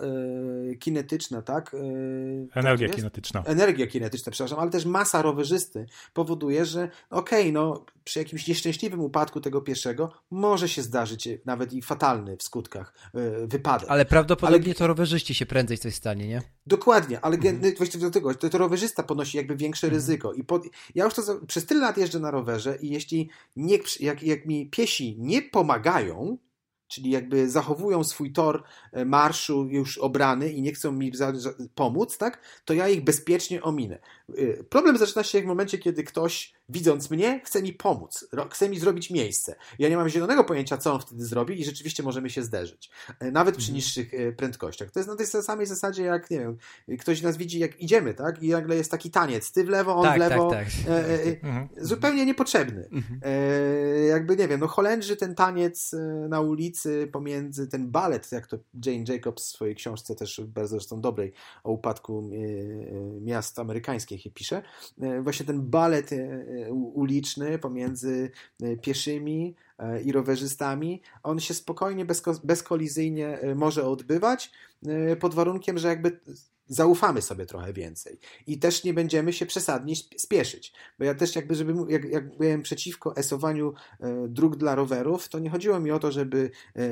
e, 0.72 0.74
kinetyczna, 0.74 1.42
tak? 1.42 1.74
E, 1.74 2.59
Energia 2.61 2.88
tak 2.88 2.96
kinetyczna. 2.96 3.42
Energia 3.46 3.87
kinetyczna, 3.87 4.33
przepraszam, 4.33 4.59
ale 4.59 4.70
też 4.70 4.85
masa 4.85 5.22
rowerzysty 5.22 5.87
powoduje, 6.14 6.64
że 6.64 6.88
okej, 7.11 7.40
okay, 7.40 7.52
no 7.52 7.85
przy 8.04 8.18
jakimś 8.18 8.48
nieszczęśliwym 8.48 9.00
upadku 9.00 9.40
tego 9.40 9.60
pieszego 9.60 10.12
może 10.30 10.68
się 10.68 10.82
zdarzyć 10.82 11.28
nawet 11.44 11.72
i 11.72 11.82
fatalny 11.82 12.36
w 12.36 12.42
skutkach 12.42 12.94
e, 13.14 13.46
wypadek. 13.46 13.90
Ale 13.90 14.04
prawdopodobnie 14.04 14.66
ale... 14.66 14.74
to 14.74 14.86
rowerzyści 14.86 15.34
się 15.34 15.46
prędzej 15.46 15.78
coś 15.78 15.94
stanie, 15.94 16.28
nie? 16.28 16.42
Dokładnie, 16.66 17.20
ale 17.20 17.36
mhm. 17.36 17.74
właśnie 17.76 18.00
do 18.00 18.10
tego, 18.10 18.34
to, 18.34 18.48
to 18.48 18.58
rowerzysta 18.58 19.02
ponosi 19.02 19.36
jakby 19.36 19.56
większe 19.56 19.86
mhm. 19.86 19.96
ryzyko. 19.98 20.32
I 20.32 20.44
pod... 20.44 20.62
ja 20.94 21.04
już 21.04 21.14
to 21.14 21.22
za... 21.22 21.34
przez 21.46 21.66
tyle 21.66 21.80
lat 21.80 21.98
jeżdżę 21.98 22.20
na 22.20 22.30
rowerze 22.30 22.78
i 22.80 22.90
jeśli 22.90 23.30
nie, 23.56 23.78
jak, 24.00 24.22
jak 24.22 24.46
mi 24.46 24.70
piesi 24.70 25.16
nie 25.18 25.42
pomagają, 25.42 26.38
czyli 26.92 27.11
jakby 27.11 27.50
zachowują 27.50 28.05
swój 28.05 28.33
tor 28.33 28.62
e, 28.92 29.05
marszu 29.05 29.68
już 29.70 29.98
obrany 29.98 30.52
i 30.52 30.62
nie 30.62 30.72
chcą 30.72 30.92
mi 30.92 31.12
pomóc, 31.74 32.18
tak, 32.18 32.40
to 32.64 32.74
ja 32.74 32.88
ich 32.88 33.05
bezpiecznie 33.05 33.62
ominę. 33.62 33.98
E, 34.28 34.64
problem 34.64 34.98
zaczyna 34.98 35.22
się 35.22 35.42
w 35.42 35.46
momencie, 35.46 35.78
kiedy 35.78 36.05
ktoś 36.05 36.55
widząc 36.68 37.10
mnie, 37.10 37.40
chce 37.44 37.62
mi 37.62 37.73
pomóc, 37.73 38.29
chce 38.50 38.69
mi 38.69 38.79
zrobić 38.79 39.10
miejsce. 39.10 39.54
Ja 39.79 39.88
nie 39.88 39.96
mam 39.96 40.08
zielonego 40.08 40.44
pojęcia, 40.44 40.79
co 40.79 40.94
on 40.94 41.00
wtedy 41.00 41.25
zrobi 41.25 41.60
i 41.60 41.64
rzeczywiście 41.64 42.02
możemy 42.02 42.31
się 42.31 42.42
zderzyć. 42.42 42.90
E, 43.19 43.31
nawet 43.31 43.56
przy 43.56 43.64
mhm. 43.64 43.75
niższych 43.75 44.12
prędkościach. 44.37 44.90
To 44.90 45.00
jest 45.00 45.08
na 45.08 45.16
tej 45.16 45.27
samej 45.27 45.66
zasadzie, 45.66 46.02
jak 46.02 46.31
nie 46.31 46.38
wiem, 46.38 46.56
ktoś 46.98 47.23
nas 47.23 47.37
widzi, 47.37 47.58
jak 47.58 47.81
idziemy, 47.81 48.14
tak, 48.14 48.42
i 48.42 48.50
nagle 48.50 48.77
jest 48.77 48.90
taki 48.90 49.10
taniec, 49.10 49.52
ty 49.52 49.64
w 49.64 49.69
lewo, 49.69 49.96
on 49.96 50.04
tak, 50.04 50.16
w 50.16 50.19
lewo, 50.19 50.50
tak, 50.50 50.64
tak. 50.64 50.92
E, 50.92 51.48
e, 51.48 51.69
zupełnie 51.77 52.27
niepotrzebny. 52.27 52.88
Mhm. 52.92 53.21
E, 53.23 54.00
jakby, 54.00 54.37
nie 54.37 54.48
wiem, 54.48 54.60
no 54.60 54.69
Holendrzy 54.69 55.16
ten 55.16 55.35
taniec 55.35 55.94
na 56.29 56.40
ulicy 56.40 56.81
pomiędzy 57.12 57.68
ten 57.68 57.90
balet, 57.90 58.33
jak 58.33 58.46
to 58.46 58.58
Jane 58.87 59.04
Jacobs 59.08 59.44
w 59.44 59.48
swojej 59.48 59.74
książce 59.74 60.14
też 60.14 60.40
bardzo 60.46 60.76
zresztą 60.76 61.00
dobrej 61.00 61.33
o 61.64 61.72
upadku 61.72 62.30
e, 62.33 63.20
miast 63.20 63.58
amerykańskich 63.58 64.33
pisze, 64.35 64.62
e, 65.00 65.22
właśnie 65.22 65.46
ten 65.46 65.62
balet 65.62 66.12
e, 66.12 66.72
uliczny 66.72 67.58
pomiędzy 67.58 68.30
pieszymi 68.83 69.56
i 70.04 70.12
rowerzystami, 70.12 71.02
on 71.22 71.40
się 71.40 71.54
spokojnie, 71.54 72.06
bezkolizyjnie 72.44 73.38
może 73.54 73.87
odbywać 73.87 74.52
pod 75.20 75.35
warunkiem, 75.35 75.78
że 75.78 75.88
jakby 75.88 76.20
zaufamy 76.73 77.23
sobie 77.23 77.46
trochę 77.46 77.73
więcej 77.73 78.18
i 78.46 78.58
też 78.58 78.85
nie 78.85 78.94
będziemy 78.94 79.33
się 79.33 79.46
przesadnie 79.46 79.94
spieszyć. 80.16 80.73
Bo 80.98 81.04
ja 81.04 81.14
też 81.14 81.37
jakby, 81.37 81.54
żeby, 81.54 81.75
jak, 81.88 82.04
jak 82.04 82.37
byłem 82.37 82.62
przeciwko 82.62 83.16
esowaniu 83.16 83.75
e, 84.00 84.29
dróg 84.29 84.56
dla 84.56 84.75
rowerów, 84.75 85.29
to 85.29 85.38
nie 85.38 85.50
chodziło 85.50 85.81
mi 85.81 85.90
o 85.90 85.98
to, 85.98 86.12
żeby 86.12 86.50
e, 86.77 86.83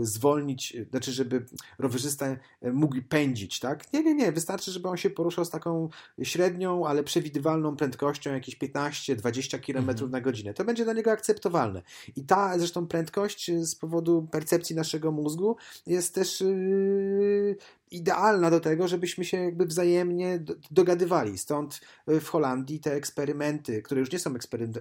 zwolnić, 0.00 0.76
znaczy 0.90 1.12
żeby 1.12 1.44
rowerzysta 1.78 2.26
e, 2.26 2.72
mógł 2.72 2.96
pędzić, 3.08 3.60
tak? 3.60 3.92
Nie, 3.92 4.02
nie, 4.02 4.14
nie. 4.14 4.32
Wystarczy, 4.32 4.70
żeby 4.70 4.88
on 4.88 4.96
się 4.96 5.10
poruszał 5.10 5.44
z 5.44 5.50
taką 5.50 5.88
średnią, 6.22 6.86
ale 6.86 7.04
przewidywalną 7.04 7.76
prędkością, 7.76 8.32
jakieś 8.32 8.58
15-20 8.58 9.60
km 9.66 9.90
mhm. 9.90 10.10
na 10.10 10.20
godzinę. 10.20 10.54
To 10.54 10.64
będzie 10.64 10.84
dla 10.84 10.92
niego 10.92 11.10
akceptowalne. 11.10 11.82
I 12.16 12.24
ta 12.24 12.58
zresztą 12.58 12.86
prędkość 12.86 13.50
z 13.60 13.74
powodu 13.74 14.28
percepcji 14.30 14.76
naszego 14.76 15.12
mózgu 15.12 15.56
jest 15.86 16.14
też 16.14 16.40
yy, 16.40 17.56
idealna 17.90 18.50
do 18.50 18.60
tego, 18.60 18.88
żebyśmy 18.88 19.24
się 19.24 19.36
jakby 19.36 19.66
wzajemnie 19.66 20.44
dogadywali. 20.70 21.38
Stąd 21.38 21.80
w 22.06 22.28
Holandii 22.28 22.80
te 22.80 22.92
eksperymenty, 22.92 23.82
które 23.82 24.00
już 24.00 24.12
nie 24.12 24.18
są 24.18 24.34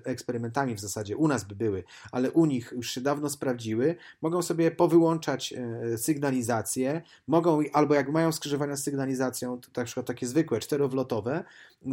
eksperymentami 0.03 0.75
w 0.75 0.79
zasadzie, 0.79 1.17
u 1.17 1.27
nas 1.27 1.43
by 1.43 1.55
były, 1.55 1.83
ale 2.11 2.31
u 2.31 2.45
nich 2.45 2.73
już 2.75 2.91
się 2.91 3.01
dawno 3.01 3.29
sprawdziły, 3.29 3.95
mogą 4.21 4.41
sobie 4.41 4.71
powyłączać 4.71 5.53
e, 5.53 5.97
sygnalizację, 5.97 7.01
mogą, 7.27 7.61
albo 7.73 7.95
jak 7.95 8.09
mają 8.09 8.31
skrzyżowania 8.31 8.75
z 8.75 8.83
sygnalizacją, 8.83 9.61
to 9.61 9.81
na 9.81 9.85
przykład 9.85 10.05
takie 10.05 10.27
zwykłe, 10.27 10.59
czterowlotowe, 10.59 11.43
e, 11.85 11.89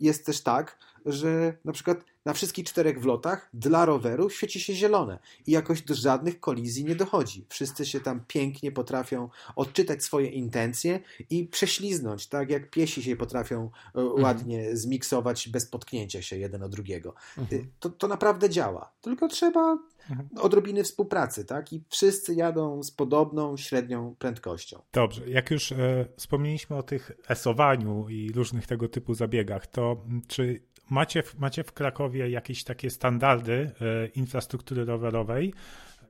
jest 0.00 0.26
też 0.26 0.40
tak, 0.40 0.78
że 1.04 1.56
na 1.64 1.72
przykład 1.72 2.04
na 2.24 2.32
wszystkich 2.32 2.64
czterech 2.64 3.00
wlotach 3.00 3.50
dla 3.54 3.84
rowerów 3.84 4.34
świeci 4.34 4.60
się 4.60 4.74
zielone 4.74 5.18
i 5.46 5.50
jakoś 5.50 5.82
do 5.82 5.94
żadnych 5.94 6.40
kolizji 6.40 6.84
nie 6.84 6.94
dochodzi. 6.94 7.46
Wszyscy 7.48 7.86
się 7.86 8.00
tam 8.00 8.24
pięknie 8.28 8.72
potrafią 8.72 9.28
odczytać 9.56 10.04
swoje 10.04 10.28
intencje 10.28 11.00
i 11.30 11.46
prześliznąć, 11.46 12.26
tak 12.26 12.50
jak 12.50 12.70
piesi 12.70 13.02
się 13.02 13.16
potrafią 13.16 13.70
e, 13.94 14.00
mhm. 14.00 14.22
ładnie 14.22 14.76
zmiksować 14.76 15.48
bez 15.48 15.66
potknięcia 15.66 16.22
się 16.22 16.38
jeden 16.38 16.62
od 16.62 16.70
drugiego. 16.70 17.14
Mhm. 17.38 17.62
Y, 17.62 17.66
to, 17.80 17.90
to 17.90 18.08
naprawdę 18.08 18.50
działa. 18.50 18.92
Tylko 19.00 19.28
trzeba 19.28 19.78
mhm. 20.10 20.28
odrobiny 20.40 20.84
współpracy, 20.84 21.44
tak? 21.44 21.72
I 21.72 21.82
wszyscy 21.88 22.34
jadą 22.34 22.82
z 22.82 22.90
podobną, 22.90 23.56
średnią 23.56 24.14
prędkością. 24.18 24.82
Dobrze, 24.92 25.30
jak 25.30 25.50
już 25.50 25.72
e, 25.72 26.06
wspomnieliśmy 26.16 26.76
o 26.76 26.82
tych 26.82 27.12
esowaniu 27.28 28.08
i 28.08 28.32
różnych 28.32 28.66
tego 28.66 28.88
typu 28.88 29.14
zabiegach, 29.14 29.66
to 29.66 30.04
czy 30.28 30.60
macie, 30.90 31.22
macie 31.38 31.64
w 31.64 31.72
Krakowie 31.72 32.30
jakieś 32.30 32.64
takie 32.64 32.90
standardy 32.90 33.70
e, 33.80 34.06
infrastruktury 34.06 34.84
rowerowej, 34.84 35.54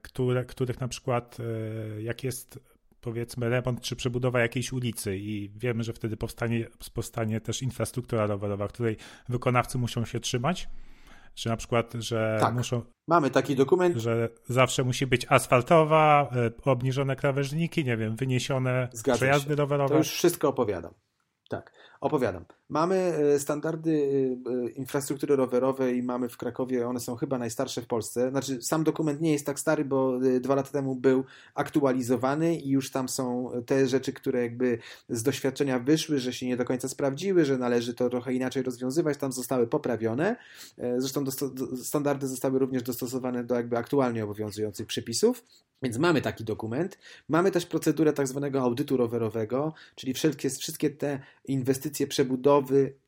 które, 0.03 0.45
których 0.45 0.81
na 0.81 0.89
przykład 0.89 1.37
e, 1.41 2.03
jak 2.03 2.25
jest 2.25 2.59
powiedzmy 3.01 3.49
remont 3.49 3.81
czy 3.81 3.97
przebudowa 3.97 4.41
jakiejś 4.41 4.73
ulicy 4.73 5.17
i 5.17 5.51
wiemy, 5.57 5.85
że 5.85 5.93
wtedy 5.93 6.17
powstanie, 6.17 6.67
powstanie 6.95 7.41
też 7.41 7.63
infrastruktura 7.63 8.27
rowerowa, 8.27 8.69
której 8.69 8.97
wykonawcy 9.29 9.79
muszą 9.79 10.05
się 10.05 10.21
trzymać, 10.21 10.69
że 11.37 11.51
na 11.51 11.57
przykład, 11.57 11.93
że 11.93 12.39
tak, 12.41 12.55
muszą... 12.55 12.83
Mamy 13.09 13.31
taki 13.31 13.57
dokument. 13.57 13.97
Że 13.97 14.29
zawsze 14.49 14.85
musi 14.85 15.07
być 15.07 15.27
asfaltowa, 15.29 16.31
e, 16.33 16.51
obniżone 16.71 17.17
krawężniki, 17.17 17.85
nie 17.85 17.97
wiem, 17.97 18.17
wyniesione 18.17 18.89
Zgadza 18.93 19.17
przejazdy 19.17 19.51
się. 19.51 19.57
rowerowe. 19.57 19.89
To 19.89 19.99
już 19.99 20.11
wszystko 20.11 20.49
opowiadam. 20.49 20.95
Tak, 21.49 21.73
opowiadam. 22.05 22.45
Mamy 22.69 22.95
e, 22.97 23.39
standardy 23.39 24.09
e, 24.47 24.67
e, 24.67 24.69
infrastruktury 24.69 25.37
rowerowej, 25.37 26.03
mamy 26.03 26.29
w 26.29 26.37
Krakowie, 26.37 26.89
one 26.89 27.01
są 27.01 27.17
chyba 27.17 27.39
najstarsze 27.39 27.83
w 27.83 27.87
Polsce. 27.87 28.31
Znaczy, 28.31 28.63
sam 28.63 28.85
dokument 28.85 29.21
nie 29.21 29.33
jest 29.33 29.47
tak 29.47 29.61
stary, 29.61 29.85
bo 29.85 30.19
dwa 30.41 30.55
lata 30.55 30.71
temu 30.71 30.95
był 30.95 31.25
aktualizowany 31.55 32.57
i 32.57 32.69
już 32.69 32.91
tam 32.91 33.09
są 33.09 33.51
te 33.67 33.87
rzeczy, 33.87 34.13
które 34.13 34.43
jakby 34.43 34.79
z 35.09 35.23
doświadczenia 35.23 35.79
wyszły, 35.79 36.19
że 36.19 36.33
się 36.33 36.47
nie 36.47 36.57
do 36.57 36.65
końca 36.65 36.89
sprawdziły, 36.89 37.45
że 37.45 37.59
należy 37.59 37.95
to 37.95 38.11
trochę 38.11 38.33
inaczej 38.35 38.63
rozwiązywać, 38.63 39.19
tam 39.19 39.33
zostały 39.33 39.67
poprawione. 39.67 40.37
Zresztą 40.99 41.25
standardy 41.83 42.27
zostały 42.27 42.59
również 42.59 42.83
dostosowane 42.83 43.45
do 43.45 43.55
jakby 43.55 43.79
aktualnie 43.79 44.25
obowiązujących 44.25 44.87
przepisów. 44.87 45.45
Więc 45.85 45.99
mamy 45.99 46.23
taki 46.23 46.45
dokument. 46.45 46.99
Mamy 47.29 47.51
też 47.51 47.67
procedurę 47.67 48.13
tak 48.13 48.29
zwanego 48.29 48.61
audytu 48.61 48.97
rowerowego, 48.97 49.75
czyli 49.95 50.15
wszelkie, 50.15 50.51
wszystkie 50.51 50.91
te 50.91 51.21
inwestycje, 51.45 51.94
przebudowy. 52.07 52.99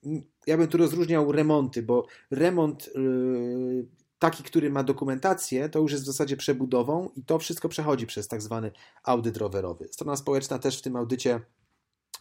Ja 0.47 0.57
bym 0.57 0.69
tu 0.69 0.79
rozróżniał 0.79 1.33
remonty, 1.33 1.83
bo 1.83 2.07
remont 2.31 2.91
yy, 2.95 3.87
taki, 4.19 4.43
który 4.43 4.71
ma 4.71 4.83
dokumentację, 4.83 5.69
to 5.69 5.79
już 5.79 5.93
jest 5.93 6.05
w 6.05 6.07
zasadzie 6.07 6.37
przebudową 6.37 7.11
i 7.17 7.25
to 7.25 7.39
wszystko 7.39 7.69
przechodzi 7.69 8.07
przez 8.07 8.29
tak 8.29 8.43
zwany 8.43 8.71
audyt 9.05 9.37
rowerowy. 9.37 9.89
Strona 9.91 10.17
społeczna 10.17 10.59
też 10.59 10.79
w 10.79 10.83
tym 10.83 10.97
audycie 10.97 11.41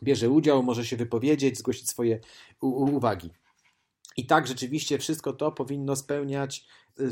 bierze 0.03 0.30
udział, 0.30 0.63
może 0.63 0.86
się 0.86 0.97
wypowiedzieć, 0.97 1.57
zgłosić 1.57 1.89
swoje 1.89 2.20
uwagi. 2.61 3.32
I 4.18 4.26
tak 4.26 4.47
rzeczywiście 4.47 4.97
wszystko 4.97 5.34
to 5.34 5.51
powinno 5.51 5.95
spełniać 5.95 6.68
y, 6.99 7.09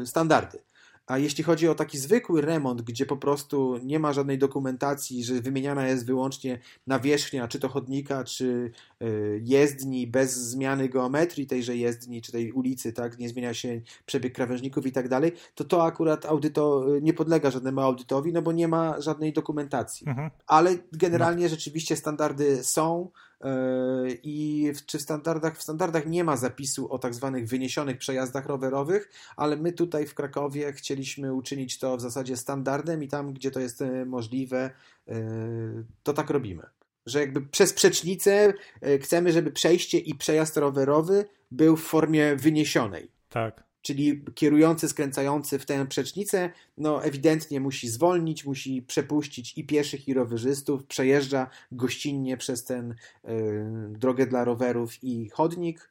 y, 0.00 0.06
standardy. 0.06 0.58
A 1.06 1.18
jeśli 1.18 1.44
chodzi 1.44 1.68
o 1.68 1.74
taki 1.74 1.98
zwykły 1.98 2.40
remont, 2.40 2.82
gdzie 2.82 3.06
po 3.06 3.16
prostu 3.16 3.78
nie 3.84 3.98
ma 3.98 4.12
żadnej 4.12 4.38
dokumentacji, 4.38 5.24
że 5.24 5.34
wymieniana 5.34 5.86
jest 5.86 6.06
wyłącznie 6.06 6.58
nawierzchnia, 6.86 7.48
czy 7.48 7.60
to 7.60 7.68
chodnika, 7.68 8.24
czy 8.24 8.70
e, 9.00 9.06
jezdni, 9.42 10.06
bez 10.06 10.36
zmiany 10.36 10.88
geometrii 10.88 11.46
tejże 11.46 11.76
jezdni, 11.76 12.22
czy 12.22 12.32
tej 12.32 12.52
ulicy, 12.52 12.92
tak, 12.92 13.18
nie 13.18 13.28
zmienia 13.28 13.54
się 13.54 13.80
przebieg 14.06 14.34
krawężników 14.34 14.86
i 14.86 14.92
tak 14.92 15.08
dalej, 15.08 15.32
to 15.54 15.64
to 15.64 15.84
akurat 15.84 16.26
audyto 16.26 16.96
e, 16.96 17.00
nie 17.00 17.14
podlega 17.14 17.50
żadnemu 17.50 17.80
audytowi, 17.80 18.32
no 18.32 18.42
bo 18.42 18.52
nie 18.52 18.68
ma 18.68 19.00
żadnej 19.00 19.32
dokumentacji. 19.32 20.08
Mhm. 20.08 20.30
Ale 20.46 20.78
generalnie 20.92 21.42
no. 21.42 21.48
rzeczywiście 21.48 21.96
standardy 21.96 22.64
są, 22.64 23.10
I 24.22 24.70
w, 24.74 24.86
czy 24.86 24.98
w 24.98 25.02
standardach, 25.02 25.58
w 25.58 25.62
standardach 25.62 26.06
nie 26.06 26.24
ma 26.24 26.36
zapisu 26.36 26.92
o 26.92 26.98
tak 26.98 27.14
zwanych 27.14 27.48
wyniesionych 27.48 27.98
przejazdach 27.98 28.46
rowerowych, 28.46 29.10
ale 29.36 29.56
my 29.56 29.72
tutaj 29.72 30.06
w 30.06 30.14
Krakowie 30.14 30.72
chcieliśmy 30.72 31.34
uczynić 31.34 31.78
to 31.78 31.96
w 31.96 32.00
zasadzie 32.00 32.36
standardem 32.36 33.02
i 33.02 33.08
tam, 33.08 33.32
gdzie 33.32 33.50
to 33.50 33.60
jest 33.60 33.82
e, 33.82 34.04
możliwe, 34.04 34.70
e, 35.08 35.14
to 36.02 36.12
tak 36.12 36.30
robimy. 36.30 36.62
Że 37.06 37.20
jakby 37.20 37.40
przez 37.40 37.72
przecznicę 37.72 38.52
e, 38.80 38.98
chcemy, 38.98 39.32
żeby 39.32 39.50
przejście 39.50 39.98
i 39.98 40.14
przejazd 40.14 40.56
rowerowy 40.56 41.24
był 41.50 41.76
w 41.76 41.82
formie 41.82 42.36
wyniesionej. 42.36 43.10
Tak 43.28 43.71
czyli 43.82 44.24
kierujący, 44.34 44.88
skręcający 44.88 45.58
w 45.58 45.66
tę 45.66 45.86
przecznicę, 45.86 46.50
no 46.78 47.04
ewidentnie 47.04 47.60
musi 47.60 47.88
zwolnić, 47.88 48.44
musi 48.44 48.82
przepuścić 48.82 49.58
i 49.58 49.64
pieszych, 49.64 50.08
i 50.08 50.14
rowerzystów, 50.14 50.86
przejeżdża 50.86 51.50
gościnnie 51.72 52.36
przez 52.36 52.64
tę 52.64 52.78
y, 52.80 52.94
drogę 53.90 54.26
dla 54.26 54.44
rowerów 54.44 55.04
i 55.04 55.28
chodnik, 55.28 55.88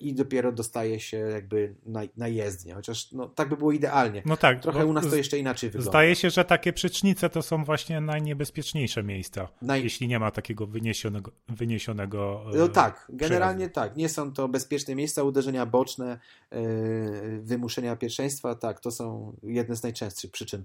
i 0.00 0.14
dopiero 0.14 0.52
dostaje 0.52 1.00
się 1.00 1.16
jakby 1.16 1.74
na, 1.86 2.00
na 2.16 2.28
jezdnię, 2.28 2.74
chociaż 2.74 3.12
no, 3.12 3.28
tak 3.28 3.48
by 3.48 3.56
było 3.56 3.72
idealnie. 3.72 4.22
No 4.26 4.36
tak. 4.36 4.60
Trochę 4.60 4.86
u 4.86 4.92
nas 4.92 5.10
to 5.10 5.16
jeszcze 5.16 5.38
inaczej 5.38 5.70
wygląda. 5.70 5.90
Zdaje 5.90 6.16
się, 6.16 6.30
że 6.30 6.44
takie 6.44 6.72
przecznice 6.72 7.30
to 7.30 7.42
są 7.42 7.64
właśnie 7.64 8.00
najniebezpieczniejsze 8.00 9.02
miejsca, 9.02 9.48
Naj... 9.62 9.84
jeśli 9.84 10.08
nie 10.08 10.18
ma 10.18 10.30
takiego 10.30 10.66
wyniesionego, 10.66 11.32
wyniesionego 11.48 12.44
No 12.54 12.68
tak, 12.68 13.06
generalnie 13.08 13.68
tak. 13.68 13.96
Nie 13.96 14.08
są 14.08 14.32
to 14.32 14.48
bezpieczne 14.48 14.94
miejsca, 14.94 15.22
uderzenia 15.22 15.66
boczne, 15.66 16.18
wymuszenia 17.40 17.96
pierwszeństwa, 17.96 18.54
tak, 18.54 18.80
to 18.80 18.90
są 18.90 19.36
jedne 19.42 19.76
z 19.76 19.82
najczęstszych 19.82 20.30
przyczyn 20.30 20.64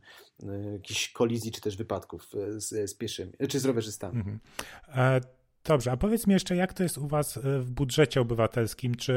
jakichś 0.74 1.10
kolizji 1.10 1.52
czy 1.52 1.62
też 1.62 1.78
wypadków 1.78 2.28
z, 2.58 2.90
z 2.90 2.94
pieszymi, 2.94 3.32
czy 3.50 3.60
z 3.60 3.66
rowerzystami. 3.66 4.18
Mhm. 4.18 4.40
E, 4.96 5.41
dobrze, 5.64 5.92
a 5.92 5.98
powiedz 5.98 6.28
mi 6.28 6.34
jeszcze, 6.34 6.56
jak 6.56 6.74
to 6.74 6.84
jest 6.84 6.98
u 6.98 7.08
Was 7.08 7.38
e, 7.38 7.60
w 7.60 7.72
budżecie 7.72 8.22
obywatelskim? 8.22 8.96
Czy 8.96 9.14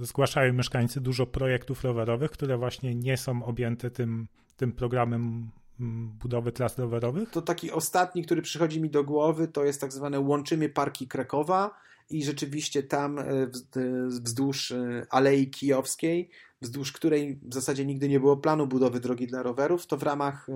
e, 0.00 0.04
zgłaszają 0.04 0.52
mieszkańcy 0.52 1.00
dużo 1.00 1.26
projektów 1.26 1.84
rowerowych, 1.84 2.30
które 2.30 2.58
właśnie 2.58 2.94
nie 2.94 3.16
są 3.16 3.44
objęte 3.44 3.90
tym, 3.90 4.28
tym 4.56 4.72
programem 4.72 5.50
budowy 6.22 6.52
tras 6.52 6.78
rowerowych? 6.78 7.30
To 7.30 7.42
taki 7.42 7.70
ostatni, 7.70 8.24
który 8.24 8.42
przychodzi 8.42 8.80
mi 8.80 8.90
do 8.90 9.04
głowy, 9.04 9.48
to 9.48 9.64
jest 9.64 9.80
tak 9.80 9.92
zwane 9.92 10.20
Łączymy 10.20 10.68
Parki 10.68 11.08
Krakowa 11.08 11.74
i 12.10 12.24
rzeczywiście 12.24 12.82
tam 12.82 13.18
wzdłuż 14.06 14.72
Alei 15.10 15.50
Kijowskiej, 15.50 16.30
wzdłuż 16.62 16.92
której 16.92 17.40
w 17.42 17.54
zasadzie 17.54 17.86
nigdy 17.86 18.08
nie 18.08 18.20
było 18.20 18.36
planu 18.36 18.66
budowy 18.66 19.00
drogi 19.00 19.26
dla 19.26 19.42
rowerów, 19.42 19.86
to 19.86 19.96
w 19.96 20.02
ramach 20.02 20.46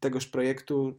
tegoż 0.00 0.26
projektu 0.26 0.98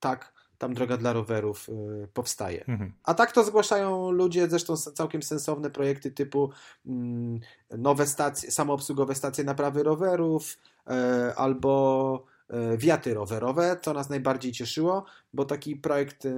tak 0.00 0.35
tam 0.58 0.74
droga 0.74 0.96
dla 0.96 1.12
rowerów 1.12 1.68
y, 1.68 2.08
powstaje. 2.12 2.64
Mhm. 2.68 2.92
A 3.04 3.14
tak 3.14 3.32
to 3.32 3.44
zgłaszają 3.44 4.10
ludzie, 4.10 4.48
zresztą 4.48 4.76
całkiem 4.76 5.22
sensowne 5.22 5.70
projekty 5.70 6.10
typu 6.10 6.50
mm, 6.86 7.40
nowe 7.70 8.06
stacje, 8.06 8.50
samoobsługowe 8.50 9.14
stacje 9.14 9.44
naprawy 9.44 9.82
rowerów 9.82 10.58
e, 10.86 11.34
albo 11.36 12.24
e, 12.50 12.76
wiaty 12.76 13.14
rowerowe, 13.14 13.76
co 13.82 13.92
nas 13.92 14.10
najbardziej 14.10 14.52
cieszyło, 14.52 15.04
bo 15.32 15.44
taki 15.44 15.76
projekt 15.76 16.26
e, 16.26 16.32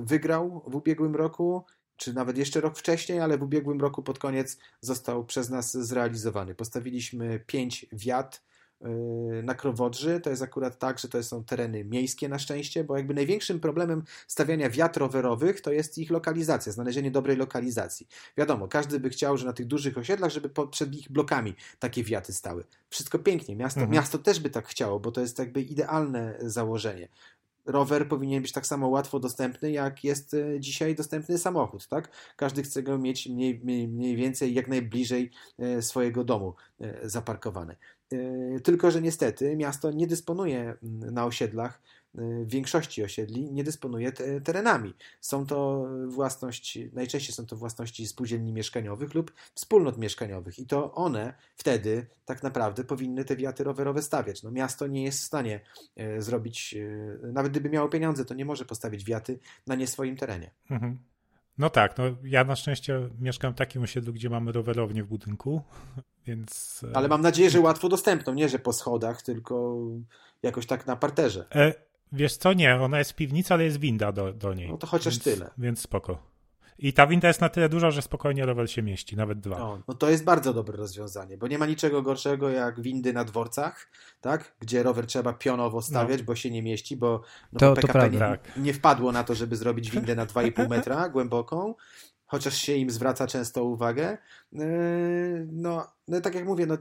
wygrał 0.00 0.62
w 0.66 0.74
ubiegłym 0.74 1.16
roku, 1.16 1.64
czy 1.96 2.14
nawet 2.14 2.38
jeszcze 2.38 2.60
rok 2.60 2.78
wcześniej, 2.78 3.20
ale 3.20 3.38
w 3.38 3.42
ubiegłym 3.42 3.80
roku 3.80 4.02
pod 4.02 4.18
koniec 4.18 4.58
został 4.80 5.24
przez 5.24 5.50
nas 5.50 5.76
zrealizowany. 5.76 6.54
Postawiliśmy 6.54 7.40
pięć 7.46 7.86
wiat 7.92 8.42
na 9.42 9.54
Krowodrzy. 9.54 10.20
To 10.20 10.30
jest 10.30 10.42
akurat 10.42 10.78
tak, 10.78 10.98
że 10.98 11.08
to 11.08 11.22
są 11.22 11.44
tereny 11.44 11.84
miejskie 11.84 12.28
na 12.28 12.38
szczęście, 12.38 12.84
bo 12.84 12.96
jakby 12.96 13.14
największym 13.14 13.60
problemem 13.60 14.02
stawiania 14.26 14.70
wiatr 14.70 15.00
rowerowych 15.00 15.60
to 15.60 15.72
jest 15.72 15.98
ich 15.98 16.10
lokalizacja, 16.10 16.72
znalezienie 16.72 17.10
dobrej 17.10 17.36
lokalizacji. 17.36 18.08
Wiadomo, 18.36 18.68
każdy 18.68 19.00
by 19.00 19.10
chciał, 19.10 19.36
że 19.36 19.46
na 19.46 19.52
tych 19.52 19.66
dużych 19.66 19.98
osiedlach, 19.98 20.30
żeby 20.30 20.50
przed 20.70 20.94
ich 20.94 21.12
blokami 21.12 21.54
takie 21.78 22.04
wiaty 22.04 22.32
stały. 22.32 22.64
Wszystko 22.88 23.18
pięknie, 23.18 23.56
miasto, 23.56 23.80
mhm. 23.80 23.94
miasto 23.94 24.18
też 24.18 24.40
by 24.40 24.50
tak 24.50 24.68
chciało, 24.68 25.00
bo 25.00 25.12
to 25.12 25.20
jest 25.20 25.38
jakby 25.38 25.62
idealne 25.62 26.38
założenie 26.40 27.08
rower 27.66 28.08
powinien 28.08 28.42
być 28.42 28.52
tak 28.52 28.66
samo 28.66 28.88
łatwo 28.88 29.20
dostępny, 29.20 29.70
jak 29.70 30.04
jest 30.04 30.34
e, 30.34 30.60
dzisiaj 30.60 30.94
dostępny 30.94 31.38
samochód, 31.38 31.88
tak? 31.88 32.10
Każdy 32.36 32.62
chce 32.62 32.82
go 32.82 32.98
mieć 32.98 33.28
mniej, 33.28 33.60
mniej, 33.88 34.16
więcej 34.16 34.54
jak 34.54 34.68
najbliżej 34.68 35.30
e, 35.58 35.82
swojego 35.82 36.24
domu 36.24 36.54
zaparkowany. 37.02 37.76
Tylko, 38.62 38.90
że 38.90 39.02
niestety 39.02 39.56
miasto 39.56 39.90
nie 39.90 40.06
dysponuje 40.06 40.76
mm, 40.82 41.14
na 41.14 41.24
osiedlach 41.24 41.82
w 42.18 42.50
większości 42.50 43.04
osiedli 43.04 43.52
nie 43.52 43.64
dysponuje 43.64 44.12
te, 44.12 44.40
terenami. 44.40 44.94
Są 45.20 45.46
to 45.46 45.88
własność, 46.06 46.78
najczęściej 46.92 47.34
są 47.34 47.46
to 47.46 47.56
własności 47.56 48.06
spółdzielni 48.06 48.52
mieszkaniowych 48.52 49.14
lub 49.14 49.32
wspólnot 49.54 49.98
mieszkaniowych 49.98 50.58
i 50.58 50.66
to 50.66 50.94
one 50.94 51.34
wtedy 51.56 52.06
tak 52.24 52.42
naprawdę 52.42 52.84
powinny 52.84 53.24
te 53.24 53.36
wiaty 53.36 53.64
rowerowe 53.64 54.02
stawiać. 54.02 54.42
No, 54.42 54.50
miasto 54.50 54.86
nie 54.86 55.04
jest 55.04 55.20
w 55.20 55.24
stanie 55.24 55.60
e, 55.96 56.22
zrobić, 56.22 56.74
nawet 57.22 57.52
gdyby 57.52 57.70
miało 57.70 57.88
pieniądze, 57.88 58.24
to 58.24 58.34
nie 58.34 58.44
może 58.44 58.64
postawić 58.64 59.04
wiaty 59.04 59.38
na 59.66 59.74
nie 59.74 59.86
swoim 59.86 60.16
terenie. 60.16 60.50
Mhm. 60.70 60.98
No 61.58 61.70
tak, 61.70 61.98
no 61.98 62.04
ja 62.24 62.44
na 62.44 62.56
szczęście 62.56 63.08
mieszkam 63.20 63.52
w 63.52 63.56
takim 63.56 63.82
osiedlu, 63.82 64.12
gdzie 64.12 64.30
mamy 64.30 64.52
rowerownię 64.52 65.04
w 65.04 65.08
budynku, 65.08 65.62
więc... 66.26 66.84
E, 66.92 66.96
Ale 66.96 67.08
mam 67.08 67.22
nadzieję, 67.22 67.50
że 67.50 67.60
łatwo 67.60 67.88
dostępną, 67.88 68.34
nie 68.34 68.48
że 68.48 68.58
po 68.58 68.72
schodach, 68.72 69.22
tylko 69.22 69.76
jakoś 70.42 70.66
tak 70.66 70.86
na 70.86 70.96
parterze. 70.96 71.46
E, 71.54 71.86
Wiesz 72.12 72.36
co, 72.36 72.52
nie, 72.52 72.74
ona 72.74 72.98
jest 72.98 73.14
piwnica, 73.14 73.54
ale 73.54 73.64
jest 73.64 73.80
winda 73.80 74.12
do, 74.12 74.32
do 74.32 74.54
niej. 74.54 74.68
No 74.68 74.76
to 74.76 74.86
chociaż 74.86 75.14
więc, 75.14 75.24
tyle. 75.24 75.50
Więc 75.58 75.80
spoko. 75.80 76.22
I 76.78 76.92
ta 76.92 77.06
winda 77.06 77.28
jest 77.28 77.40
na 77.40 77.48
tyle 77.48 77.68
duża, 77.68 77.90
że 77.90 78.02
spokojnie 78.02 78.46
rower 78.46 78.70
się 78.70 78.82
mieści, 78.82 79.16
nawet 79.16 79.40
dwa. 79.40 79.58
No, 79.58 79.82
no 79.88 79.94
to 79.94 80.10
jest 80.10 80.24
bardzo 80.24 80.54
dobre 80.54 80.76
rozwiązanie, 80.76 81.38
bo 81.38 81.48
nie 81.48 81.58
ma 81.58 81.66
niczego 81.66 82.02
gorszego 82.02 82.50
jak 82.50 82.80
windy 82.80 83.12
na 83.12 83.24
dworcach, 83.24 83.90
tak? 84.20 84.56
gdzie 84.60 84.82
rower 84.82 85.06
trzeba 85.06 85.32
pionowo 85.32 85.82
stawiać, 85.82 86.18
no. 86.18 86.24
bo 86.24 86.34
się 86.34 86.50
nie 86.50 86.62
mieści, 86.62 86.96
bo 86.96 87.22
no, 87.52 87.58
to, 87.58 87.74
PKP 87.74 88.00
to 88.00 88.08
nie, 88.08 88.18
tak. 88.18 88.56
nie, 88.56 88.74
wpadło 88.74 89.12
na 89.12 89.24
to, 89.24 89.34
żeby 89.34 89.56
zrobić 89.56 89.90
windę 89.90 90.14
na 90.14 90.26
2,5 90.26 90.68
metra 90.68 91.08
głęboką, 91.08 91.74
chociaż 92.26 92.54
się 92.54 92.72
im 92.72 92.90
zwraca 92.90 93.26
często 93.26 93.64
uwagę. 93.64 94.18
Yy, 94.52 94.60
no, 95.52 95.86
no 96.08 96.20
tak 96.20 96.34
jak 96.34 96.46
mówię, 96.46 96.66
no, 96.66 96.76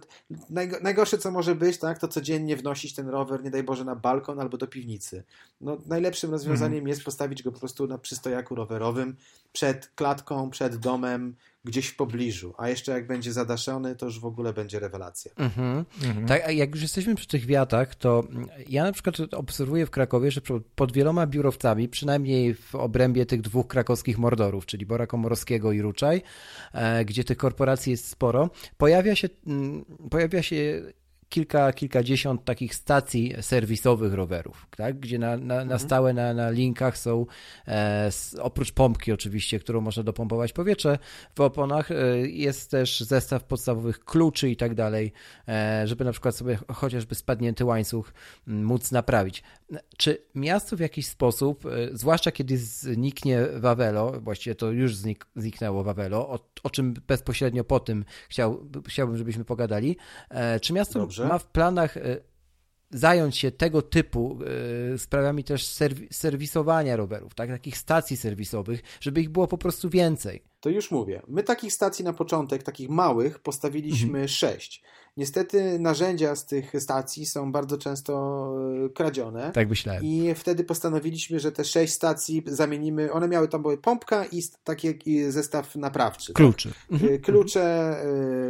najgorsze 0.81 1.17
co 1.17 1.31
może 1.31 1.55
być, 1.55 1.77
tak, 1.77 1.99
to 1.99 2.07
codziennie 2.07 2.57
wnosić 2.57 2.95
ten 2.95 3.09
rower, 3.09 3.43
nie 3.43 3.51
daj 3.51 3.63
Boże, 3.63 3.85
na 3.85 3.95
balkon 3.95 4.39
albo 4.39 4.57
do 4.57 4.67
piwnicy. 4.67 5.23
No, 5.61 5.77
najlepszym 5.85 6.31
rozwiązaniem 6.31 6.77
mm. 6.77 6.87
jest 6.87 7.03
postawić 7.03 7.43
go 7.43 7.51
po 7.51 7.59
prostu 7.59 7.87
na 7.87 7.97
przystojaku 7.97 8.55
rowerowym, 8.55 9.15
przed 9.51 9.87
klatką, 9.87 10.49
przed 10.49 10.75
domem, 10.75 11.35
gdzieś 11.65 11.87
w 11.87 11.95
pobliżu, 11.95 12.53
a 12.57 12.69
jeszcze 12.69 12.91
jak 12.91 13.07
będzie 13.07 13.33
zadaszony, 13.33 13.95
to 13.95 14.05
już 14.05 14.19
w 14.19 14.25
ogóle 14.25 14.53
będzie 14.53 14.79
rewelacja. 14.79 15.31
Mhm. 15.37 15.85
Mhm. 16.03 16.27
Tak, 16.27 16.41
a 16.45 16.51
jak 16.51 16.71
już 16.71 16.81
jesteśmy 16.81 17.15
przy 17.15 17.27
tych 17.27 17.45
wiatach, 17.45 17.95
to 17.95 18.23
ja 18.69 18.83
na 18.83 18.91
przykład 18.91 19.33
obserwuję 19.33 19.85
w 19.85 19.89
Krakowie, 19.89 20.31
że 20.31 20.41
pod 20.75 20.91
wieloma 20.91 21.27
biurowcami, 21.27 21.89
przynajmniej 21.89 22.53
w 22.53 22.75
obrębie 22.75 23.25
tych 23.25 23.41
dwóch 23.41 23.67
krakowskich 23.67 24.17
mordorów, 24.17 24.65
czyli 24.65 24.85
Bora 24.85 25.07
Komorowskiego 25.07 25.71
i 25.71 25.81
Ruczaj, 25.81 26.21
e, 26.73 27.05
gdzie 27.05 27.23
tych 27.23 27.37
korporacji 27.37 27.91
jest 27.91 28.07
sporo, 28.07 28.49
pojawia 28.77 29.15
się, 29.15 29.29
mm, 29.47 29.85
pojawia 30.09 30.43
się 30.43 30.81
kilka, 31.35 31.73
kilkadziesiąt 31.73 32.45
takich 32.45 32.75
stacji 32.75 33.33
serwisowych 33.41 34.13
rowerów, 34.13 34.67
tak? 34.77 34.99
gdzie 34.99 35.19
na, 35.19 35.37
na, 35.37 35.55
na 35.55 35.61
mhm. 35.61 35.79
stałe 35.79 36.13
na, 36.13 36.33
na 36.33 36.49
linkach 36.49 36.97
są, 36.97 37.25
e, 37.67 38.09
oprócz 38.41 38.71
pompki 38.71 39.11
oczywiście, 39.11 39.59
którą 39.59 39.81
można 39.81 40.03
dopompować 40.03 40.53
powietrze 40.53 40.99
w 41.35 41.41
oponach, 41.41 41.91
e, 41.91 41.95
jest 42.27 42.71
też 42.71 42.99
zestaw 42.99 43.43
podstawowych 43.43 43.99
kluczy 43.99 44.49
i 44.49 44.55
tak 44.55 44.75
dalej, 44.75 45.11
e, 45.47 45.87
żeby 45.87 46.05
na 46.05 46.11
przykład 46.11 46.35
sobie 46.35 46.57
chociażby 46.73 47.15
spadnięty 47.15 47.65
łańcuch 47.65 48.13
móc 48.47 48.91
naprawić. 48.91 49.43
Czy 49.97 50.25
miasto 50.35 50.77
w 50.77 50.79
jakiś 50.79 51.07
sposób, 51.07 51.65
e, 51.65 51.69
zwłaszcza 51.93 52.31
kiedy 52.31 52.57
zniknie 52.57 53.45
Wawelo, 53.55 54.21
właściwie 54.21 54.55
to 54.55 54.71
już 54.71 54.95
znik, 54.95 55.27
zniknęło 55.35 55.83
Wawelo, 55.83 56.29
o, 56.29 56.39
o 56.63 56.69
czym 56.69 56.93
bezpośrednio 57.07 57.63
po 57.63 57.79
tym 57.79 58.05
chciał, 58.29 58.69
chciałbym, 58.87 59.17
żebyśmy 59.17 59.45
pogadali, 59.45 59.97
e, 60.29 60.59
czy 60.59 60.73
miasto 60.73 60.99
Dobrze. 60.99 61.24
Ma 61.27 61.37
w 61.39 61.47
planach 61.47 61.97
e, 61.97 62.17
zająć 62.89 63.37
się 63.37 63.51
tego 63.51 63.81
typu 63.81 64.39
sprawami 64.97 65.43
też 65.43 65.65
serwisowania 66.11 66.95
rowerów, 66.95 67.35
tak? 67.35 67.49
takich 67.49 67.77
stacji 67.77 68.17
serwisowych, 68.17 68.81
żeby 68.99 69.21
ich 69.21 69.29
było 69.29 69.47
po 69.47 69.57
prostu 69.57 69.89
więcej? 69.89 70.43
To 70.59 70.69
już 70.69 70.91
mówię. 70.91 71.21
My 71.27 71.43
takich 71.43 71.73
stacji 71.73 72.05
na 72.05 72.13
początek, 72.13 72.63
takich 72.63 72.89
małych, 72.89 73.39
postawiliśmy 73.39 74.19
mhm. 74.19 74.27
sześć. 74.27 74.83
Niestety 75.17 75.79
narzędzia 75.79 76.35
z 76.35 76.45
tych 76.45 76.73
stacji 76.79 77.25
są 77.25 77.51
bardzo 77.51 77.77
często 77.77 78.13
e, 78.85 78.89
kradzione. 78.89 79.51
Tak 79.51 79.69
myślałem. 79.69 80.03
I 80.03 80.33
wtedy 80.35 80.63
postanowiliśmy, 80.63 81.39
że 81.39 81.51
te 81.51 81.65
sześć 81.65 81.93
stacji 81.93 82.43
zamienimy. 82.47 83.11
One 83.11 83.27
miały 83.27 83.47
tam 83.47 83.61
były 83.61 83.77
pompka 83.77 84.25
i 84.25 84.43
taki 84.63 85.31
zestaw 85.31 85.75
naprawczy. 85.75 86.33
Klucze. 86.33 86.69
Tak? 86.69 86.77
Mhm. 86.91 87.21
Klucze, 87.21 87.63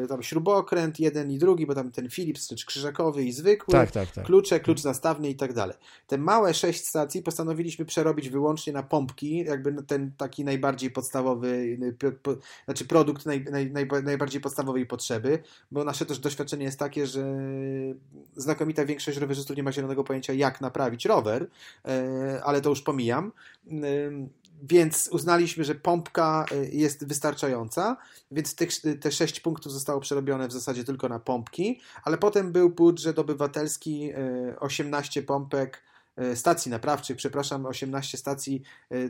e, 0.04 0.08
tam 0.08 0.24
śrubokręt, 0.24 1.00
jeden 1.00 1.32
i 1.32 1.38
drugi, 1.38 1.66
bo 1.66 1.76
tam 1.76 1.92
ten 1.92 2.10
Philips, 2.10 2.48
czy 2.48 2.66
krzyżakowy 2.66 3.24
i 3.24 3.32
zwykły. 3.32 3.72
Tak, 3.72 3.92
tak, 3.92 4.12
tak. 4.12 4.26
Klucze, 4.26 4.60
klucz 4.60 4.82
zastawny 4.82 5.30
i 5.30 5.36
tak 5.36 5.54
dalej. 5.54 5.76
Te 6.08 6.18
małe 6.18 6.54
sześć 6.54 6.86
stacji 6.86 7.22
postanowiliśmy 7.22 7.86
przerobić 7.86 8.30
wyłącznie 8.30 8.74
na 8.74 8.84
pompki, 8.84 9.38
jakby 9.38 9.84
ten 9.84 10.12
taki 10.18 10.44
najbardziej 10.44 10.92
podstawowy, 10.92 11.78
po, 12.24 12.36
znaczy 12.66 12.86
produkt 12.86 13.26
naj, 13.26 13.46
naj, 13.52 13.72
naj, 13.72 13.88
najbardziej 14.04 14.42
podstawowej 14.42 14.86
potrzeby, 14.86 15.40
bo 15.72 15.84
nasze 15.84 16.06
też 16.06 16.20
doświadczenie 16.20 16.55
jest 16.64 16.80
takie, 16.80 17.08
że 17.08 17.26
znakomita 18.36 18.86
większość 18.86 19.18
rowerzystów 19.18 19.58
nie 19.58 19.64
ma 19.64 19.72
zielonego 19.72 20.04
pojęcia, 20.04 20.34
jak 20.34 20.62
naprawić 20.62 21.06
rower, 21.06 21.48
e, 21.86 22.42
ale 22.44 22.62
to 22.62 22.70
już 22.70 22.82
pomijam. 22.82 23.32
E, 23.68 23.72
więc 24.64 25.10
uznaliśmy, 25.12 25.64
że 25.64 25.76
pompka 25.76 26.46
e, 26.52 26.66
jest 26.66 27.08
wystarczająca, 27.08 27.98
więc 28.32 28.56
tych, 28.56 28.70
te 29.02 29.12
6 29.12 29.40
punktów 29.40 29.72
zostało 29.72 30.00
przerobione 30.00 30.48
w 30.48 30.52
zasadzie 30.52 30.84
tylko 30.84 31.10
na 31.10 31.20
pompki, 31.20 31.80
ale 32.04 32.18
potem 32.18 32.52
był 32.52 32.70
budżet 32.70 33.20
obywatelski 33.20 34.12
18 34.60 35.24
pompek 35.24 35.84
stacji 36.36 36.72
naprawczych, 36.72 37.18
przepraszam, 37.18 37.66
18 37.66 38.18
stacji 38.18 38.62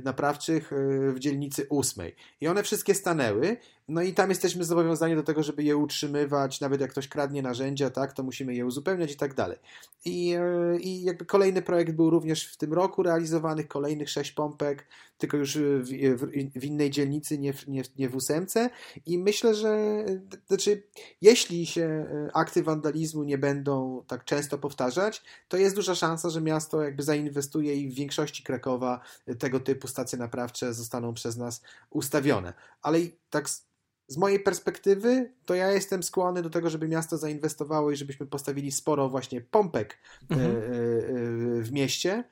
naprawczych 0.04 0.72
w 1.14 1.20
dzielnicy 1.20 1.68
8. 1.70 2.06
I 2.42 2.48
one 2.48 2.64
wszystkie 2.64 2.96
stanęły 2.96 3.58
No 3.88 4.02
i 4.02 4.14
tam 4.14 4.30
jesteśmy 4.30 4.64
zobowiązani 4.64 5.16
do 5.16 5.24
tego, 5.24 5.44
żeby 5.44 5.64
je 5.64 5.78
utrzymywać, 5.78 6.62
nawet 6.62 6.82
jak 6.82 6.92
ktoś 6.92 7.08
kradnie 7.08 7.42
narzędzia, 7.42 7.90
tak, 7.90 8.14
to 8.14 8.24
musimy 8.24 8.56
je 8.56 8.66
uzupełniać 8.66 9.12
i 9.12 9.16
tak 9.16 9.34
dalej. 9.34 9.58
I, 10.06 10.34
e, 10.34 10.78
I 10.80 11.04
jakby 11.04 11.26
kolejny 11.26 11.62
projekt 11.62 11.92
był 11.92 12.10
również 12.10 12.48
w 12.48 12.58
tym 12.58 12.74
roku 12.74 13.04
realizowany, 13.04 13.64
kolejnych 13.64 14.10
sześć 14.10 14.32
pompek, 14.32 14.88
tylko 15.18 15.38
już 15.38 15.58
w, 15.58 15.84
w, 16.16 16.60
w 16.60 16.64
innej 16.64 16.92
dzielnicy, 16.92 17.38
nie 17.38 17.54
w, 17.54 17.68
nie, 17.68 17.84
nie 17.98 18.10
w 18.10 18.16
ósemce. 18.16 18.70
I 19.06 19.18
myślę, 19.18 19.56
że 19.56 20.06
znaczy, 20.48 20.84
jeśli 21.22 21.66
się 21.66 21.84
e, 21.84 22.30
akty 22.34 22.64
wandalizmu 22.64 23.24
nie 23.24 23.38
będą 23.38 24.04
tak 24.08 24.26
często 24.26 24.58
powtarzać, 24.58 25.24
to 25.48 25.58
jest 25.58 25.76
duża 25.76 25.96
szansa, 25.96 26.30
że 26.30 26.42
miasto 26.42 26.82
jakby 26.82 27.04
zainwestuje 27.04 27.76
i 27.76 27.90
w 27.90 27.96
większości 27.96 28.44
Krakowa 28.44 29.02
tego 29.40 29.60
typu 29.60 29.88
stacje 29.88 30.20
naprawcze 30.20 30.74
zostaną 30.74 31.14
przez 31.14 31.38
nas 31.38 31.62
ustawione. 31.90 32.54
Ale 32.82 33.00
tak 33.30 33.50
z 34.08 34.18
mojej 34.18 34.40
perspektywy, 34.40 35.34
to 35.46 35.56
ja 35.56 35.72
jestem 35.72 36.04
skłonny 36.04 36.42
do 36.42 36.50
tego, 36.50 36.70
żeby 36.70 36.88
miasto 36.88 37.18
zainwestowało 37.18 37.92
i 37.92 37.96
żebyśmy 37.96 38.26
postawili 38.26 38.72
sporo 38.72 39.10
właśnie 39.10 39.42
pompek 39.42 39.98
mhm. 40.30 40.52
E, 40.52 40.56
e, 40.56 40.62
w 41.62 41.72
mieście, 41.72 42.24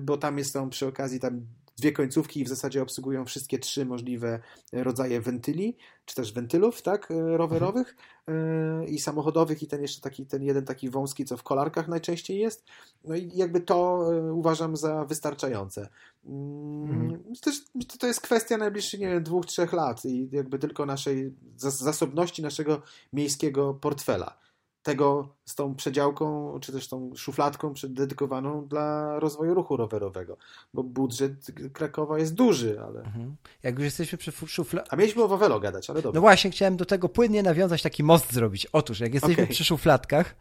bo 0.00 0.16
tam 0.16 0.38
jest 0.38 0.52
tam 0.52 0.70
przy 0.70 0.86
okazji 0.86 1.20
tam 1.20 1.46
dwie 1.78 1.92
końcówki 1.92 2.40
i 2.40 2.44
w 2.44 2.48
zasadzie 2.48 2.82
obsługują 2.82 3.24
wszystkie 3.24 3.58
trzy 3.58 3.86
możliwe 3.86 4.40
rodzaje 4.72 5.20
wentyli, 5.20 5.76
czy 6.04 6.14
też 6.14 6.32
wentylów, 6.32 6.82
tak, 6.82 7.10
e, 7.10 7.36
rowerowych 7.36 7.96
mhm. 8.26 8.88
i 8.88 8.98
samochodowych 8.98 9.62
i 9.62 9.66
ten 9.66 9.82
jeszcze 9.82 10.00
taki, 10.00 10.26
ten 10.26 10.42
jeden 10.42 10.64
taki 10.64 10.90
wąski, 10.90 11.24
co 11.24 11.36
w 11.36 11.42
kolarkach 11.42 11.88
najczęściej 11.88 12.38
jest. 12.38 12.64
No 13.04 13.16
i 13.16 13.30
jakby 13.34 13.60
to 13.60 14.10
uważam 14.32 14.76
za 14.76 15.04
wystarczające. 15.04 15.88
Mm, 16.24 16.90
mhm. 16.90 17.34
Też, 17.42 17.64
to 17.98 18.06
jest 18.06 18.20
kwestia 18.20 18.56
najbliższych, 18.56 19.00
nie 19.00 19.08
wiem, 19.08 19.22
dwóch, 19.22 19.46
trzech 19.46 19.72
lat 19.72 20.04
i 20.04 20.28
jakby 20.32 20.58
tylko 20.58 20.86
naszej 20.86 21.34
zasobności 21.56 22.42
naszego 22.42 22.82
miejskiego 23.12 23.74
portfela 23.74 24.43
tego 24.84 25.28
z 25.44 25.54
tą 25.54 25.74
przedziałką, 25.74 26.58
czy 26.60 26.72
też 26.72 26.88
tą 26.88 27.10
szufladką 27.16 27.74
dedykowaną 27.84 28.66
dla 28.66 29.18
rozwoju 29.18 29.54
ruchu 29.54 29.76
rowerowego, 29.76 30.36
bo 30.74 30.82
budżet 30.82 31.32
Krakowa 31.72 32.18
jest 32.18 32.34
duży, 32.34 32.80
ale... 32.80 33.00
Mhm. 33.00 33.36
Jak 33.62 33.74
już 33.74 33.84
jesteśmy 33.84 34.18
przy 34.18 34.32
szufladce... 34.32 34.92
A 34.92 34.96
mieliśmy 34.96 35.22
o 35.22 35.28
Wawelo 35.28 35.60
gadać, 35.60 35.90
ale 35.90 36.02
dobrze. 36.02 36.14
No 36.14 36.20
właśnie, 36.20 36.50
chciałem 36.50 36.76
do 36.76 36.84
tego 36.84 37.08
płynnie 37.08 37.42
nawiązać, 37.42 37.82
taki 37.82 38.02
most 38.02 38.32
zrobić. 38.32 38.66
Otóż, 38.72 39.00
jak 39.00 39.14
jesteśmy 39.14 39.42
okay. 39.42 39.54
przy 39.54 39.64
szufladkach 39.64 40.34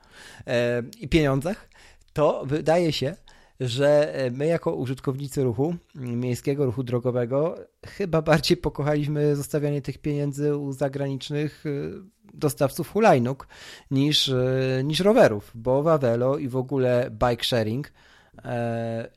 e, 0.48 0.84
i 1.00 1.08
pieniądzach, 1.08 1.70
to 2.14 2.44
wydaje 2.46 2.94
się, 2.94 3.16
że 3.68 4.16
e, 4.16 4.32
my 4.32 4.48
jako 4.48 4.76
użytkownicy 4.76 5.44
ruchu 5.44 5.76
miejskiego, 5.96 6.66
ruchu 6.66 6.84
drogowego 6.84 7.56
chyba 7.86 8.22
bardziej 8.22 8.58
pokochaliśmy 8.58 9.36
zostawianie 9.36 9.82
tych 9.82 9.98
pieniędzy 9.98 10.58
u 10.58 10.72
zagranicznych 10.72 11.64
e, 11.66 11.70
dostawców 12.34 12.92
hulajnóg 12.92 13.48
niż, 13.92 14.30
e, 14.30 14.82
niż 14.84 15.00
rowerów, 15.00 15.52
bo 15.56 15.84
Wawelo 15.84 16.38
i 16.38 16.48
w 16.48 16.56
ogóle 16.56 17.12
bike 17.12 17.44
sharing 17.44 17.92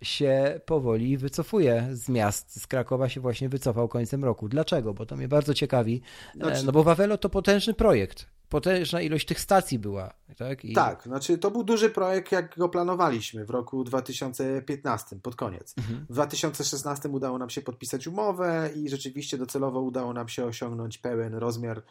się 0.03 0.61
powoli 0.67 1.19
wycofuje 1.19 1.89
z 1.93 2.09
miast. 2.09 2.63
Z 2.63 2.67
Krakowa 2.67 3.09
się 3.09 3.21
właśnie 3.21 3.49
wycofał 3.49 3.89
końcem 3.89 4.25
roku. 4.25 4.49
Dlaczego? 4.49 4.95
Bo 4.95 5.07
to 5.07 5.17
mnie 5.17 5.29
bardzo 5.29 5.55
ciekawi. 5.55 6.01
Znaczy... 6.35 6.67
No 6.67 6.73
bo 6.73 6.83
Wawelo 6.83 7.19
to 7.19 7.29
potężny 7.29 7.75
projekt 7.75 8.36
potężna 8.49 9.01
ilość 9.01 9.27
tych 9.27 9.41
stacji 9.41 9.79
była. 9.79 10.15
Tak, 10.37 10.65
I... 10.65 10.73
tak 10.73 11.03
znaczy 11.03 11.39
to 11.39 11.51
był 11.51 11.65
duży 11.65 11.91
projekt, 11.91 12.33
jak 12.33 12.57
go 12.59 12.69
planowaliśmy 12.69 13.45
w 13.45 13.51
roku 13.51 13.85
2015, 13.85 15.17
pod 15.23 15.37
koniec. 15.37 15.75
Mhm. 15.79 16.07
W 16.11 16.13
2016 16.13 17.09
udało 17.09 17.39
nam 17.39 17.51
się 17.51 17.63
podpisać 17.63 18.07
umowę 18.07 18.71
i 18.75 18.89
rzeczywiście 18.89 19.39
docelowo 19.39 19.81
udało 19.81 20.13
nam 20.13 20.29
się 20.29 20.45
osiągnąć 20.45 20.99
pełen 20.99 21.35
rozmiar 21.35 21.83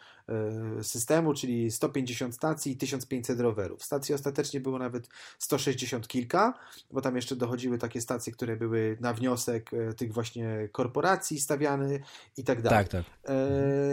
y, 0.78 0.84
systemu, 0.84 1.34
czyli 1.34 1.70
150 1.70 2.34
stacji 2.34 2.72
i 2.72 2.76
1500 2.76 3.40
rowerów. 3.40 3.84
Stacji 3.84 4.14
ostatecznie 4.14 4.60
było 4.60 4.78
nawet 4.78 5.08
160 5.38 6.08
kilka, 6.08 6.54
bo 6.90 7.00
tam 7.00 7.16
jeszcze 7.16 7.36
dochodziły 7.36 7.78
takie 7.78 8.00
stacje, 8.00 8.32
które 8.32 8.56
były 8.56 8.96
na 9.00 9.12
wniosek 9.12 9.72
y, 9.72 9.94
tych 9.94 10.12
właśnie 10.12 10.68
korporacji 10.72 11.40
stawiane 11.40 11.98
i 12.36 12.44
tak 12.44 12.62
dalej. 12.62 12.78
Tak, 12.78 12.88
tak. 12.88 13.30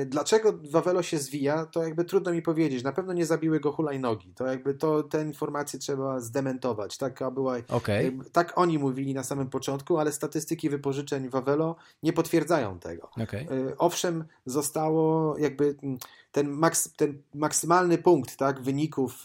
Y, 0.02 0.06
dlaczego 0.06 0.60
Wawelo 0.72 1.04
się 1.04 1.18
zwija, 1.18 1.66
to 1.66 1.84
jakby 1.84 2.06
trudno 2.06 2.32
mi 2.32 2.42
powiedzieć 2.42 2.53
powiedzieć. 2.54 2.84
Na 2.84 2.92
pewno 2.92 3.14
nie 3.14 3.26
zabiły 3.26 3.60
go 3.60 3.72
hulajnogi. 3.72 4.34
To 4.34 4.48
jakby 4.48 4.74
to, 4.74 5.04
te 5.04 5.24
informacje 5.24 5.80
trzeba 5.80 6.20
zdementować. 6.20 6.98
Taka 6.98 7.32
była, 7.32 7.58
okay. 7.70 8.18
tak 8.32 8.54
oni 8.56 8.80
mówili 8.80 9.14
na 9.14 9.24
samym 9.24 9.50
początku, 9.50 9.98
ale 9.98 10.12
statystyki 10.12 10.70
wypożyczeń 10.70 11.30
Wawelo 11.30 11.76
nie 12.04 12.14
potwierdzają 12.14 12.80
tego. 12.80 13.10
Okay. 13.24 13.48
Owszem, 13.78 14.24
zostało 14.46 15.38
jakby 15.38 15.76
ten, 16.32 16.50
maks, 16.50 16.94
ten 16.96 17.22
maksymalny 17.34 17.98
punkt 17.98 18.38
tak, 18.38 18.62
wyników 18.62 19.24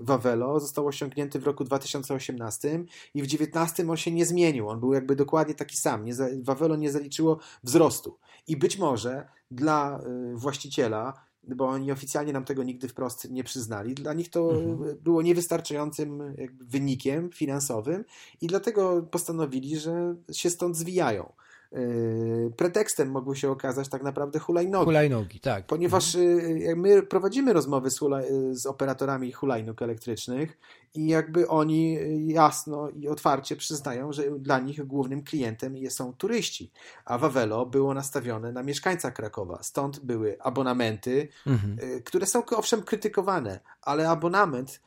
Wawelo 0.00 0.60
został 0.60 0.86
osiągnięty 0.86 1.38
w 1.38 1.44
roku 1.44 1.64
2018 1.64 2.74
i 3.14 3.22
w 3.22 3.26
2019 3.26 3.90
on 3.90 3.96
się 3.96 4.12
nie 4.12 4.26
zmienił. 4.26 4.68
On 4.68 4.80
był 4.80 4.92
jakby 4.92 5.16
dokładnie 5.16 5.54
taki 5.54 5.76
sam. 5.76 6.04
Nie, 6.04 6.12
Wawelo 6.42 6.76
nie 6.76 6.90
zaliczyło 6.90 7.38
wzrostu. 7.64 8.18
I 8.48 8.56
być 8.56 8.78
może 8.78 9.28
dla 9.50 10.00
właściciela 10.34 11.25
bo 11.46 11.68
oni 11.68 11.92
oficjalnie 11.92 12.32
nam 12.32 12.44
tego 12.44 12.62
nigdy 12.62 12.88
wprost 12.88 13.30
nie 13.30 13.44
przyznali. 13.44 13.94
Dla 13.94 14.12
nich 14.12 14.30
to 14.30 14.50
mhm. 14.50 14.98
było 15.02 15.22
niewystarczającym 15.22 16.34
wynikiem 16.60 17.30
finansowym 17.30 18.04
i 18.40 18.46
dlatego 18.46 19.02
postanowili, 19.10 19.78
że 19.78 20.14
się 20.32 20.50
stąd 20.50 20.76
zwijają. 20.76 21.32
Yy, 21.72 22.52
pretekstem 22.56 23.10
mogły 23.10 23.36
się 23.36 23.50
okazać 23.50 23.88
tak 23.88 24.02
naprawdę 24.02 24.38
hulajnogi. 24.38 24.84
Hulajnogi, 24.84 25.40
tak. 25.40 25.66
Ponieważ 25.66 26.14
mhm. 26.14 26.80
my 26.80 27.02
prowadzimy 27.02 27.52
rozmowy 27.52 27.90
z, 27.90 27.98
hulaj, 27.98 28.24
z 28.52 28.66
operatorami 28.66 29.32
hulajnóg 29.32 29.82
elektrycznych 29.82 30.58
i 30.94 31.06
jakby 31.06 31.48
oni 31.48 31.98
jasno 32.26 32.88
i 32.88 33.08
otwarcie 33.08 33.56
przyznają, 33.56 34.12
że 34.12 34.22
dla 34.38 34.58
nich 34.58 34.86
głównym 34.86 35.22
klientem 35.22 35.74
są 35.90 36.12
turyści, 36.12 36.70
a 37.04 37.18
Wawelo 37.18 37.66
było 37.66 37.94
nastawione 37.94 38.52
na 38.52 38.62
mieszkańca 38.62 39.10
Krakowa. 39.10 39.62
Stąd 39.62 40.00
były 40.00 40.36
abonamenty, 40.40 41.28
mhm. 41.46 42.02
które 42.04 42.26
są 42.26 42.44
owszem 42.44 42.82
krytykowane, 42.82 43.60
ale 43.82 44.10
abonament, 44.10 44.80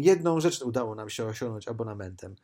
jedną 0.00 0.40
rzecz 0.40 0.62
udało 0.62 0.94
nam 0.94 1.10
się 1.10 1.24
osiągnąć 1.24 1.68
abonamentem. 1.68 2.34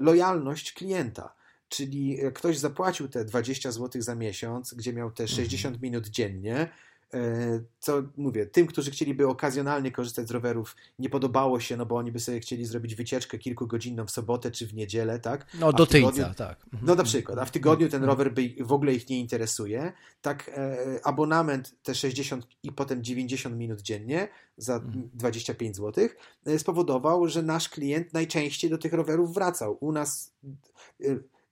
Lojalność 0.00 0.72
klienta 0.72 1.34
Czyli 1.72 2.18
ktoś 2.34 2.58
zapłacił 2.58 3.08
te 3.08 3.24
20 3.24 3.72
zł 3.72 4.02
za 4.02 4.14
miesiąc, 4.14 4.74
gdzie 4.74 4.92
miał 4.92 5.10
te 5.10 5.28
60 5.28 5.74
mhm. 5.74 5.82
minut 5.82 6.08
dziennie, 6.08 6.68
E, 7.14 7.60
co 7.80 8.02
mówię, 8.16 8.46
tym, 8.46 8.66
którzy 8.66 8.90
chcieliby 8.90 9.28
okazjonalnie 9.28 9.92
korzystać 9.92 10.28
z 10.28 10.30
rowerów, 10.30 10.76
nie 10.98 11.10
podobało 11.10 11.60
się, 11.60 11.76
no 11.76 11.86
bo 11.86 11.96
oni 11.96 12.12
by 12.12 12.20
sobie 12.20 12.40
chcieli 12.40 12.64
zrobić 12.64 12.94
wycieczkę 12.94 13.38
kilkugodzinną 13.38 14.06
w 14.06 14.10
sobotę 14.10 14.50
czy 14.50 14.66
w 14.66 14.74
niedzielę, 14.74 15.18
tak? 15.20 15.46
No, 15.60 15.72
do 15.72 15.86
tygodniu, 15.86 16.24
tak. 16.36 16.64
Mhm. 16.64 16.86
No 16.86 16.94
na 16.94 17.02
przykład, 17.04 17.38
a 17.38 17.44
w 17.44 17.50
tygodniu 17.50 17.88
ten 17.88 18.02
mhm. 18.02 18.18
rower 18.18 18.34
by 18.34 18.64
w 18.64 18.72
ogóle 18.72 18.94
ich 18.94 19.08
nie 19.08 19.20
interesuje. 19.20 19.92
Tak, 20.22 20.50
e, 20.56 21.00
abonament 21.04 21.74
te 21.82 21.94
60 21.94 22.46
i 22.62 22.72
potem 22.72 23.04
90 23.04 23.56
minut 23.56 23.80
dziennie 23.80 24.28
za 24.56 24.80
25 25.14 25.76
zł 25.76 26.08
e, 26.46 26.58
spowodował, 26.58 27.28
że 27.28 27.42
nasz 27.42 27.68
klient 27.68 28.12
najczęściej 28.12 28.70
do 28.70 28.78
tych 28.78 28.92
rowerów 28.92 29.34
wracał. 29.34 29.76
U 29.80 29.92
nas 29.92 30.32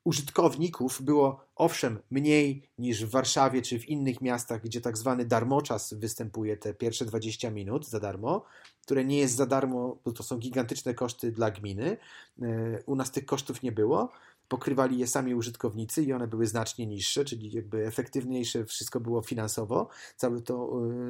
użytkowników 0.04 1.02
było 1.02 1.44
owszem 1.56 1.98
mniej 2.10 2.70
niż 2.78 3.04
w 3.04 3.10
Warszawie 3.10 3.62
czy 3.62 3.78
w 3.78 3.88
innych 3.88 4.20
miastach, 4.20 4.62
gdzie 4.62 4.80
tak 4.80 4.98
zwany 4.98 5.24
darmoczas 5.24 5.94
występuje 5.94 6.56
te 6.56 6.74
pierwsze 6.74 7.04
20 7.04 7.50
minut 7.50 7.88
za 7.88 8.00
darmo, 8.00 8.44
które 8.82 9.04
nie 9.04 9.18
jest 9.18 9.34
za 9.34 9.46
darmo, 9.46 9.96
bo 10.04 10.12
to 10.12 10.22
są 10.22 10.38
gigantyczne 10.38 10.94
koszty 10.94 11.32
dla 11.32 11.50
gminy. 11.50 11.96
E, 12.42 12.46
u 12.86 12.96
nas 12.96 13.10
tych 13.10 13.26
kosztów 13.26 13.62
nie 13.62 13.72
było 13.72 14.12
pokrywali 14.50 14.98
je 14.98 15.06
sami 15.06 15.34
użytkownicy 15.34 16.02
i 16.02 16.12
one 16.12 16.28
były 16.28 16.46
znacznie 16.46 16.86
niższe, 16.86 17.24
czyli 17.24 17.52
jakby 17.52 17.86
efektywniejsze 17.86 18.64
wszystko 18.64 19.00
było 19.00 19.22
finansowo, 19.22 19.88
całe 20.16 20.40
to 20.40 20.54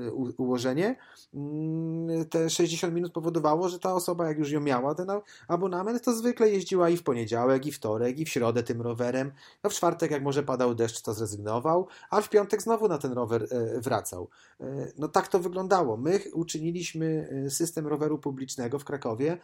y, 0.07 0.12
ułożenie. 0.36 0.97
Mm, 1.34 2.24
te 2.24 2.51
60 2.51 2.95
minut 2.95 3.12
powodowało, 3.12 3.68
że 3.68 3.78
ta 3.78 3.95
osoba, 3.95 4.28
jak 4.28 4.38
już 4.38 4.51
ją 4.51 4.61
miała, 4.61 4.95
ten 4.95 5.09
abonament, 5.49 6.05
to 6.05 6.12
zwykle 6.12 6.51
jeździła 6.51 6.91
i 6.91 6.97
w 6.97 7.03
poniedziałek, 7.03 7.66
i 7.66 7.72
wtorek, 7.72 8.18
i 8.18 8.24
w 8.24 8.28
środę 8.28 8.62
tym 8.62 8.82
rowerem. 8.82 9.32
No 9.64 9.70
w 9.70 9.72
czwartek, 9.72 10.11
jak 10.11 10.22
może 10.22 10.43
padał 10.43 10.74
deszcz, 10.74 11.03
to 11.03 11.14
zrezygnował, 11.14 11.86
a 12.11 12.20
w 12.20 12.28
piątek 12.28 12.62
znowu 12.62 12.88
na 12.88 12.99
ten 12.99 13.12
rower 13.12 13.47
e, 13.51 13.80
wracał. 13.80 14.28
E, 14.61 14.93
no 14.99 15.09
tak 15.09 15.28
to 15.28 15.38
wyglądało. 15.38 15.97
My 15.97 16.20
uczyniliśmy 16.32 17.28
e, 17.47 17.51
system 17.51 17.86
roweru 17.86 18.18
publicznego 18.18 18.78
w 18.78 18.84
Krakowie 18.84 19.38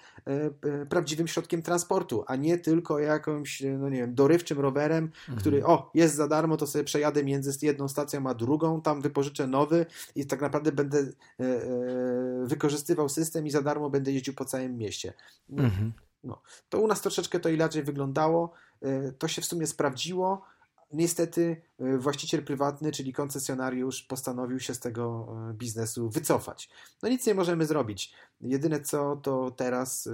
prawdziwym 0.88 1.28
środkiem 1.28 1.62
transportu, 1.62 2.24
a 2.26 2.36
nie 2.36 2.59
tylko 2.59 2.99
jakąś 2.99 3.62
no, 3.78 3.86
no 3.87 3.91
nie 3.91 4.01
wiem, 4.01 4.14
dorywczym 4.14 4.61
rowerem, 4.61 5.05
mhm. 5.05 5.39
który 5.39 5.66
o, 5.66 5.91
jest 5.95 6.14
za 6.14 6.28
darmo, 6.28 6.57
to 6.57 6.66
sobie 6.66 6.84
przejadę 6.84 7.24
między 7.24 7.66
jedną 7.66 7.89
stacją 7.89 8.26
a 8.26 8.34
drugą, 8.34 8.80
tam 8.80 9.03
wypożyczę 9.03 9.47
nowy 9.47 9.87
i 10.14 10.26
tak 10.26 10.41
naprawdę 10.41 10.72
będę 10.72 10.99
e, 10.99 11.45
e, 11.45 12.47
wykorzystywał 12.47 13.09
system 13.09 13.47
i 13.47 13.51
za 13.51 13.62
darmo 13.62 13.91
będę 13.91 14.12
jeździł 14.12 14.34
po 14.34 14.45
całym 14.45 14.78
mieście. 14.78 15.12
Mhm. 15.51 15.93
No, 16.24 16.43
to 16.68 16.80
u 16.80 16.87
nas 16.87 17.01
troszeczkę 17.01 17.41
to 17.41 17.49
inaczej 17.49 17.82
wyglądało. 17.82 18.53
E, 18.82 19.12
to 19.12 19.28
się 19.28 19.43
w 19.43 19.45
sumie 19.45 19.66
sprawdziło 19.66 20.43
niestety 20.93 21.62
właściciel 21.99 22.45
prywatny, 22.45 22.93
czyli 22.93 23.12
koncesjonariusz, 23.12 24.03
postanowił 24.03 24.61
się 24.61 24.74
z 24.74 24.80
tego 24.80 25.28
biznesu 25.53 26.11
wycofać. 26.11 26.70
No 27.03 27.09
nic 27.09 27.26
nie 27.26 27.34
możemy 27.34 27.66
zrobić. 27.66 28.14
Jedyne 28.41 28.80
co 28.80 29.16
to 29.16 29.51
teraz, 29.51 30.09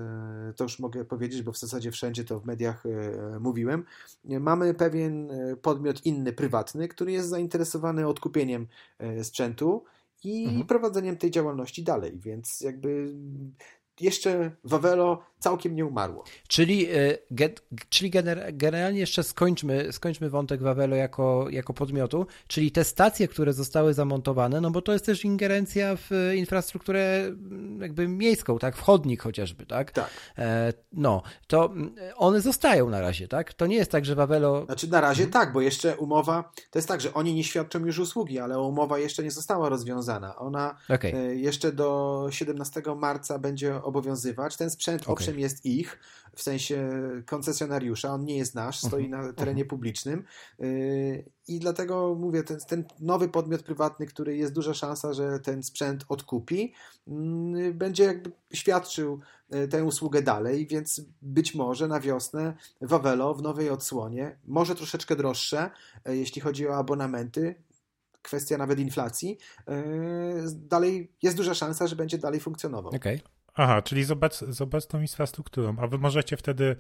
to 0.56 0.64
już 0.64 0.78
mogę 0.78 1.04
powiedzieć, 1.04 1.42
bo 1.42 1.52
w 1.52 1.58
zasadzie 1.58 1.90
wszędzie 1.90 2.24
to 2.24 2.40
w 2.40 2.46
mediach 2.46 2.84
mówiłem, 3.40 3.84
mamy 4.24 4.74
pewien 4.74 5.30
podmiot 5.62 6.06
inny, 6.06 6.32
prywatny, 6.32 6.88
który 6.88 7.12
jest 7.12 7.28
zainteresowany 7.28 8.06
odkupieniem 8.06 8.66
sprzętu 9.22 9.84
i 10.24 10.44
mhm. 10.44 10.66
prowadzeniem 10.66 11.16
tej 11.16 11.30
działalności 11.30 11.82
dalej, 11.82 12.18
więc 12.18 12.60
jakby 12.60 13.14
jeszcze 14.00 14.50
Wawelo 14.64 15.22
całkiem 15.42 15.74
nie 15.74 15.86
umarło. 15.86 16.24
Czyli, 16.48 16.86
e, 16.90 17.18
get, 17.30 17.62
czyli 17.88 18.10
generalnie 18.52 19.00
jeszcze 19.00 19.22
skończmy, 19.22 19.92
skończmy 19.92 20.30
wątek 20.30 20.62
Wawelo 20.62 20.96
jako, 20.96 21.46
jako 21.50 21.74
podmiotu, 21.74 22.26
czyli 22.46 22.72
te 22.72 22.84
stacje, 22.84 23.28
które 23.28 23.52
zostały 23.52 23.94
zamontowane, 23.94 24.60
no 24.60 24.70
bo 24.70 24.82
to 24.82 24.92
jest 24.92 25.06
też 25.06 25.24
ingerencja 25.24 25.96
w 25.96 26.10
infrastrukturę 26.34 27.30
jakby 27.80 28.08
miejską, 28.08 28.58
tak, 28.58 28.76
wchodnik 28.76 29.22
chociażby, 29.22 29.66
tak? 29.66 29.90
Tak. 29.90 30.10
E, 30.38 30.72
no, 30.92 31.22
to 31.46 31.70
one 32.16 32.40
zostają 32.40 32.90
na 32.90 33.00
razie, 33.00 33.28
tak? 33.28 33.54
To 33.54 33.66
nie 33.66 33.76
jest 33.76 33.90
tak, 33.90 34.04
że 34.04 34.14
Wawelo... 34.14 34.64
Znaczy 34.64 34.88
na 34.90 35.00
razie 35.00 35.26
tak, 35.26 35.52
bo 35.52 35.60
jeszcze 35.60 35.96
umowa, 35.96 36.50
to 36.70 36.78
jest 36.78 36.88
tak, 36.88 37.00
że 37.00 37.14
oni 37.14 37.34
nie 37.34 37.44
świadczą 37.44 37.78
już 37.78 37.98
usługi, 37.98 38.38
ale 38.38 38.60
umowa 38.60 38.98
jeszcze 38.98 39.22
nie 39.22 39.30
została 39.30 39.68
rozwiązana. 39.68 40.36
Ona 40.36 40.76
okay. 40.88 41.14
E, 41.14 41.34
jeszcze 41.34 41.72
do 41.72 42.26
17 42.30 42.82
marca 42.96 43.38
będzie 43.38 43.81
obowiązywać. 43.82 44.56
Ten 44.56 44.70
sprzęt 44.70 45.02
okay. 45.02 45.12
owszem 45.12 45.38
jest 45.38 45.66
ich, 45.66 45.98
w 46.36 46.42
sensie 46.42 46.90
koncesjonariusza, 47.26 48.14
on 48.14 48.24
nie 48.24 48.36
jest 48.36 48.54
nasz, 48.54 48.78
stoi 48.78 49.08
na 49.08 49.16
mhm. 49.16 49.34
terenie 49.34 49.64
publicznym 49.64 50.24
y, 50.60 51.30
i 51.48 51.58
dlatego 51.58 52.14
mówię, 52.14 52.42
ten, 52.42 52.58
ten 52.68 52.84
nowy 53.00 53.28
podmiot 53.28 53.62
prywatny, 53.62 54.06
który 54.06 54.36
jest 54.36 54.52
duża 54.52 54.74
szansa, 54.74 55.12
że 55.12 55.40
ten 55.40 55.62
sprzęt 55.62 56.04
odkupi, 56.08 56.74
mm, 57.08 57.78
będzie 57.78 58.04
jakby 58.04 58.32
świadczył 58.52 59.20
y, 59.54 59.68
tę 59.68 59.84
usługę 59.84 60.22
dalej, 60.22 60.66
więc 60.66 61.00
być 61.22 61.54
może 61.54 61.88
na 61.88 62.00
wiosnę 62.00 62.54
Wawelo 62.80 63.34
w 63.34 63.42
nowej 63.42 63.70
odsłonie, 63.70 64.38
może 64.44 64.74
troszeczkę 64.74 65.16
droższe, 65.16 65.70
y, 66.08 66.16
jeśli 66.16 66.40
chodzi 66.40 66.68
o 66.68 66.76
abonamenty, 66.76 67.54
kwestia 68.22 68.58
nawet 68.58 68.78
inflacji, 68.78 69.38
dalej 70.54 71.12
jest 71.22 71.36
duża 71.36 71.54
szansa, 71.54 71.86
że 71.86 71.96
będzie 71.96 72.18
dalej 72.18 72.40
funkcjonował. 72.40 72.92
Okay. 72.92 73.20
Aha, 73.54 73.82
czyli 73.82 74.04
z, 74.04 74.10
obec, 74.10 74.38
z 74.38 74.60
obecną 74.60 75.00
infrastrukturą. 75.00 75.76
A 75.78 75.86
wy 75.86 75.98
możecie 75.98 76.36
wtedy 76.36 76.76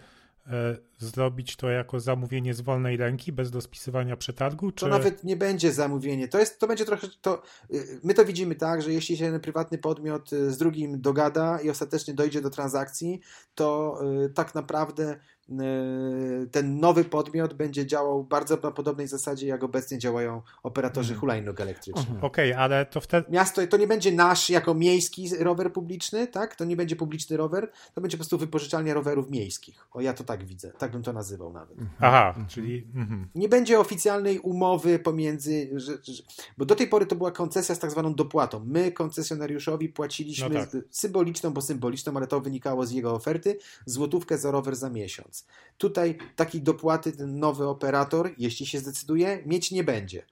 zrobić 0.98 1.56
to 1.56 1.70
jako 1.70 2.00
zamówienie 2.00 2.54
z 2.54 2.60
wolnej 2.60 2.96
ręki, 2.96 3.32
bez 3.32 3.50
dospisywania 3.50 4.16
przetargu? 4.16 4.72
Czy... 4.72 4.84
To 4.84 4.88
nawet 4.88 5.24
nie 5.24 5.36
będzie 5.36 5.72
zamówienie. 5.72 6.28
To, 6.28 6.38
jest, 6.38 6.58
to 6.58 6.66
będzie 6.66 6.84
trochę. 6.84 7.08
To, 7.22 7.42
y, 7.74 8.00
my 8.02 8.14
to 8.14 8.24
widzimy 8.24 8.54
tak, 8.54 8.82
że 8.82 8.92
jeśli 8.92 9.16
się 9.16 9.24
jeden 9.24 9.40
prywatny 9.40 9.78
podmiot 9.78 10.32
y, 10.32 10.50
z 10.50 10.58
drugim 10.58 11.00
dogada 11.00 11.60
i 11.60 11.70
ostatecznie 11.70 12.14
dojdzie 12.14 12.40
do 12.40 12.50
transakcji, 12.50 13.20
to 13.54 13.98
y, 14.24 14.30
tak 14.30 14.54
naprawdę 14.54 15.16
E, 15.50 16.46
ten 16.46 16.80
nowy 16.80 17.04
podmiot 17.04 17.54
będzie 17.54 17.86
działał 17.86 18.24
bardzo 18.24 18.56
na 18.62 18.70
podobnej 18.70 19.08
zasadzie, 19.08 19.46
jak 19.46 19.64
obecnie 19.64 19.98
działają 19.98 20.42
operatorzy 20.62 21.12
mhm. 21.12 21.20
hulajnóg 21.20 21.60
elektrycznych. 21.60 22.06
Mhm. 22.06 22.24
Okej, 22.24 22.52
okay, 22.52 22.64
ale 22.64 22.86
to 22.86 23.00
wtedy... 23.00 23.30
Miasto, 23.30 23.66
to 23.66 23.76
nie 23.76 23.86
będzie 23.86 24.12
nasz 24.12 24.50
jako 24.50 24.74
miejski 24.74 25.28
rower 25.38 25.72
publiczny, 25.72 26.26
tak? 26.26 26.56
To 26.56 26.64
nie 26.64 26.76
będzie 26.76 26.96
publiczny 26.96 27.36
rower, 27.36 27.70
to 27.94 28.00
będzie 28.00 28.16
po 28.16 28.20
prostu 28.20 28.38
wypożyczalnia 28.38 28.94
rowerów 28.94 29.30
miejskich. 29.30 29.86
O, 29.92 30.00
ja 30.00 30.14
to 30.14 30.24
tak 30.24 30.31
widzę, 30.40 30.72
tak 30.78 30.92
bym 30.92 31.02
to 31.02 31.12
nazywał 31.12 31.52
nawet. 31.52 31.78
Mhm. 31.78 31.90
Aha, 32.00 32.28
mhm. 32.28 32.46
czyli... 32.46 32.86
Mhm. 32.94 33.28
Nie 33.34 33.48
będzie 33.48 33.80
oficjalnej 33.80 34.38
umowy 34.38 34.98
pomiędzy... 34.98 35.70
Że, 35.74 35.98
że, 36.02 36.22
bo 36.58 36.64
do 36.64 36.74
tej 36.74 36.88
pory 36.88 37.06
to 37.06 37.16
była 37.16 37.30
koncesja 37.30 37.74
z 37.74 37.78
tak 37.78 37.90
zwaną 37.90 38.14
dopłatą. 38.14 38.64
My 38.64 38.92
koncesjonariuszowi 38.92 39.88
płaciliśmy 39.88 40.48
no 40.48 40.60
tak. 40.60 40.70
symboliczną, 40.90 41.50
bo 41.50 41.60
symboliczną, 41.60 42.16
ale 42.16 42.26
to 42.26 42.40
wynikało 42.40 42.86
z 42.86 42.90
jego 42.90 43.14
oferty, 43.14 43.58
złotówkę 43.86 44.38
za 44.38 44.50
rower 44.50 44.76
za 44.76 44.90
miesiąc. 44.90 45.46
Tutaj 45.78 46.18
takiej 46.36 46.62
dopłaty 46.62 47.12
ten 47.12 47.38
nowy 47.38 47.68
operator, 47.68 48.30
jeśli 48.38 48.66
się 48.66 48.78
zdecyduje, 48.78 49.42
mieć 49.46 49.70
nie 49.70 49.84
będzie. 49.84 50.26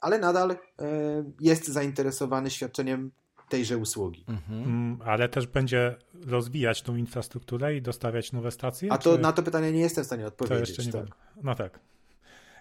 Ale 0.00 0.18
nadal 0.18 0.50
e, 0.50 0.56
jest 1.40 1.68
zainteresowany 1.68 2.50
świadczeniem 2.50 3.10
tejże 3.48 3.78
usługi. 3.78 4.24
Mhm. 4.28 4.62
Mm, 4.62 4.98
ale 5.04 5.28
też 5.28 5.46
będzie 5.46 5.96
rozwijać 6.26 6.82
tą 6.82 6.96
infrastrukturę 6.96 7.76
i 7.76 7.82
dostawiać 7.82 8.32
nowe 8.32 8.50
stacje? 8.50 8.92
A 8.92 8.98
to 8.98 9.16
czy... 9.16 9.22
na 9.22 9.32
to 9.32 9.42
pytanie 9.42 9.72
nie 9.72 9.80
jestem 9.80 10.04
w 10.04 10.06
stanie 10.06 10.26
odpowiedzieć. 10.26 10.76
To 10.76 10.82
jeszcze 10.82 10.98
nie 10.98 11.06
tak. 11.06 11.16
No 11.42 11.54
tak. 11.54 11.80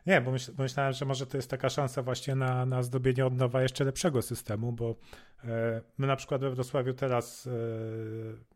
Nie, 0.07 0.21
bo 0.21 0.31
myśl, 0.31 0.51
myślałem, 0.57 0.93
że 0.93 1.05
może 1.05 1.25
to 1.25 1.37
jest 1.37 1.49
taka 1.49 1.69
szansa 1.69 2.01
właśnie 2.01 2.35
na, 2.35 2.65
na 2.65 2.83
zdobienie 2.83 3.25
od 3.25 3.37
nowa 3.37 3.61
jeszcze 3.61 3.83
lepszego 3.83 4.21
systemu, 4.21 4.71
bo 4.71 4.95
e, 5.43 5.81
my 5.97 6.07
na 6.07 6.15
przykład 6.15 6.41
we 6.41 6.51
Wrocławiu 6.51 6.93
teraz 6.93 7.47
e, 7.47 7.51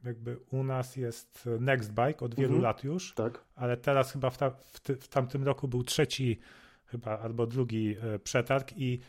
jakby 0.08 0.38
u 0.52 0.64
nas 0.64 0.96
jest 0.96 1.50
Nextbike 1.60 2.26
od 2.26 2.36
wielu 2.36 2.56
mhm, 2.56 2.64
lat 2.64 2.84
już, 2.84 3.14
tak. 3.14 3.44
ale 3.56 3.78
teraz 3.78 4.12
chyba 4.12 4.30
w, 4.30 4.38
ta, 4.38 4.50
w, 4.50 4.80
ty, 4.80 4.96
w 4.96 5.08
tamtym 5.08 5.44
roku 5.44 5.68
był 5.68 5.84
trzeci 5.84 6.40
chyba 6.86 7.20
albo 7.20 7.48
drugi 7.48 7.96
e, 8.02 8.20
przetarg 8.20 8.74
i 8.76 9.00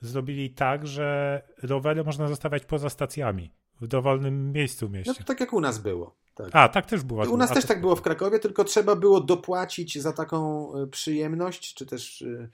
zrobili 0.00 0.50
tak, 0.50 0.86
że 0.86 1.42
rowery 1.62 2.04
można 2.04 2.28
zostawiać 2.28 2.64
poza 2.64 2.90
stacjami 2.90 3.52
w 3.80 3.86
dowolnym 3.86 4.52
miejscu 4.52 4.88
w 4.88 4.90
mieście. 4.90 5.10
No 5.10 5.14
to 5.14 5.24
tak 5.24 5.40
jak 5.40 5.52
u 5.52 5.60
nas 5.60 5.78
było. 5.78 6.16
Tak. 6.34 6.48
A, 6.52 6.68
tak 6.68 6.86
też 6.86 7.02
było. 7.02 7.24
U 7.24 7.36
nas 7.36 7.52
też 7.52 7.64
tak 7.64 7.80
było 7.80 7.96
w 7.96 8.02
Krakowie, 8.02 8.38
tylko 8.38 8.64
trzeba 8.64 8.96
było 8.96 9.20
dopłacić 9.20 10.00
za 10.00 10.12
taką 10.12 10.72
e, 10.74 10.86
przyjemność, 10.86 11.74
czy 11.74 11.86
też 11.86 12.22
e, 12.22 12.48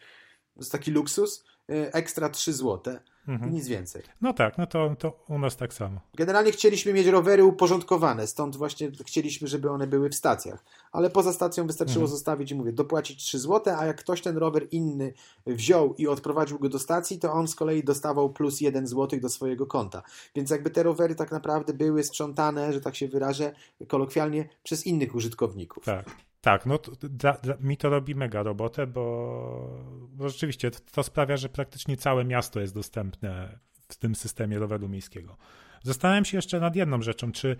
za 0.56 0.70
taki 0.70 0.90
luksus, 0.90 1.44
e, 1.70 1.94
ekstra 1.94 2.28
3 2.28 2.52
złote. 2.52 3.00
Mhm. 3.28 3.52
Nic 3.52 3.68
więcej. 3.68 4.02
No 4.20 4.32
tak, 4.32 4.58
no 4.58 4.66
to, 4.66 4.96
to 4.98 5.24
u 5.28 5.38
nas 5.38 5.56
tak 5.56 5.74
samo. 5.74 6.00
Generalnie 6.14 6.52
chcieliśmy 6.52 6.92
mieć 6.92 7.06
rowery 7.06 7.44
uporządkowane, 7.44 8.26
stąd 8.26 8.56
właśnie 8.56 8.90
chcieliśmy, 9.06 9.48
żeby 9.48 9.70
one 9.70 9.86
były 9.86 10.10
w 10.10 10.14
stacjach. 10.14 10.64
Ale 10.92 11.10
poza 11.10 11.32
stacją 11.32 11.66
wystarczyło 11.66 12.02
mhm. 12.02 12.10
zostawić 12.10 12.50
i 12.50 12.54
mówię, 12.54 12.72
dopłacić 12.72 13.24
3 13.24 13.38
zł, 13.38 13.74
a 13.78 13.86
jak 13.86 14.00
ktoś 14.00 14.20
ten 14.20 14.36
rower 14.36 14.66
inny 14.70 15.12
wziął 15.46 15.94
i 15.94 16.06
odprowadził 16.06 16.58
go 16.58 16.68
do 16.68 16.78
stacji, 16.78 17.18
to 17.18 17.32
on 17.32 17.48
z 17.48 17.54
kolei 17.54 17.84
dostawał 17.84 18.32
plus 18.32 18.60
1 18.60 18.86
zł 18.86 19.20
do 19.20 19.28
swojego 19.28 19.66
konta. 19.66 20.02
Więc 20.34 20.50
jakby 20.50 20.70
te 20.70 20.82
rowery 20.82 21.14
tak 21.14 21.32
naprawdę 21.32 21.74
były 21.74 22.04
sprzątane, 22.04 22.72
że 22.72 22.80
tak 22.80 22.96
się 22.96 23.08
wyrażę 23.08 23.52
kolokwialnie, 23.88 24.48
przez 24.62 24.86
innych 24.86 25.14
użytkowników. 25.14 25.84
Tak. 25.84 26.06
Tak, 26.44 26.66
no 26.66 26.78
dla, 27.00 27.32
dla, 27.32 27.54
mi 27.60 27.76
to 27.76 27.88
robi 27.88 28.14
mega 28.14 28.42
robotę, 28.42 28.86
bo, 28.86 29.80
bo 30.08 30.28
rzeczywiście 30.28 30.70
to, 30.70 30.78
to, 30.92 31.02
sprawia, 31.02 31.36
że 31.36 31.48
praktycznie 31.48 31.96
całe 31.96 32.24
miasto 32.24 32.60
jest 32.60 32.74
dostępne 32.74 33.58
w 33.88 33.96
tym 33.96 34.14
systemie 34.14 34.58
roweru 34.58 34.88
miejskiego. 34.88 35.36
Zastanawiam 35.82 36.24
się 36.24 36.38
jeszcze 36.38 36.60
nad 36.60 36.76
jedną 36.76 37.02
rzeczą, 37.02 37.32
czy 37.32 37.56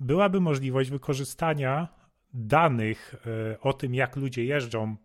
byłaby 0.00 0.40
możliwość 0.40 0.90
wykorzystania 0.90 1.88
danych 2.36 3.14
e, 3.52 3.60
o 3.60 3.72
tym, 3.72 3.94
jak 3.94 4.16
ludzie 4.16 4.44
jeżdżą, 4.44 4.96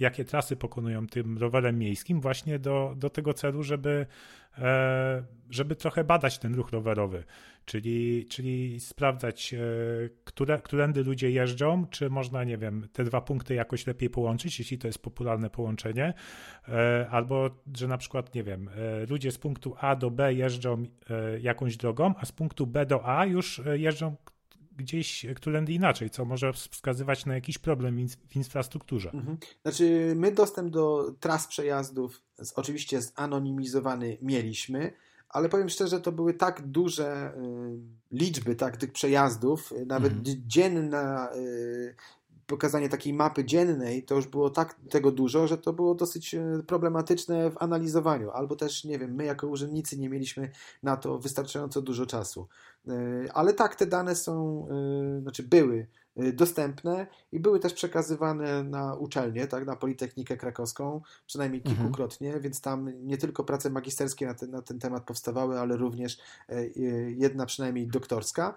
jakie 0.00 0.24
trasy 0.24 0.56
pokonują 0.56 1.06
tym 1.06 1.38
rowerem 1.38 1.78
miejskim, 1.78 2.20
właśnie 2.20 2.58
do, 2.58 2.94
do 2.96 3.10
tego 3.10 3.34
celu, 3.34 3.62
żeby, 3.62 4.06
e, 4.58 5.24
żeby 5.50 5.76
trochę 5.76 6.04
badać 6.04 6.38
ten 6.38 6.54
ruch 6.54 6.70
rowerowy, 6.70 7.24
czyli, 7.64 8.26
czyli 8.26 8.80
sprawdzać, 8.80 9.54
e, 9.54 9.58
które, 10.24 10.58
którędy 10.58 11.04
ludzie 11.04 11.30
jeżdżą, 11.30 11.86
czy 11.86 12.10
można, 12.10 12.44
nie 12.44 12.58
wiem, 12.58 12.88
te 12.92 13.04
dwa 13.04 13.20
punkty 13.20 13.54
jakoś 13.54 13.86
lepiej 13.86 14.10
połączyć, 14.10 14.58
jeśli 14.58 14.78
to 14.78 14.86
jest 14.86 15.02
popularne 15.02 15.50
połączenie, 15.50 16.14
albo 17.10 17.50
że 17.76 17.88
na 17.88 17.98
przykład, 17.98 18.34
nie 18.34 18.44
wiem, 18.44 18.70
ludzie 19.08 19.32
z 19.32 19.38
punktu 19.38 19.74
A 19.80 19.96
do 19.96 20.10
B 20.10 20.34
jeżdżą 20.34 20.82
jakąś 21.40 21.76
drogą, 21.76 22.14
a 22.18 22.24
z 22.24 22.32
punktu 22.32 22.66
B 22.66 22.86
do 22.86 23.08
A 23.08 23.26
już 23.26 23.62
jeżdżą 23.74 24.16
gdzieś 24.76 25.26
którędy 25.36 25.72
inaczej, 25.72 26.10
co 26.10 26.24
może 26.24 26.52
wskazywać 26.52 27.26
na 27.26 27.34
jakiś 27.34 27.58
problem 27.58 28.08
w 28.28 28.36
infrastrukturze. 28.36 29.10
Mhm. 29.10 29.36
Znaczy, 29.62 30.12
my 30.16 30.32
dostęp 30.32 30.70
do 30.70 31.14
tras 31.20 31.46
przejazdów 31.46 32.22
z, 32.38 32.52
oczywiście 32.52 33.02
zanonimizowany 33.02 34.18
mieliśmy, 34.22 34.92
ale 35.28 35.48
powiem 35.48 35.68
szczerze, 35.68 36.00
to 36.00 36.12
były 36.12 36.34
tak 36.34 36.66
duże 36.66 37.34
y, 37.36 38.16
liczby 38.16 38.56
tak, 38.56 38.76
tych 38.76 38.92
przejazdów, 38.92 39.72
nawet 39.86 40.12
mhm. 40.12 40.36
dzienna 40.46 41.28
y, 41.36 41.94
pokazanie 42.46 42.88
takiej 42.88 43.14
mapy 43.14 43.44
dziennej, 43.44 44.02
to 44.02 44.14
już 44.14 44.26
było 44.26 44.50
tak 44.50 44.76
tego 44.90 45.12
dużo, 45.12 45.46
że 45.46 45.58
to 45.58 45.72
było 45.72 45.94
dosyć 45.94 46.34
e, 46.34 46.62
problematyczne 46.66 47.50
w 47.50 47.56
analizowaniu, 47.62 48.30
albo 48.30 48.56
też, 48.56 48.84
nie 48.84 48.98
wiem, 48.98 49.14
my 49.14 49.24
jako 49.24 49.46
urzędnicy 49.46 49.98
nie 49.98 50.08
mieliśmy 50.08 50.50
na 50.82 50.96
to 50.96 51.18
wystarczająco 51.18 51.82
dużo 51.82 52.06
czasu. 52.06 52.48
E, 52.88 52.92
ale 53.34 53.52
tak, 53.52 53.74
te 53.74 53.86
dane 53.86 54.14
są, 54.14 54.66
e, 55.18 55.20
znaczy 55.22 55.42
były 55.42 55.86
dostępne 56.32 57.06
i 57.32 57.40
były 57.40 57.60
też 57.60 57.72
przekazywane 57.72 58.64
na 58.64 58.94
uczelnię, 58.94 59.46
tak, 59.46 59.66
na 59.66 59.76
Politechnikę 59.76 60.36
Krakowską, 60.36 61.00
przynajmniej 61.26 61.60
mhm. 61.60 61.76
kilkukrotnie, 61.76 62.26
mhm. 62.28 62.42
więc 62.42 62.60
tam 62.60 63.06
nie 63.06 63.18
tylko 63.18 63.44
prace 63.44 63.70
magisterskie 63.70 64.26
na 64.26 64.34
ten, 64.34 64.50
na 64.50 64.62
ten 64.62 64.78
temat 64.78 65.04
powstawały, 65.04 65.60
ale 65.60 65.76
również 65.76 66.18
jedna 67.16 67.46
przynajmniej 67.46 67.86
doktorska, 67.86 68.54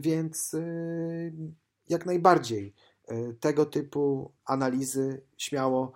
więc 0.00 0.56
jak 1.88 2.06
najbardziej 2.06 2.74
tego 3.40 3.66
typu 3.66 4.32
analizy 4.44 5.22
śmiało 5.36 5.92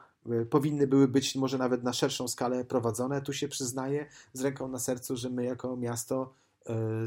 powinny 0.51 0.87
były 0.87 1.09
być 1.09 1.37
może 1.37 1.59
nawet 1.59 1.83
na 1.83 1.93
szerszą 1.93 2.29
skalę 2.29 2.65
prowadzone. 2.65 3.23
Tu 3.23 3.33
się 3.33 3.49
przyznaję 3.49 4.07
z 4.33 4.41
ręką 4.41 4.69
na 4.69 4.79
sercu, 4.79 5.17
że 5.17 5.31
my 5.31 5.45
jako 5.45 5.77
miasto 5.77 6.35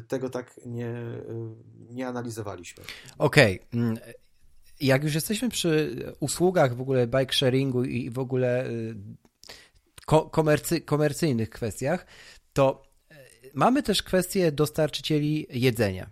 tego 0.08 0.30
tak 0.30 0.60
nie, 0.66 0.94
nie 1.90 2.08
analizowaliśmy. 2.08 2.84
Okej. 3.18 3.60
Okay. 3.60 3.82
Mm, 3.82 3.98
jak 4.82 5.04
już 5.04 5.16
jesteśmy 5.16 5.50
przy 5.50 5.96
usługach 6.20 6.76
w 6.76 6.82
ogóle 6.82 7.08
bike 7.08 7.34
sharingu 7.34 7.84
i 7.84 8.10
w 8.10 8.20
ogóle 8.20 8.70
komercy, 10.32 10.82
komercyjnych 10.82 11.50
kwestiach, 11.50 12.06
to 12.54 12.84
mamy 13.54 13.84
też 13.84 14.04
kwestię 14.04 14.52
dostarczycieli 14.52 15.48
jedzenia. 15.50 16.10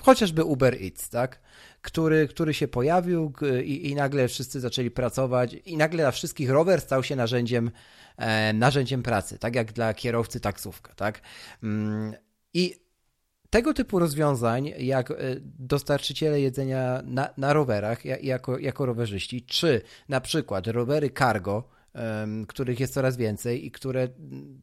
Chociażby 0.00 0.44
Uber 0.44 0.74
Eats, 0.82 1.08
tak? 1.08 1.40
Który, 1.82 2.28
który 2.28 2.54
się 2.54 2.68
pojawił 2.68 3.32
i, 3.64 3.90
i 3.90 3.94
nagle 3.94 4.28
wszyscy 4.28 4.60
zaczęli 4.60 4.90
pracować 4.90 5.54
i 5.54 5.76
nagle 5.76 6.02
dla 6.02 6.10
wszystkich 6.10 6.50
rower 6.50 6.80
stał 6.80 7.02
się 7.02 7.16
narzędziem, 7.16 7.70
e, 8.16 8.52
narzędziem 8.52 9.02
pracy, 9.02 9.38
tak 9.38 9.54
jak 9.54 9.72
dla 9.72 9.94
kierowcy 9.94 10.40
taksówka, 10.40 10.94
tak? 10.94 11.20
Mm, 11.62 12.14
I 12.54 12.82
tego 13.50 13.74
typu 13.74 13.98
rozwiązań, 13.98 14.72
jak 14.78 15.10
e, 15.10 15.14
dostarczyciele 15.42 16.40
jedzenia 16.40 17.02
na, 17.04 17.28
na 17.36 17.52
rowerach, 17.52 18.04
jako, 18.04 18.58
jako 18.58 18.86
rowerzyści, 18.86 19.42
czy 19.42 19.82
na 20.08 20.20
przykład 20.20 20.66
rowery 20.66 21.10
cargo, 21.10 21.68
których 22.48 22.80
jest 22.80 22.94
coraz 22.94 23.16
więcej 23.16 23.66
i 23.66 23.70
które 23.70 24.08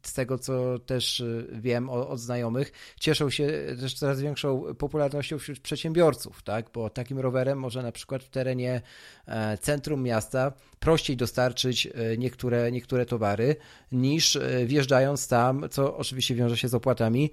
z 0.03 0.13
tego, 0.13 0.37
co 0.37 0.79
też 0.79 1.19
y, 1.19 1.47
wiem 1.51 1.89
od 1.89 2.19
znajomych, 2.19 2.71
cieszą 2.99 3.29
się 3.29 3.47
też 3.79 3.93
coraz 3.93 4.21
większą 4.21 4.75
popularnością 4.75 5.39
wśród 5.39 5.59
przedsiębiorców, 5.59 6.43
tak? 6.43 6.65
Bo 6.73 6.89
takim 6.89 7.19
rowerem 7.19 7.59
może 7.59 7.83
na 7.83 7.91
przykład 7.91 8.23
w 8.23 8.29
terenie 8.29 8.81
e, 9.27 9.57
centrum 9.57 10.03
miasta 10.03 10.53
prościej 10.79 11.17
dostarczyć 11.17 11.87
e, 11.87 12.17
niektóre, 12.17 12.71
niektóre 12.71 13.05
towary 13.05 13.55
niż 13.91 14.35
e, 14.35 14.65
wjeżdżając 14.65 15.27
tam, 15.27 15.65
co 15.71 15.97
oczywiście 15.97 16.35
wiąże 16.35 16.57
się 16.57 16.67
z 16.67 16.73
opłatami, 16.73 17.31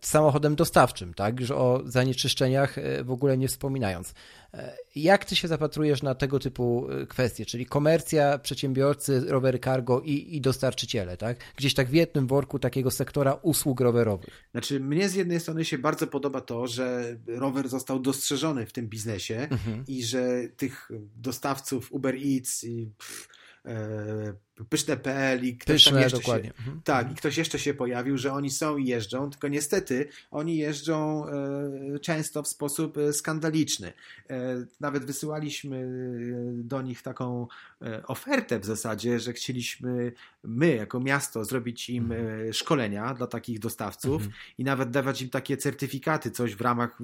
samochodem 0.00 0.56
dostawczym, 0.56 1.14
tak? 1.14 1.40
Już 1.40 1.50
o 1.50 1.82
zanieczyszczeniach 1.84 2.76
w 3.04 3.10
ogóle 3.10 3.38
nie 3.38 3.48
wspominając. 3.48 4.14
Jak 4.94 5.24
ty 5.24 5.36
się 5.36 5.48
zapatrujesz 5.48 6.02
na 6.02 6.14
tego 6.14 6.38
typu 6.38 6.86
kwestie, 7.08 7.46
czyli 7.46 7.66
komercja, 7.66 8.38
przedsiębiorcy, 8.38 9.20
rowery 9.28 9.58
cargo 9.58 10.00
i, 10.00 10.36
i 10.36 10.40
dostarczyciele, 10.40 11.16
tak? 11.16 11.36
Gdzieś 11.56 11.74
tak 11.74 11.88
w 11.88 11.92
jednym 11.92 12.26
worku 12.26 12.58
takiego 12.58 12.90
sektora 12.90 13.34
usług 13.42 13.80
rowerowych. 13.80 14.48
Znaczy, 14.52 14.80
mnie 14.80 15.08
z 15.08 15.14
jednej 15.14 15.40
strony 15.40 15.64
się 15.64 15.78
bardzo 15.78 16.06
podoba 16.06 16.40
to, 16.40 16.66
że 16.66 17.16
rower 17.26 17.68
został 17.68 18.00
dostrzeżony 18.00 18.66
w 18.66 18.72
tym 18.72 18.88
biznesie 18.88 19.48
mhm. 19.50 19.84
i 19.88 20.04
że 20.04 20.42
tych 20.56 20.90
dostawców 21.16 21.92
Uber 21.92 22.14
Eats 22.14 22.55
i 22.64 22.90
pff, 22.98 23.28
e, 23.64 24.34
pyszne.pl 24.68 25.44
i 25.44 25.56
ktoś 25.56 25.74
Pyszne, 25.74 25.92
tam 25.92 26.00
jeszcze 26.00 26.18
dokładnie. 26.18 26.48
Się, 26.48 26.54
mhm. 26.58 26.80
Tak, 26.84 27.12
i 27.12 27.14
ktoś 27.14 27.36
jeszcze 27.36 27.58
się 27.58 27.74
pojawił, 27.74 28.18
że 28.18 28.32
oni 28.32 28.50
są 28.50 28.76
i 28.76 28.86
jeżdżą, 28.86 29.30
tylko 29.30 29.48
niestety 29.48 30.08
oni 30.30 30.56
jeżdżą 30.56 31.26
e, 31.26 31.98
często 31.98 32.42
w 32.42 32.48
sposób 32.48 32.98
e, 32.98 33.12
skandaliczny. 33.12 33.92
E, 34.30 34.66
nawet 34.80 35.04
wysyłaliśmy 35.04 35.76
e, 35.76 35.86
do 36.62 36.82
nich 36.82 37.02
taką 37.02 37.46
e, 37.82 38.06
ofertę 38.06 38.60
w 38.60 38.64
zasadzie, 38.64 39.20
że 39.20 39.32
chcieliśmy 39.32 40.12
my 40.44 40.74
jako 40.74 41.00
miasto 41.00 41.44
zrobić 41.44 41.90
im 41.90 42.12
mhm. 42.12 42.52
szkolenia 42.52 43.14
dla 43.14 43.26
takich 43.26 43.58
dostawców 43.58 44.22
mhm. 44.22 44.32
i 44.58 44.64
nawet 44.64 44.90
dawać 44.90 45.22
im 45.22 45.30
takie 45.30 45.56
certyfikaty, 45.56 46.30
coś 46.30 46.54
w 46.54 46.60
ramach 46.60 46.98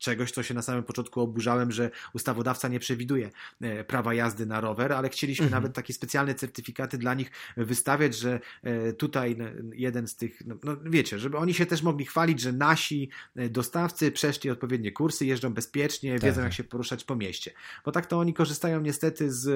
czegoś, 0.00 0.30
co 0.30 0.42
się 0.42 0.54
na 0.54 0.62
samym 0.62 0.84
początku 0.84 1.20
oburzałem, 1.20 1.72
że 1.72 1.90
ustawodawca 2.12 2.68
nie 2.68 2.80
przewiduje 2.80 3.30
e, 3.60 3.84
prawa 3.84 4.14
jazdy 4.14 4.46
na 4.46 4.60
rower, 4.60 4.92
ale 4.92 5.08
chcieliśmy 5.08 5.46
mhm. 5.46 5.62
nawet 5.62 5.76
takie 5.76 5.94
specjalne 5.94 6.34
certyfikaty 6.34 6.98
dla 6.98 7.14
nich 7.14 7.30
wystawiać, 7.56 8.14
że 8.16 8.40
e, 8.62 8.92
tutaj 8.92 9.36
jeden 9.74 10.08
z 10.08 10.16
tych, 10.16 10.46
no, 10.46 10.54
no, 10.64 10.76
wiecie, 10.84 11.18
żeby 11.18 11.38
oni 11.38 11.54
się 11.54 11.66
też 11.66 11.82
mogli 11.82 12.04
chwalić, 12.04 12.40
że 12.40 12.52
nasi 12.52 13.10
e, 13.36 13.48
dostawcy 13.48 14.12
przeszli 14.12 14.50
odpowiednie 14.50 14.92
kursy, 14.92 15.26
jeżdżą 15.26 15.54
bezpiecznie, 15.54 16.12
tak. 16.12 16.22
wiedzą 16.22 16.42
jak 16.42 16.52
się 16.52 16.64
poruszać 16.64 17.04
po 17.04 17.16
mieście. 17.16 17.50
Bo 17.84 17.92
tak 17.92 18.06
to 18.06 18.18
oni 18.18 18.34
korzystają 18.34 18.80
niestety 18.80 19.32
z 19.32 19.50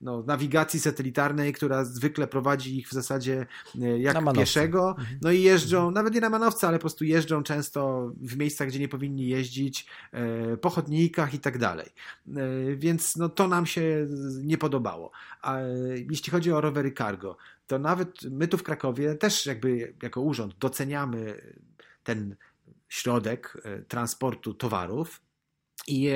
no, 0.00 0.22
nawigacji 0.22 0.80
satelitarnej, 0.80 1.52
która 1.52 1.84
zwykle 1.84 2.26
prowadzi 2.26 2.78
ich 2.78 2.88
w 2.88 2.92
zasadzie 2.92 3.46
jak 3.98 4.34
pieszego, 4.34 4.88
mhm. 4.98 5.18
no 5.22 5.30
i 5.30 5.42
jeżdżą, 5.42 5.78
mhm. 5.78 5.94
nawet 5.94 6.14
nie 6.14 6.20
na 6.20 6.30
manowce, 6.30 6.68
ale 6.68 6.78
po 6.78 6.80
prostu 6.80 7.04
jeżdżą 7.04 7.42
często 7.42 8.12
w 8.20 8.36
miejscach, 8.36 8.68
gdzie 8.68 8.78
nie 8.78 8.88
powinni 8.96 9.28
jeździć 9.28 9.86
e, 10.12 10.56
po 10.56 10.70
chodnikach 10.70 11.34
i 11.34 11.38
tak 11.38 11.58
dalej. 11.58 11.86
E, 12.28 12.76
więc 12.76 13.16
no, 13.16 13.28
to 13.28 13.48
nam 13.48 13.66
się 13.66 14.06
nie 14.42 14.58
podobało. 14.58 15.10
A 15.42 15.58
jeśli 16.10 16.30
chodzi 16.30 16.52
o 16.52 16.60
rowery 16.60 16.92
cargo, 16.92 17.36
to 17.66 17.78
nawet 17.78 18.22
my 18.22 18.48
tu 18.48 18.58
w 18.58 18.62
Krakowie 18.62 19.14
też 19.14 19.46
jakby 19.46 19.94
jako 20.02 20.20
urząd 20.20 20.58
doceniamy 20.58 21.40
ten 22.04 22.36
środek 22.88 23.56
e, 23.64 23.82
transportu 23.82 24.54
towarów, 24.54 25.20
i 25.86 26.10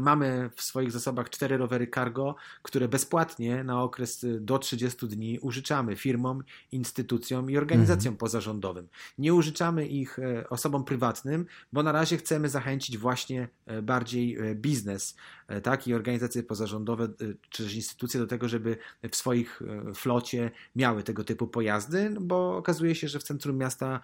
mamy 0.00 0.50
w 0.54 0.62
swoich 0.62 0.92
zasobach 0.92 1.30
cztery 1.30 1.56
rowery 1.56 1.88
cargo, 1.94 2.36
które 2.62 2.88
bezpłatnie 2.88 3.64
na 3.64 3.82
okres 3.82 4.24
y, 4.24 4.40
do 4.40 4.58
30 4.58 5.08
dni 5.08 5.38
użyczamy 5.38 5.96
firmom, 5.96 6.42
instytucjom 6.72 7.50
i 7.50 7.56
organizacjom 7.56 8.12
mhm. 8.12 8.16
pozarządowym. 8.16 8.88
Nie 9.18 9.34
użyczamy 9.34 9.86
ich 9.86 10.18
e, 10.18 10.48
osobom 10.48 10.84
prywatnym, 10.84 11.46
bo 11.72 11.82
na 11.82 11.92
razie 11.92 12.16
chcemy 12.16 12.48
zachęcić 12.48 12.98
właśnie 12.98 13.48
e, 13.66 13.82
bardziej 13.82 14.36
e, 14.36 14.54
biznes, 14.54 15.16
tak, 15.62 15.88
i 15.88 15.94
organizacje 15.94 16.42
pozarządowe, 16.42 17.08
czy 17.48 17.62
też 17.62 17.74
instytucje 17.74 18.20
do 18.20 18.26
tego, 18.26 18.48
żeby 18.48 18.76
w 19.10 19.16
swoich 19.16 19.62
flocie 19.94 20.50
miały 20.76 21.02
tego 21.02 21.24
typu 21.24 21.46
pojazdy, 21.46 22.16
bo 22.20 22.56
okazuje 22.56 22.94
się, 22.94 23.08
że 23.08 23.18
w 23.18 23.22
centrum 23.22 23.56
miasta 23.56 24.00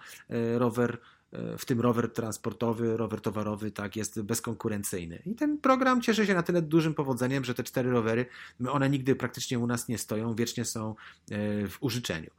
rower 0.57 0.97
w 1.57 1.65
tym 1.65 1.81
rower 1.81 2.13
transportowy, 2.13 2.97
rower 2.97 3.21
towarowy, 3.21 3.71
tak, 3.71 3.95
jest 3.95 4.21
bezkonkurencyjny. 4.21 5.21
I 5.25 5.35
ten 5.35 5.57
program 5.57 6.01
cieszy 6.01 6.25
się 6.25 6.33
na 6.33 6.43
tyle 6.43 6.61
dużym 6.61 6.93
powodzeniem, 6.93 7.45
że 7.45 7.53
te 7.53 7.63
cztery 7.63 7.91
rowery, 7.91 8.25
one 8.69 8.89
nigdy 8.89 9.15
praktycznie 9.15 9.59
u 9.59 9.67
nas 9.67 9.87
nie 9.87 9.97
stoją, 9.97 10.35
wiecznie 10.35 10.65
są 10.65 10.89
e, 10.89 10.95
w 11.67 11.77
użyczeniu. 11.79 12.31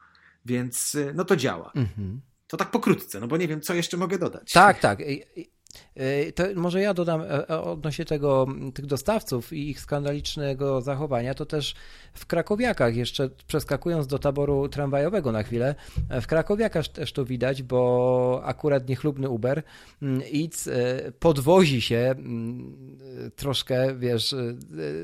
Więc 0.47 0.95
e, 0.95 1.13
no 1.15 1.25
to 1.25 1.37
działa. 1.37 1.73
Mhm. 1.75 2.21
To 2.47 2.57
tak 2.57 2.71
pokrótce, 2.71 3.21
no 3.21 3.29
bo 3.29 3.37
nie 3.37 3.49
wiem, 3.49 3.61
co 3.61 3.75
jeszcze 3.75 3.97
mogę 3.97 4.19
dodać. 4.19 4.53
Tak, 4.53 4.81
tak. 4.81 4.99
E, 5.97 6.33
to 6.33 6.45
może 6.55 6.81
ja 6.81 6.95
dodam 6.95 7.23
odnośnie 7.49 8.05
tego, 8.05 8.47
tych 8.75 8.87
dostawców 8.87 9.53
i 9.53 9.71
ich 9.71 9.81
skandalicznego 9.81 10.81
zachowania, 10.81 11.35
to 11.35 11.47
też 11.47 11.75
w 12.15 12.27
Krakowiakach, 12.27 12.97
jeszcze 12.97 13.31
przeskakując 13.47 14.07
do 14.07 14.19
taboru 14.19 14.69
tramwajowego 14.69 15.33
na 15.33 15.43
chwilę, 15.43 15.75
w 16.21 16.27
Krakowiakach 16.27 16.89
też 16.89 17.13
to 17.13 17.25
widać, 17.25 17.63
bo 17.63 18.41
akurat 18.45 18.89
niechlubny 18.89 19.29
Uber 19.29 19.63
e, 20.03 21.13
podwozi 21.13 21.81
się 21.81 22.15
troszkę, 23.37 23.95
wiesz, 23.99 24.33
e, 24.33 24.55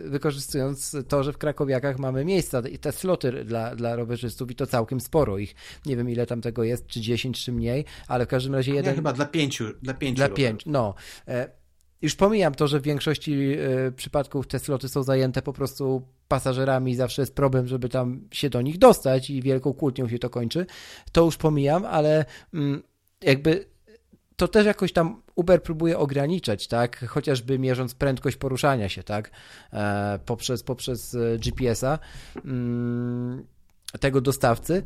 wykorzystując 0.04 0.96
to, 1.08 1.22
że 1.22 1.32
w 1.32 1.38
Krakowiakach 1.38 1.98
mamy 1.98 2.24
miejsca 2.24 2.60
i 2.60 2.78
te 2.78 2.92
sloty 2.92 3.44
dla, 3.44 3.76
dla 3.76 3.96
rowerzystów 3.96 4.50
i 4.50 4.54
to 4.54 4.66
całkiem 4.66 5.00
sporo 5.00 5.38
ich. 5.38 5.54
Nie 5.86 5.96
wiem 5.96 6.10
ile 6.10 6.26
tam 6.26 6.40
tego 6.40 6.64
jest, 6.64 6.86
czy 6.86 7.00
10, 7.00 7.44
czy 7.44 7.52
mniej, 7.52 7.84
ale 8.08 8.26
w 8.26 8.28
każdym 8.28 8.54
razie 8.54 8.74
jeden... 8.74 8.94
Chyba 8.94 9.12
dla 9.12 9.26
pięciu. 9.26 9.64
Dla 9.82 9.94
pięciu, 9.94 10.16
dla 10.16 10.28
pięciu 10.28 10.59
no. 10.66 10.94
E, 11.28 11.50
już 12.02 12.14
pomijam 12.14 12.54
to, 12.54 12.68
że 12.68 12.80
w 12.80 12.82
większości 12.82 13.56
przypadków 13.96 14.46
te 14.46 14.58
sloty 14.58 14.88
są 14.88 15.02
zajęte 15.02 15.42
po 15.42 15.52
prostu 15.52 16.02
pasażerami 16.28 16.94
zawsze 16.94 17.22
jest 17.22 17.34
problem, 17.34 17.68
żeby 17.68 17.88
tam 17.88 18.28
się 18.32 18.50
do 18.50 18.62
nich 18.62 18.78
dostać 18.78 19.30
i 19.30 19.42
wielką 19.42 19.72
kłótnią 19.72 20.08
się 20.08 20.18
to 20.18 20.30
kończy. 20.30 20.66
To 21.12 21.24
już 21.24 21.36
pomijam, 21.36 21.84
ale 21.84 22.24
mm, 22.54 22.82
jakby 23.22 23.64
to 24.36 24.48
też 24.48 24.66
jakoś 24.66 24.92
tam 24.92 25.22
Uber 25.34 25.62
próbuje 25.62 25.98
ograniczać, 25.98 26.68
tak? 26.68 27.06
Chociażby 27.06 27.58
mierząc 27.58 27.94
prędkość 27.94 28.36
poruszania 28.36 28.88
się, 28.88 29.02
tak? 29.02 29.30
E, 29.72 30.18
poprzez, 30.26 30.62
poprzez 30.62 31.14
e, 31.14 31.38
GPS-a 31.38 31.98
mm, 32.44 33.46
tego 34.00 34.20
dostawcy. 34.20 34.82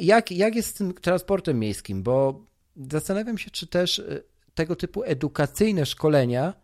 Jak, 0.00 0.30
jak 0.30 0.54
jest 0.54 0.68
z 0.68 0.74
tym 0.74 0.94
transportem 0.94 1.58
miejskim? 1.58 2.02
Bo 2.02 2.44
zastanawiam 2.90 3.38
się, 3.38 3.50
czy 3.50 3.66
też 3.66 3.98
e, 3.98 4.22
tego 4.54 4.76
typu 4.76 5.02
edukacyjne 5.04 5.86
szkolenia 5.86 6.54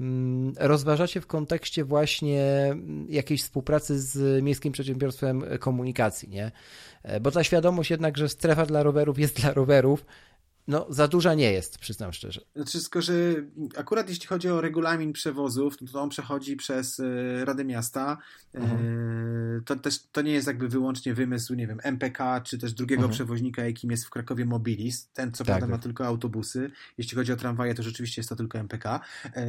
Mm, 0.00 0.52
rozważacie 0.58 1.20
w 1.20 1.26
kontekście 1.26 1.84
właśnie 1.84 2.42
mm, 2.70 3.06
jakiejś 3.08 3.42
współpracy 3.42 4.00
z 4.00 4.44
Miejskim 4.44 4.72
Przedsiębiorstwem 4.72 5.44
Komunikacji, 5.58 6.28
nie? 6.28 6.52
E, 7.02 7.20
bo 7.20 7.30
ta 7.30 7.44
świadomość 7.44 7.90
jednak, 7.90 8.18
że 8.18 8.28
strefa 8.28 8.66
dla 8.66 8.82
rowerów 8.82 9.18
jest 9.18 9.40
dla 9.40 9.52
rowerów, 9.52 10.06
no, 10.70 10.86
za 10.88 11.08
duża 11.08 11.34
nie 11.34 11.52
jest, 11.52 11.78
przyznam 11.78 12.12
szczerze. 12.12 12.40
Znaczy, 12.56 12.80
tylko, 12.80 13.02
że 13.02 13.14
akurat 13.76 14.08
jeśli 14.08 14.26
chodzi 14.26 14.48
o 14.48 14.60
regulamin 14.60 15.12
przewozów, 15.12 15.76
to 15.92 16.02
on 16.02 16.08
przechodzi 16.08 16.56
przez 16.56 17.00
e, 17.00 17.44
Radę 17.44 17.64
Miasta. 17.64 18.18
E, 18.54 18.58
mhm. 18.58 19.64
To 19.64 19.76
też 19.76 19.98
to 20.12 20.22
nie 20.22 20.32
jest 20.32 20.46
jakby 20.46 20.68
wyłącznie 20.68 21.14
wymysł, 21.14 21.54
nie 21.54 21.66
wiem, 21.66 21.80
MPK, 21.82 22.40
czy 22.40 22.58
też 22.58 22.72
drugiego 22.72 23.02
mhm. 23.02 23.14
przewoźnika, 23.14 23.64
jakim 23.64 23.90
jest 23.90 24.04
w 24.04 24.10
Krakowie 24.10 24.44
Mobilis. 24.44 25.08
Ten, 25.12 25.32
co 25.32 25.38
tak, 25.38 25.46
prawda, 25.46 25.66
tak. 25.66 25.70
ma 25.70 25.78
tylko 25.78 26.06
autobusy. 26.06 26.70
Jeśli 26.98 27.16
chodzi 27.16 27.32
o 27.32 27.36
tramwaje, 27.36 27.74
to 27.74 27.82
rzeczywiście 27.82 28.20
jest 28.20 28.28
to 28.28 28.36
tylko 28.36 28.58
MPK. 28.58 29.00
E, 29.36 29.46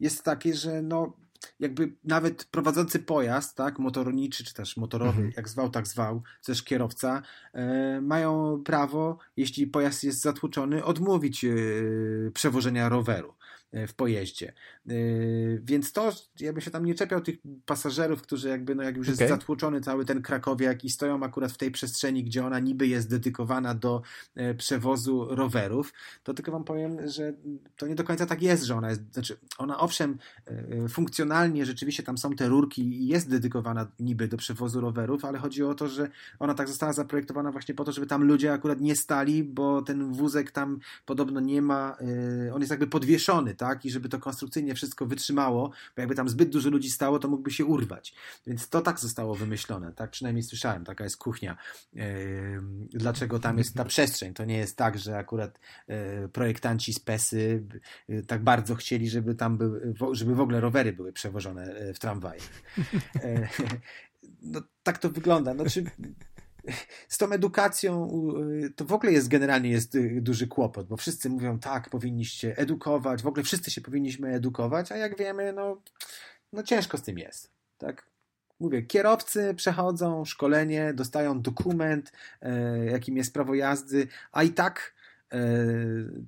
jest 0.00 0.22
takie, 0.22 0.54
że 0.54 0.82
no 0.82 1.25
jakby 1.60 1.92
nawet 2.04 2.44
prowadzący 2.44 2.98
pojazd, 2.98 3.56
tak, 3.56 3.78
motorniczy 3.78 4.44
czy 4.44 4.54
też 4.54 4.76
motorowy, 4.76 5.10
mhm. 5.10 5.32
jak 5.36 5.48
zwał, 5.48 5.70
tak 5.70 5.86
zwał, 5.86 6.22
też 6.44 6.62
kierowca, 6.62 7.22
e, 7.52 8.00
mają 8.00 8.62
prawo, 8.64 9.18
jeśli 9.36 9.66
pojazd 9.66 10.04
jest 10.04 10.20
zatłuczony, 10.20 10.84
odmówić 10.84 11.44
e, 11.44 11.50
przewożenia 12.34 12.88
roweru. 12.88 13.34
E, 13.72 13.86
w 13.86 13.94
pojeździe. 13.94 14.52
E, 14.88 14.92
więc 15.62 15.92
to, 15.92 16.12
ja 16.40 16.52
bym 16.52 16.62
się 16.62 16.70
tam 16.70 16.84
nie 16.84 16.94
czepiał 16.94 17.20
tych 17.20 17.36
pasażerów, 17.66 18.22
którzy 18.22 18.48
jakby, 18.48 18.74
no 18.74 18.82
jak 18.82 18.96
już 18.96 19.08
jest 19.08 19.20
okay. 19.20 19.28
zatłoczony 19.28 19.80
cały 19.80 20.04
ten 20.04 20.22
Krakowiak 20.22 20.84
i 20.84 20.90
stoją 20.90 21.22
akurat 21.22 21.52
w 21.52 21.56
tej 21.56 21.70
przestrzeni, 21.70 22.24
gdzie 22.24 22.46
ona 22.46 22.58
niby 22.58 22.86
jest 22.86 23.10
dedykowana 23.10 23.74
do 23.74 24.02
e, 24.34 24.54
przewozu 24.54 25.26
rowerów, 25.30 25.92
to 26.22 26.34
tylko 26.34 26.52
wam 26.52 26.64
powiem, 26.64 27.08
że 27.08 27.32
to 27.76 27.86
nie 27.86 27.94
do 27.94 28.04
końca 28.04 28.26
tak 28.26 28.42
jest, 28.42 28.64
że 28.64 28.76
ona 28.76 28.90
jest, 28.90 29.12
znaczy 29.12 29.36
ona 29.58 29.78
owszem 29.78 30.18
funkcjonalnie 30.88 31.66
rzeczywiście 31.66 32.02
tam 32.02 32.18
są 32.18 32.34
te 32.34 32.48
rurki 32.48 32.82
i 32.82 33.06
jest 33.06 33.30
dedykowana 33.30 33.86
niby 34.00 34.28
do 34.28 34.36
przewozu 34.36 34.80
rowerów, 34.80 35.24
ale 35.24 35.38
chodzi 35.38 35.62
o 35.62 35.74
to, 35.74 35.88
że 35.88 36.08
ona 36.38 36.54
tak 36.54 36.68
została 36.68 36.92
zaprojektowana 36.92 37.52
właśnie 37.52 37.74
po 37.74 37.84
to, 37.84 37.92
żeby 37.92 38.06
tam 38.06 38.24
ludzie 38.24 38.52
akurat 38.52 38.80
nie 38.80 38.96
stali, 38.96 39.44
bo 39.44 39.82
ten 39.82 40.12
wózek 40.12 40.50
tam 40.50 40.78
podobno 41.06 41.40
nie 41.40 41.62
ma, 41.62 41.96
on 42.52 42.60
jest 42.60 42.70
jakby 42.70 42.86
podwieszony, 42.86 43.54
tak? 43.56 43.84
I 43.84 43.90
żeby 43.90 44.08
to 44.08 44.18
konstrukcyjnie 44.18 44.74
wszystko 44.74 45.06
wytrzymało, 45.06 45.70
bo 45.96 46.02
jakby 46.02 46.14
tam 46.14 46.28
zbyt 46.28 46.50
dużo 46.50 46.70
ludzi 46.70 46.90
stało, 46.90 47.18
to 47.18 47.28
mógłby 47.28 47.50
się 47.50 47.64
urwać. 47.64 48.14
Więc 48.46 48.68
to 48.68 48.80
tak 48.80 49.00
zostało 49.00 49.34
wymyślone, 49.34 49.92
tak 49.92 50.10
przynajmniej 50.10 50.42
słyszałem, 50.42 50.84
taka 50.84 51.04
jest 51.04 51.16
kuchnia. 51.16 51.56
Dlaczego 52.90 53.38
tam 53.38 53.58
jest 53.58 53.74
ta 53.74 53.84
przestrzeń? 53.84 54.34
To 54.34 54.44
nie 54.44 54.56
jest 54.56 54.76
tak, 54.76 54.98
że 54.98 55.18
akurat 55.18 55.60
e, 55.88 56.28
projektanci 56.28 56.92
z 56.92 57.00
PESY 57.00 57.66
e, 58.08 58.22
tak 58.22 58.44
bardzo 58.44 58.74
chcieli, 58.74 59.10
żeby 59.10 59.34
tam 59.34 59.58
były, 59.58 59.94
żeby 60.12 60.34
w 60.34 60.40
ogóle 60.40 60.60
rowery 60.60 60.92
były 60.92 61.12
przewożone 61.12 61.92
w 61.94 61.98
tramwajach. 61.98 62.48
No, 64.42 64.60
tak 64.82 64.98
to 64.98 65.10
wygląda. 65.10 65.54
Znaczy, 65.54 65.84
z 67.08 67.18
tą 67.18 67.32
edukacją 67.32 68.10
y, 68.64 68.70
to 68.70 68.84
w 68.84 68.92
ogóle 68.92 69.12
jest 69.12 69.28
generalnie 69.28 69.70
jest 69.70 69.94
y, 69.94 70.20
duży 70.22 70.46
kłopot, 70.46 70.86
bo 70.86 70.96
wszyscy 70.96 71.30
mówią 71.30 71.58
tak, 71.58 71.90
powinniście 71.90 72.56
edukować, 72.56 73.22
w 73.22 73.26
ogóle 73.26 73.44
wszyscy 73.44 73.70
się 73.70 73.80
powinniśmy 73.80 74.34
edukować, 74.34 74.92
a 74.92 74.96
jak 74.96 75.18
wiemy, 75.18 75.52
no, 75.52 75.82
no 76.52 76.62
ciężko 76.62 76.98
z 76.98 77.02
tym 77.02 77.18
jest. 77.18 77.50
Tak? 77.78 78.06
Mówię, 78.60 78.82
kierowcy 78.82 79.54
przechodzą 79.54 80.24
szkolenie, 80.24 80.94
dostają 80.94 81.42
dokument, 81.42 82.12
e, 82.42 82.84
jakim 82.86 83.16
jest 83.16 83.34
prawo 83.34 83.54
jazdy, 83.54 84.08
a 84.32 84.42
i 84.42 84.50
tak 84.50 84.94
e, 85.32 85.38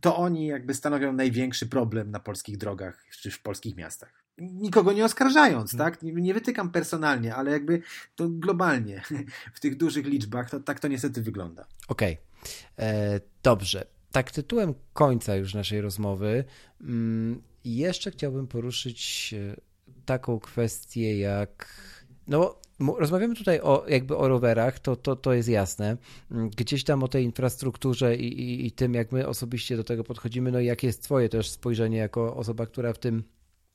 to 0.01 0.17
oni 0.17 0.47
jakby 0.47 0.75
stanowią 0.75 1.13
największy 1.13 1.67
problem 1.67 2.11
na 2.11 2.21
polskich 2.21 2.59
drogach 2.59 3.05
czy 3.11 3.31
w 3.31 3.43
polskich 3.43 3.77
miastach 3.77 4.18
nikogo 4.39 4.93
nie 4.93 5.05
oskarżając, 5.05 5.71
hmm. 5.71 5.87
tak? 5.87 6.03
Nie, 6.03 6.13
nie, 6.13 6.35
wytykam 6.35 6.71
personalnie, 6.71 7.35
ale 7.35 7.51
jakby 7.51 7.83
to 8.17 8.29
globalnie 8.29 9.03
w 9.55 9.61
tych 9.61 9.77
dużych 9.77 10.07
liczbach 10.07 10.51
to 10.51 10.61
tak 10.61 10.81
to 10.81 10.89
niestety 10.89 11.23
wygląda. 11.23 11.67
Okej, 11.89 12.13
okay. 12.13 12.87
E, 12.87 13.21
dobrze. 13.43 13.87
Tak 14.13 14.31
tytułem 14.31 14.75
końca 14.93 15.37
już 15.37 15.55
naszej 15.55 15.81
rozmowy 15.81 16.45
mm, 16.81 17.43
jeszcze 17.65 18.11
chciałbym 18.11 18.47
poruszyć 18.47 19.35
e, 19.39 19.57
taką 20.05 20.41
kwestię 20.41 21.19
jak 21.19 21.83
no 22.29 22.59
rozmawiamy 22.99 23.35
tutaj 23.35 23.61
o 23.61 23.85
jakby 23.89 24.17
o 24.17 24.29
rowerach, 24.29 24.79
to, 24.79 24.97
to, 24.97 25.17
to 25.17 25.33
jest 25.33 25.49
jasne. 25.49 25.97
Mm, 26.31 26.51
gdzieś 26.51 26.85
tam 26.85 27.03
o 27.03 27.09
tej 27.09 27.25
infrastrukturze 27.25 28.17
i, 28.17 28.41
i, 28.41 28.67
i 28.67 28.73
tym, 28.73 28.95
jak 28.95 29.13
my 29.13 29.29
osobiście 29.29 29.77
do 29.77 29.85
tego 29.85 30.05
podchodzimy, 30.05 30.53
no 30.53 30.61
i 30.61 30.67
jakie 30.67 30.87
jest 30.87 31.03
twoje 31.03 31.29
też 31.29 31.51
spojrzenie 31.51 31.99
jako 31.99 32.37
osoba, 32.37 32.67
która 32.67 32.93
w 32.93 32.99
tym 32.99 33.25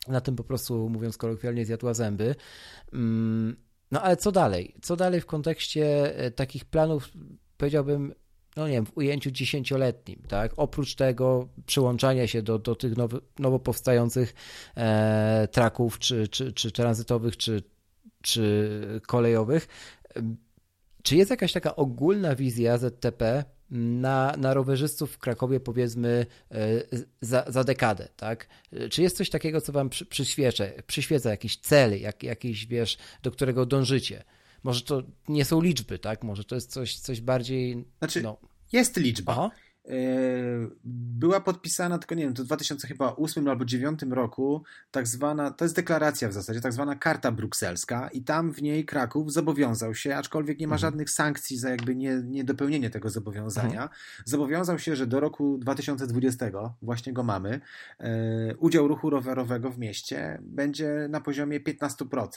na 0.07 0.21
tym 0.21 0.35
po 0.35 0.43
prostu, 0.43 0.89
mówiąc 0.89 1.17
kolokwialnie, 1.17 1.65
zjadła 1.65 1.93
zęby. 1.93 2.35
Mm, 2.93 3.55
no 3.91 4.01
ale 4.01 4.17
co 4.17 4.31
dalej? 4.31 4.75
Co 4.81 4.95
dalej 4.95 5.21
w 5.21 5.25
kontekście 5.25 6.15
e, 6.17 6.31
takich 6.31 6.65
planów, 6.65 7.11
powiedziałbym, 7.57 8.13
no 8.55 8.67
nie 8.67 8.73
wiem, 8.73 8.85
w 8.85 8.97
ujęciu 8.97 9.31
dziesięcioletnim, 9.31 10.23
tak? 10.27 10.51
Oprócz 10.57 10.95
tego 10.95 11.47
przyłączania 11.65 12.27
się 12.27 12.41
do, 12.41 12.59
do 12.59 12.75
tych 12.75 12.97
nowy, 12.97 13.19
nowo 13.39 13.59
powstających 13.59 14.33
e, 14.77 15.47
traków, 15.51 15.99
czy, 15.99 16.27
czy, 16.27 16.53
czy 16.53 16.71
tranzytowych, 16.71 17.37
czy, 17.37 17.63
czy 18.21 19.01
kolejowych, 19.07 19.67
czy 21.03 21.15
jest 21.15 21.31
jakaś 21.31 21.53
taka 21.53 21.75
ogólna 21.75 22.35
wizja 22.35 22.77
ZTP 22.77 23.45
na, 23.73 24.35
na 24.37 24.53
rowerzystów 24.53 25.11
w 25.11 25.17
Krakowie 25.17 25.59
powiedzmy 25.59 26.25
e, 26.51 26.57
za, 27.21 27.45
za 27.47 27.63
dekadę, 27.63 28.07
tak? 28.17 28.47
Czy 28.91 29.01
jest 29.01 29.17
coś 29.17 29.29
takiego, 29.29 29.61
co 29.61 29.71
wam 29.71 29.89
przy, 29.89 30.05
przyświeca, 30.05 30.63
przyświeca 30.87 31.29
jakiś 31.29 31.57
cel, 31.57 32.01
jak, 32.01 32.23
jakiś, 32.23 32.65
wiesz, 32.65 32.97
do 33.23 33.31
którego 33.31 33.65
dążycie? 33.65 34.23
Może 34.63 34.81
to 34.81 35.03
nie 35.27 35.45
są 35.45 35.61
liczby, 35.61 35.99
tak? 35.99 36.23
Może 36.23 36.43
to 36.43 36.55
jest 36.55 36.71
coś, 36.71 36.95
coś 36.95 37.21
bardziej... 37.21 37.85
Znaczy, 37.99 38.21
no. 38.21 38.37
jest 38.71 38.97
liczba. 38.97 39.31
Aha. 39.31 39.51
E, 39.87 39.93
była 40.83 41.41
podpisana, 41.41 41.97
tylko 41.97 42.15
nie 42.15 42.23
wiem, 42.23 42.33
to 42.33 42.43
w 42.43 42.45
2008 42.45 43.47
albo 43.47 43.65
2009 43.65 44.01
roku, 44.15 44.63
tak 44.91 45.07
zwana, 45.07 45.51
to 45.51 45.65
jest 45.65 45.75
deklaracja 45.75 46.29
w 46.29 46.33
zasadzie, 46.33 46.61
tak 46.61 46.73
zwana 46.73 46.95
karta 46.95 47.31
brukselska 47.31 48.09
i 48.13 48.21
tam 48.21 48.53
w 48.53 48.61
niej 48.61 48.85
Kraków 48.85 49.33
zobowiązał 49.33 49.95
się, 49.95 50.15
aczkolwiek 50.15 50.59
nie 50.59 50.67
ma 50.67 50.75
mhm. 50.75 50.91
żadnych 50.91 51.09
sankcji 51.09 51.57
za 51.57 51.69
jakby 51.69 51.95
nie, 51.95 52.21
niedopełnienie 52.23 52.89
tego 52.89 53.09
zobowiązania, 53.09 53.83
mhm. 53.83 53.89
zobowiązał 54.25 54.79
się, 54.79 54.95
że 54.95 55.07
do 55.07 55.19
roku 55.19 55.57
2020, 55.57 56.45
właśnie 56.81 57.13
go 57.13 57.23
mamy, 57.23 57.61
e, 57.99 58.55
udział 58.55 58.87
ruchu 58.87 59.09
rowerowego 59.09 59.69
w 59.69 59.79
mieście 59.79 60.39
będzie 60.41 61.07
na 61.09 61.21
poziomie 61.21 61.59
15%. 61.59 62.27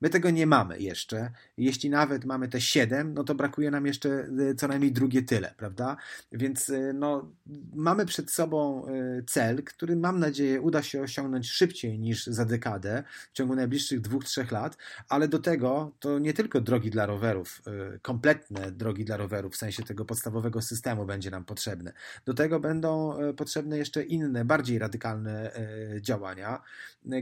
My 0.00 0.10
tego 0.10 0.30
nie 0.30 0.46
mamy 0.46 0.78
jeszcze. 0.78 1.30
Jeśli 1.56 1.90
nawet 1.90 2.24
mamy 2.24 2.48
te 2.48 2.60
7, 2.60 3.14
no 3.14 3.24
to 3.24 3.34
brakuje 3.34 3.70
nam 3.70 3.86
jeszcze 3.86 4.10
e, 4.50 4.54
co 4.54 4.68
najmniej 4.68 4.92
drugie 4.92 5.22
tyle, 5.22 5.54
prawda? 5.56 5.96
Więc 6.32 6.72
no, 6.94 7.32
mamy 7.74 8.06
przed 8.06 8.30
sobą 8.30 8.86
e, 8.86 9.22
cel, 9.26 9.64
który 9.64 9.96
mam 9.96 10.20
nadzieję 10.20 10.60
uda 10.60 10.82
się 10.82 11.02
osiągnąć 11.02 11.50
szybciej 11.50 11.98
niż 11.98 12.26
za 12.26 12.44
dekadę, 12.44 13.02
w 13.32 13.36
ciągu 13.36 13.54
najbliższych 13.54 14.00
dwóch, 14.00 14.24
trzech 14.24 14.52
lat, 14.52 14.76
ale 15.08 15.28
do 15.28 15.38
tego 15.38 15.92
to 16.00 16.18
nie 16.18 16.32
tylko 16.32 16.60
drogi 16.60 16.90
dla 16.90 17.06
rowerów, 17.06 17.62
kompletne 18.02 18.72
drogi 18.72 19.04
dla 19.04 19.16
rowerów, 19.16 19.52
w 19.54 19.56
sensie 19.56 19.82
tego 19.82 20.04
podstawowego 20.04 20.62
systemu 20.62 21.06
będzie 21.06 21.30
nam 21.30 21.44
potrzebne. 21.44 21.92
Do 22.24 22.34
tego 22.34 22.60
będą 22.60 23.18
potrzebne 23.36 23.78
jeszcze 23.78 24.02
inne, 24.02 24.44
bardziej 24.44 24.78
radykalne 24.78 25.52
działania, 26.00 26.62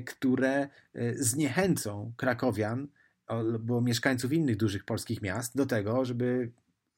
które 0.06 0.68
zniechęcą 1.16 2.12
krakowian, 2.68 2.88
albo 3.26 3.80
mieszkańców 3.80 4.32
innych 4.32 4.56
dużych 4.56 4.84
polskich 4.84 5.22
miast 5.22 5.56
do 5.56 5.66
tego, 5.66 6.04
żeby 6.04 6.50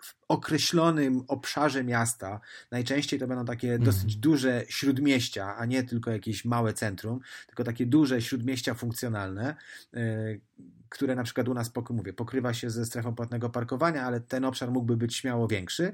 w 0.03 0.15
określonym 0.29 1.25
obszarze 1.29 1.85
miasta, 1.85 2.41
najczęściej 2.71 3.21
to 3.21 3.27
będą 3.27 3.45
takie 3.45 3.69
mm. 3.69 3.85
dosyć 3.85 4.17
duże 4.17 4.65
śródmieścia, 4.69 5.57
a 5.57 5.67
nie 5.67 5.83
tylko 5.83 6.11
jakieś 6.11 6.45
małe 6.45 6.73
centrum, 6.73 7.21
tylko 7.47 7.65
takie 7.65 7.87
duże 7.87 8.23
śródmieścia 8.23 8.75
funkcjonalne, 8.75 9.55
yy, 9.93 10.41
które 10.89 11.15
na 11.15 11.23
przykład 11.23 11.49
u 11.49 11.55
nas, 11.55 11.73
mówię, 11.91 12.13
pokrywa 12.13 12.55
się 12.55 12.71
ze 12.71 12.87
strefą 12.87 13.15
płatnego 13.15 13.51
parkowania, 13.51 14.03
ale 14.03 14.21
ten 14.21 14.45
obszar 14.45 14.71
mógłby 14.71 14.97
być 14.97 15.17
śmiało 15.17 15.49
większy, 15.49 15.93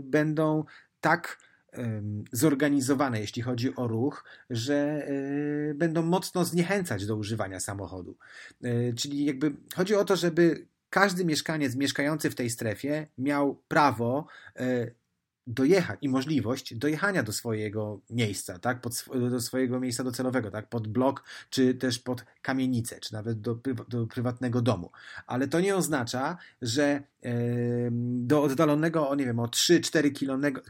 będą 0.00 0.64
tak 1.00 1.38
zorganizowane, 2.32 3.20
jeśli 3.20 3.42
chodzi 3.42 3.76
o 3.76 3.88
ruch, 3.88 4.24
że 4.50 5.06
yy, 5.68 5.74
będą 5.74 6.02
mocno 6.02 6.44
zniechęcać 6.44 7.06
do 7.06 7.16
używania 7.16 7.60
samochodu. 7.60 8.16
Czyli 8.96 9.24
jakby 9.24 9.52
chodzi 9.74 9.94
o 9.94 10.04
to, 10.04 10.16
żeby 10.16 10.66
każdy 10.94 11.24
mieszkaniec 11.24 11.76
mieszkający 11.76 12.30
w 12.30 12.34
tej 12.34 12.50
strefie 12.50 13.06
miał 13.18 13.62
prawo 13.68 14.26
e, 14.56 14.90
dojechać 15.46 15.98
i 16.02 16.08
możliwość 16.08 16.74
dojechania 16.74 17.22
do 17.22 17.32
swojego 17.32 18.00
miejsca, 18.10 18.58
tak, 18.58 18.80
pod, 18.80 19.04
do 19.30 19.40
swojego 19.40 19.80
miejsca 19.80 20.04
docelowego, 20.04 20.50
tak, 20.50 20.68
pod 20.68 20.88
blok, 20.88 21.24
czy 21.50 21.74
też 21.74 21.98
pod 21.98 22.24
kamienicę, 22.42 23.00
czy 23.00 23.12
nawet 23.12 23.40
do, 23.40 23.58
do 23.88 24.06
prywatnego 24.06 24.62
domu. 24.62 24.90
Ale 25.26 25.48
to 25.48 25.60
nie 25.60 25.76
oznacza, 25.76 26.36
że 26.62 27.02
do 28.00 28.42
oddalonego, 28.42 29.08
o 29.08 29.14
nie 29.14 29.24
wiem, 29.24 29.40
o 29.40 29.46
3-4 29.46 30.12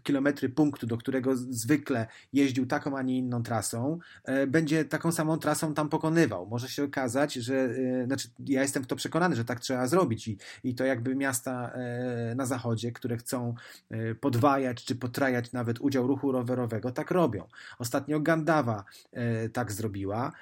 kilometry 0.02 0.48
punktu, 0.48 0.86
do 0.86 0.96
którego 0.96 1.36
zwykle 1.36 2.06
jeździł 2.32 2.66
taką, 2.66 2.98
a 2.98 3.02
nie 3.02 3.18
inną 3.18 3.42
trasą, 3.42 3.98
e, 4.24 4.46
będzie 4.46 4.84
taką 4.84 5.12
samą 5.12 5.38
trasą 5.38 5.74
tam 5.74 5.88
pokonywał. 5.88 6.46
Może 6.46 6.68
się 6.68 6.84
okazać, 6.84 7.34
że, 7.34 7.54
e, 8.02 8.06
znaczy 8.06 8.28
ja 8.38 8.62
jestem 8.62 8.82
w 8.82 8.86
to 8.86 8.96
przekonany, 8.96 9.36
że 9.36 9.44
tak 9.44 9.60
trzeba 9.60 9.86
zrobić 9.86 10.28
i, 10.28 10.38
i 10.64 10.74
to 10.74 10.84
jakby 10.84 11.14
miasta 11.14 11.72
e, 11.74 12.34
na 12.34 12.46
zachodzie, 12.46 12.92
które 12.92 13.16
chcą 13.16 13.54
podwajać 14.20 14.84
czy 14.84 14.94
potrajać 14.96 15.52
nawet 15.52 15.80
udział 15.80 16.06
ruchu 16.06 16.32
rowerowego, 16.32 16.92
tak 16.92 17.10
robią. 17.10 17.48
Ostatnio 17.78 18.20
Gandawa 18.20 18.84
tak 19.52 19.72
zrobiła. 19.72 20.32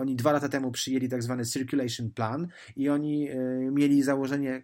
Oni 0.00 0.16
dwa 0.16 0.32
lata 0.32 0.48
temu 0.48 0.70
przyjęli 0.70 1.08
tak 1.08 1.22
zwany 1.22 1.44
circulation 1.44 2.10
plan 2.10 2.48
i 2.76 2.88
oni 2.88 3.28
mieli 3.72 4.02
założenie 4.02 4.62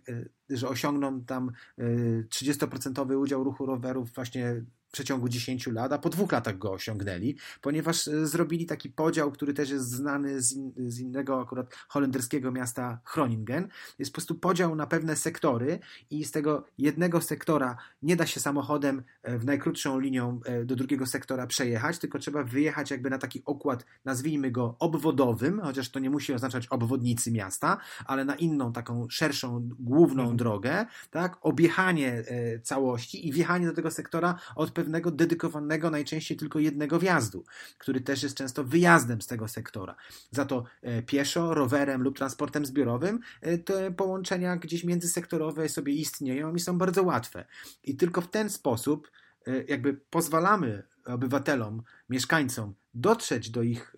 że 0.50 0.68
osiągną 0.68 1.20
tam 1.24 1.52
30% 1.78 3.12
y, 3.12 3.18
udział 3.18 3.44
ruchu 3.44 3.66
rowerów 3.66 4.14
właśnie 4.14 4.62
w 4.88 4.90
przeciągu 4.90 5.28
10 5.28 5.66
lat, 5.66 5.92
a 5.92 5.98
po 5.98 6.08
dwóch 6.08 6.32
latach 6.32 6.58
go 6.58 6.72
osiągnęli, 6.72 7.36
ponieważ 7.60 8.08
e, 8.08 8.26
zrobili 8.26 8.66
taki 8.66 8.90
podział, 8.90 9.32
który 9.32 9.54
też 9.54 9.70
jest 9.70 9.90
znany 9.90 10.42
z, 10.42 10.52
in, 10.52 10.72
z 10.76 10.98
innego 10.98 11.40
akurat 11.40 11.74
holenderskiego 11.88 12.52
miasta 12.52 13.00
Groningen. 13.14 13.68
Jest 13.98 14.10
po 14.10 14.14
prostu 14.14 14.34
podział 14.34 14.74
na 14.76 14.86
pewne 14.86 15.16
sektory 15.16 15.78
i 16.10 16.24
z 16.24 16.30
tego 16.30 16.64
jednego 16.78 17.20
sektora 17.20 17.76
nie 18.02 18.16
da 18.16 18.26
się 18.26 18.40
samochodem 18.40 19.02
e, 19.22 19.38
w 19.38 19.44
najkrótszą 19.44 19.98
linią 19.98 20.40
e, 20.44 20.64
do 20.64 20.76
drugiego 20.76 21.06
sektora 21.06 21.46
przejechać, 21.46 21.98
tylko 21.98 22.18
trzeba 22.18 22.44
wyjechać 22.44 22.90
jakby 22.90 23.10
na 23.10 23.18
taki 23.18 23.42
okład, 23.44 23.84
nazwijmy 24.04 24.50
go 24.50 24.76
obwodowym, 24.78 25.60
chociaż 25.60 25.90
to 25.90 25.98
nie 25.98 26.10
musi 26.10 26.32
oznaczać 26.32 26.66
obwodnicy 26.66 27.32
miasta, 27.32 27.78
ale 28.06 28.24
na 28.24 28.34
inną 28.34 28.72
taką 28.72 29.06
szerszą, 29.10 29.68
główną 29.78 30.22
mhm. 30.22 30.36
drogę, 30.36 30.86
tak, 31.10 31.36
objechanie 31.40 32.24
całości 32.62 33.28
i 33.28 33.32
wjechanie 33.32 33.66
do 33.66 33.72
tego 33.72 33.90
sektora 33.90 34.38
od 34.56 34.70
pewnego 34.78 35.10
dedykowanego 35.10 35.90
najczęściej 35.90 36.36
tylko 36.36 36.58
jednego 36.58 36.98
wjazdu, 36.98 37.44
który 37.78 38.00
też 38.00 38.22
jest 38.22 38.36
często 38.36 38.64
wyjazdem 38.64 39.22
z 39.22 39.26
tego 39.26 39.48
sektora. 39.48 39.96
Za 40.30 40.44
to 40.44 40.64
e, 40.82 41.02
pieszo, 41.02 41.54
rowerem 41.54 42.02
lub 42.02 42.16
transportem 42.16 42.66
zbiorowym 42.66 43.20
e, 43.40 43.58
te 43.58 43.90
połączenia 43.90 44.56
gdzieś 44.56 44.84
międzysektorowe 44.84 45.68
sobie 45.68 45.92
istnieją 45.92 46.54
i 46.54 46.60
są 46.60 46.78
bardzo 46.78 47.02
łatwe. 47.02 47.44
I 47.84 47.96
tylko 47.96 48.20
w 48.20 48.30
ten 48.30 48.50
sposób 48.50 49.10
e, 49.46 49.64
jakby 49.64 49.94
pozwalamy 49.94 50.82
obywatelom, 51.04 51.82
mieszkańcom 52.08 52.74
dotrzeć 53.00 53.50
do 53.50 53.62
ich 53.62 53.96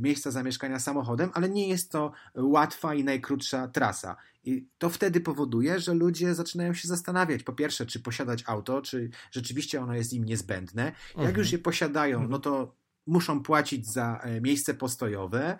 miejsca 0.00 0.30
zamieszkania 0.30 0.78
samochodem, 0.78 1.30
ale 1.34 1.48
nie 1.48 1.68
jest 1.68 1.92
to 1.92 2.12
łatwa 2.34 2.94
i 2.94 3.04
najkrótsza 3.04 3.68
trasa. 3.68 4.16
I 4.44 4.68
to 4.78 4.90
wtedy 4.90 5.20
powoduje, 5.20 5.80
że 5.80 5.94
ludzie 5.94 6.34
zaczynają 6.34 6.74
się 6.74 6.88
zastanawiać, 6.88 7.42
po 7.42 7.52
pierwsze, 7.52 7.86
czy 7.86 8.00
posiadać 8.00 8.44
auto, 8.46 8.82
czy 8.82 9.10
rzeczywiście 9.30 9.80
ono 9.80 9.94
jest 9.94 10.12
im 10.12 10.24
niezbędne. 10.24 10.84
Jak 10.84 11.18
mhm. 11.18 11.36
już 11.38 11.52
je 11.52 11.58
posiadają, 11.58 12.28
no 12.28 12.38
to 12.38 12.74
muszą 13.06 13.42
płacić 13.42 13.86
za 13.86 14.20
e, 14.22 14.40
miejsce 14.40 14.74
postojowe. 14.74 15.44
E, 15.44 15.58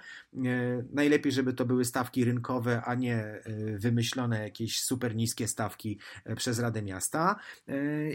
najlepiej, 0.92 1.32
żeby 1.32 1.52
to 1.52 1.64
były 1.64 1.84
stawki 1.84 2.24
rynkowe, 2.24 2.82
a 2.84 2.94
nie 2.94 3.16
e, 3.16 3.42
wymyślone 3.78 4.42
jakieś 4.42 4.80
super 4.80 5.16
niskie 5.16 5.48
stawki 5.48 5.98
przez 6.36 6.58
Radę 6.58 6.82
Miasta. 6.82 7.36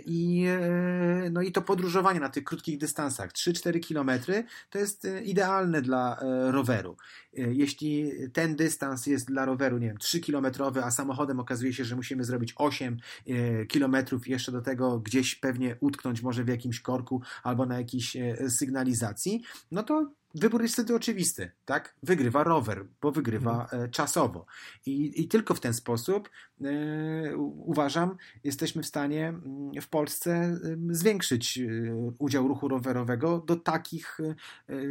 I, 0.05 0.45
no 1.31 1.41
i 1.41 1.51
to 1.51 1.61
podróżowanie 1.61 2.19
na 2.19 2.29
tych 2.29 2.43
krótkich 2.43 2.77
dystansach, 2.77 3.31
3-4 3.31 3.79
kilometry, 3.79 4.43
to 4.69 4.79
jest 4.79 5.07
idealne 5.23 5.81
dla 5.81 6.19
roweru. 6.51 6.97
Jeśli 7.33 8.11
ten 8.33 8.55
dystans 8.55 9.07
jest 9.07 9.27
dla 9.27 9.45
roweru, 9.45 9.77
nie 9.77 9.87
wiem, 9.87 9.97
3 9.97 10.19
kilometrowy, 10.19 10.83
a 10.83 10.91
samochodem 10.91 11.39
okazuje 11.39 11.73
się, 11.73 11.85
że 11.85 11.95
musimy 11.95 12.23
zrobić 12.23 12.53
8 12.55 12.97
kilometrów 13.67 14.27
jeszcze 14.27 14.51
do 14.51 14.61
tego 14.61 14.99
gdzieś 14.99 15.35
pewnie 15.35 15.75
utknąć 15.79 16.21
może 16.21 16.43
w 16.43 16.47
jakimś 16.47 16.79
korku 16.79 17.21
albo 17.43 17.65
na 17.65 17.77
jakiejś 17.77 18.17
sygnalizacji, 18.49 19.20
no 19.71 19.83
to 19.83 20.11
wybór 20.35 20.61
jest 20.61 20.73
wtedy 20.73 20.95
oczywisty, 20.95 21.51
tak? 21.65 21.95
Wygrywa 22.03 22.43
rower, 22.43 22.85
bo 23.01 23.11
wygrywa 23.11 23.61
mhm. 23.63 23.91
czasowo. 23.91 24.45
I, 24.85 25.21
I 25.21 25.27
tylko 25.27 25.53
w 25.53 25.59
ten 25.59 25.73
sposób 25.73 26.29
e, 26.61 27.37
uważam, 27.65 28.17
jesteśmy 28.43 28.83
w 28.83 28.85
stanie 28.85 29.27
mm, 29.27 29.81
w 29.81 29.87
Polsce 29.87 30.59
zwiększyć 30.89 31.57
e, 31.57 31.63
udział 32.17 32.47
ruchu 32.47 32.67
rowerowego 32.67 33.43
do 33.47 33.55
takich 33.55 34.17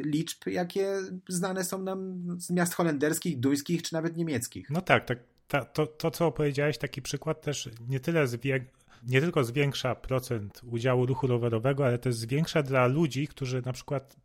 liczb, 0.04 0.46
jakie 0.46 0.96
znane 1.28 1.64
są 1.64 1.82
nam 1.82 2.24
z 2.40 2.50
miast 2.50 2.74
holenderskich, 2.74 3.40
duńskich 3.40 3.82
czy 3.82 3.92
nawet 3.92 4.16
niemieckich. 4.16 4.70
No 4.70 4.80
tak, 4.80 5.04
tak. 5.04 5.18
to, 5.64 5.86
to, 5.86 6.10
co 6.10 6.26
opowiedziałeś, 6.26 6.78
taki 6.78 7.02
przykład 7.02 7.42
też 7.42 7.70
nie 7.88 8.00
tyle 8.00 8.26
zwiększa 8.26 8.79
nie 9.02 9.20
tylko 9.20 9.44
zwiększa 9.44 9.94
procent 9.94 10.60
udziału 10.64 11.06
ruchu 11.06 11.26
rowerowego, 11.26 11.86
ale 11.86 11.98
też 11.98 12.14
zwiększa 12.14 12.62
dla 12.62 12.86
ludzi, 12.86 13.28
którzy 13.28 13.62
na 13.66 13.72
przykład 13.72 14.16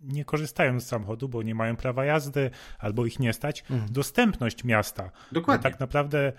nie 0.00 0.24
korzystają 0.24 0.80
z 0.80 0.86
samochodu, 0.86 1.28
bo 1.28 1.42
nie 1.42 1.54
mają 1.54 1.76
prawa 1.76 2.04
jazdy 2.04 2.50
albo 2.78 3.06
ich 3.06 3.18
nie 3.18 3.32
stać, 3.32 3.60
mhm. 3.70 3.92
dostępność 3.92 4.64
miasta. 4.64 5.10
Dokładnie. 5.32 5.62
Tak 5.62 5.80
naprawdę, 5.80 6.32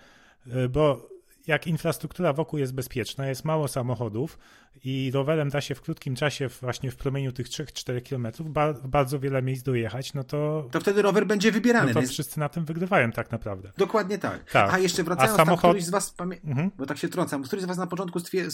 e, 0.48 0.70
bo 0.70 1.10
jak 1.48 1.68
infrastruktura 1.68 2.34
wokół 2.34 2.60
jest 2.60 2.74
bezpieczna, 2.74 3.28
jest 3.28 3.46
mało 3.46 3.68
samochodów 3.68 4.40
i 4.84 5.12
rowerem 5.14 5.50
da 5.50 5.62
się 5.62 5.76
w 5.76 5.82
krótkim 5.82 6.16
czasie, 6.16 6.48
właśnie 6.62 6.92
w 6.92 6.96
promieniu 6.96 7.32
tych 7.32 7.48
3-4 7.48 8.02
kilometrów, 8.02 8.48
bardzo 8.86 9.20
wiele 9.20 9.42
miejsc 9.42 9.64
dojechać, 9.64 10.14
no 10.14 10.24
to... 10.24 10.68
To 10.72 10.80
wtedy 10.80 11.02
rower 11.02 11.28
będzie 11.28 11.52
wybierany. 11.52 11.94
No 11.94 12.02
to 12.02 12.08
wszyscy 12.08 12.40
na 12.40 12.50
tym 12.50 12.66
wygrywają 12.66 13.12
tak 13.12 13.32
naprawdę. 13.32 13.72
Dokładnie 13.78 14.18
tak. 14.18 14.52
tak. 14.52 14.74
A 14.74 14.80
jeszcze 14.80 15.04
wracając, 15.04 15.34
A 15.34 15.38
samochod... 15.38 15.62
tam 15.62 15.70
któryś 15.70 15.86
z 15.86 15.90
was, 15.90 16.12
pamię... 16.12 16.38
mhm. 16.46 16.72
bo 16.78 16.86
tak 16.86 16.98
się 16.98 17.10
trącam, 17.10 17.44
któryś 17.44 17.64
z 17.64 17.68
was 17.68 17.78
na 17.78 17.88
początku 17.88 18.20
stwier... 18.20 18.48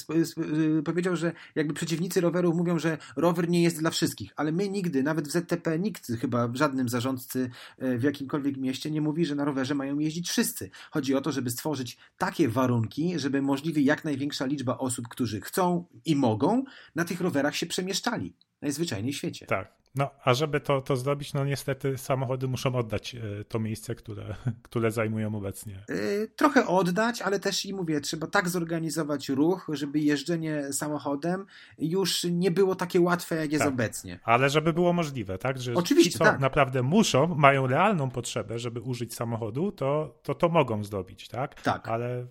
Y, 0.80 0.84
powiedział, 0.84 1.15
że 1.15 1.32
jakby 1.55 1.74
przeciwnicy 1.74 2.22
rowerów 2.22 2.55
mówią, 2.55 2.80
że 2.80 2.97
rower 3.15 3.49
nie 3.49 3.63
jest 3.63 3.80
dla 3.80 3.89
wszystkich, 3.89 4.32
ale 4.36 4.51
my 4.51 4.70
nigdy, 4.70 5.03
nawet 5.03 5.28
w 5.28 5.32
ZTP, 5.32 5.80
nikt 5.80 6.07
chyba 6.22 6.47
w 6.47 6.55
żadnym 6.55 6.89
zarządcy 6.89 7.49
e, 7.78 7.97
w 7.97 8.03
jakimkolwiek 8.03 8.57
mieście 8.57 8.91
nie 8.91 9.01
mówi, 9.01 9.26
że 9.26 9.36
na 9.36 9.45
rowerze 9.45 9.76
mają 9.76 9.99
jeździć 9.99 10.30
wszyscy. 10.30 10.70
Chodzi 10.91 11.15
o 11.15 11.22
to, 11.22 11.32
żeby 11.32 11.49
stworzyć 11.49 11.97
takie 12.17 12.49
warunki, 12.49 13.20
żeby 13.20 13.41
możliwie 13.41 13.82
jak 13.82 14.05
największa 14.05 14.45
liczba 14.45 14.78
osób, 14.78 15.07
którzy 15.07 15.41
chcą 15.41 15.86
i 16.10 16.16
mogą, 16.16 16.64
na 16.95 17.05
tych 17.05 17.22
rowerach 17.22 17.55
się 17.55 17.66
przemieszczali 17.66 18.36
najzwyczajniej 18.62 19.14
w 19.14 19.18
świecie. 19.18 19.45
Tak. 19.45 19.80
No, 19.95 20.10
a 20.24 20.34
żeby 20.34 20.60
to, 20.60 20.82
to 20.82 20.95
zrobić, 20.95 21.34
no 21.34 21.45
niestety 21.45 21.97
samochody 21.97 22.47
muszą 22.47 22.76
oddać 22.76 23.16
e, 23.16 23.43
to 23.43 23.60
miejsce, 23.60 23.95
które, 23.95 24.36
które 24.68 24.91
zajmują 24.91 25.36
obecnie. 25.36 25.84
Yy, 25.89 26.32
trochę 26.36 26.68
oddać, 26.68 27.22
ale 27.22 27.39
też 27.39 27.66
i 27.66 27.74
mówię, 27.74 28.01
trzeba 28.01 28.28
tak 28.28 28.49
zorganizować 28.49 29.30
ruch, 29.30 29.68
żeby 29.74 29.99
jeżdżenie 29.99 30.74
samochodem 30.74 31.45
już 31.78 32.24
nie 32.24 32.51
było 32.51 32.76
takie 32.76 33.01
łatwe, 33.01 33.36
jak 33.36 33.51
jest 33.51 33.64
tak. 33.64 33.74
obecnie. 33.74 34.20
Ale 34.24 34.49
żeby 34.49 34.74
było 34.74 34.93
możliwe, 34.93 35.38
tak? 35.38 35.62
Że 35.62 35.74
Oczywiście, 35.74 36.12
ci, 36.12 36.18
co 36.18 36.24
tak. 36.24 36.39
naprawdę 36.39 36.84
muszą, 36.84 37.36
mają 37.36 37.68
realną 37.68 38.10
potrzebę, 38.10 38.60
żeby 38.60 38.82
użyć 38.82 39.14
samochodu, 39.16 39.72
to 39.72 40.20
to, 40.24 40.36
to 40.36 40.49
mogą 40.49 40.84
zrobić, 40.84 41.28
tak? 41.28 41.62
Tak. 41.62 41.88
Ale 41.88 42.28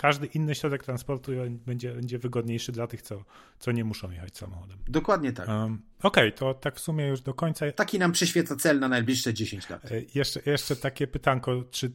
każdy 0.00 0.26
inny 0.26 0.54
środek 0.54 0.84
transportu 0.84 1.32
będzie, 1.66 1.94
będzie 1.94 2.18
wygodniejszy 2.18 2.72
dla 2.72 2.86
tych, 2.86 3.02
co, 3.02 3.24
co 3.58 3.72
nie 3.72 3.84
muszą 3.84 4.10
jechać 4.10 4.36
samochodem. 4.36 4.78
Dokładnie 4.88 5.32
tak. 5.32 5.48
Um, 5.48 5.82
Okej, 6.02 6.28
okay, 6.28 6.32
to 6.32 6.54
tak 6.54 6.76
w 6.76 6.80
sumie 6.80 7.06
już 7.06 7.20
do 7.20 7.34
końca. 7.34 7.72
Taki 7.72 7.98
nam 7.98 8.12
przyświeca 8.12 8.56
cel 8.56 8.78
na 8.78 8.88
najbliższe 8.88 9.34
10 9.34 9.70
lat. 9.70 9.92
E, 9.92 10.02
jeszcze, 10.14 10.40
jeszcze 10.46 10.76
takie 10.76 11.06
pytanko, 11.06 11.64
czy 11.70 11.92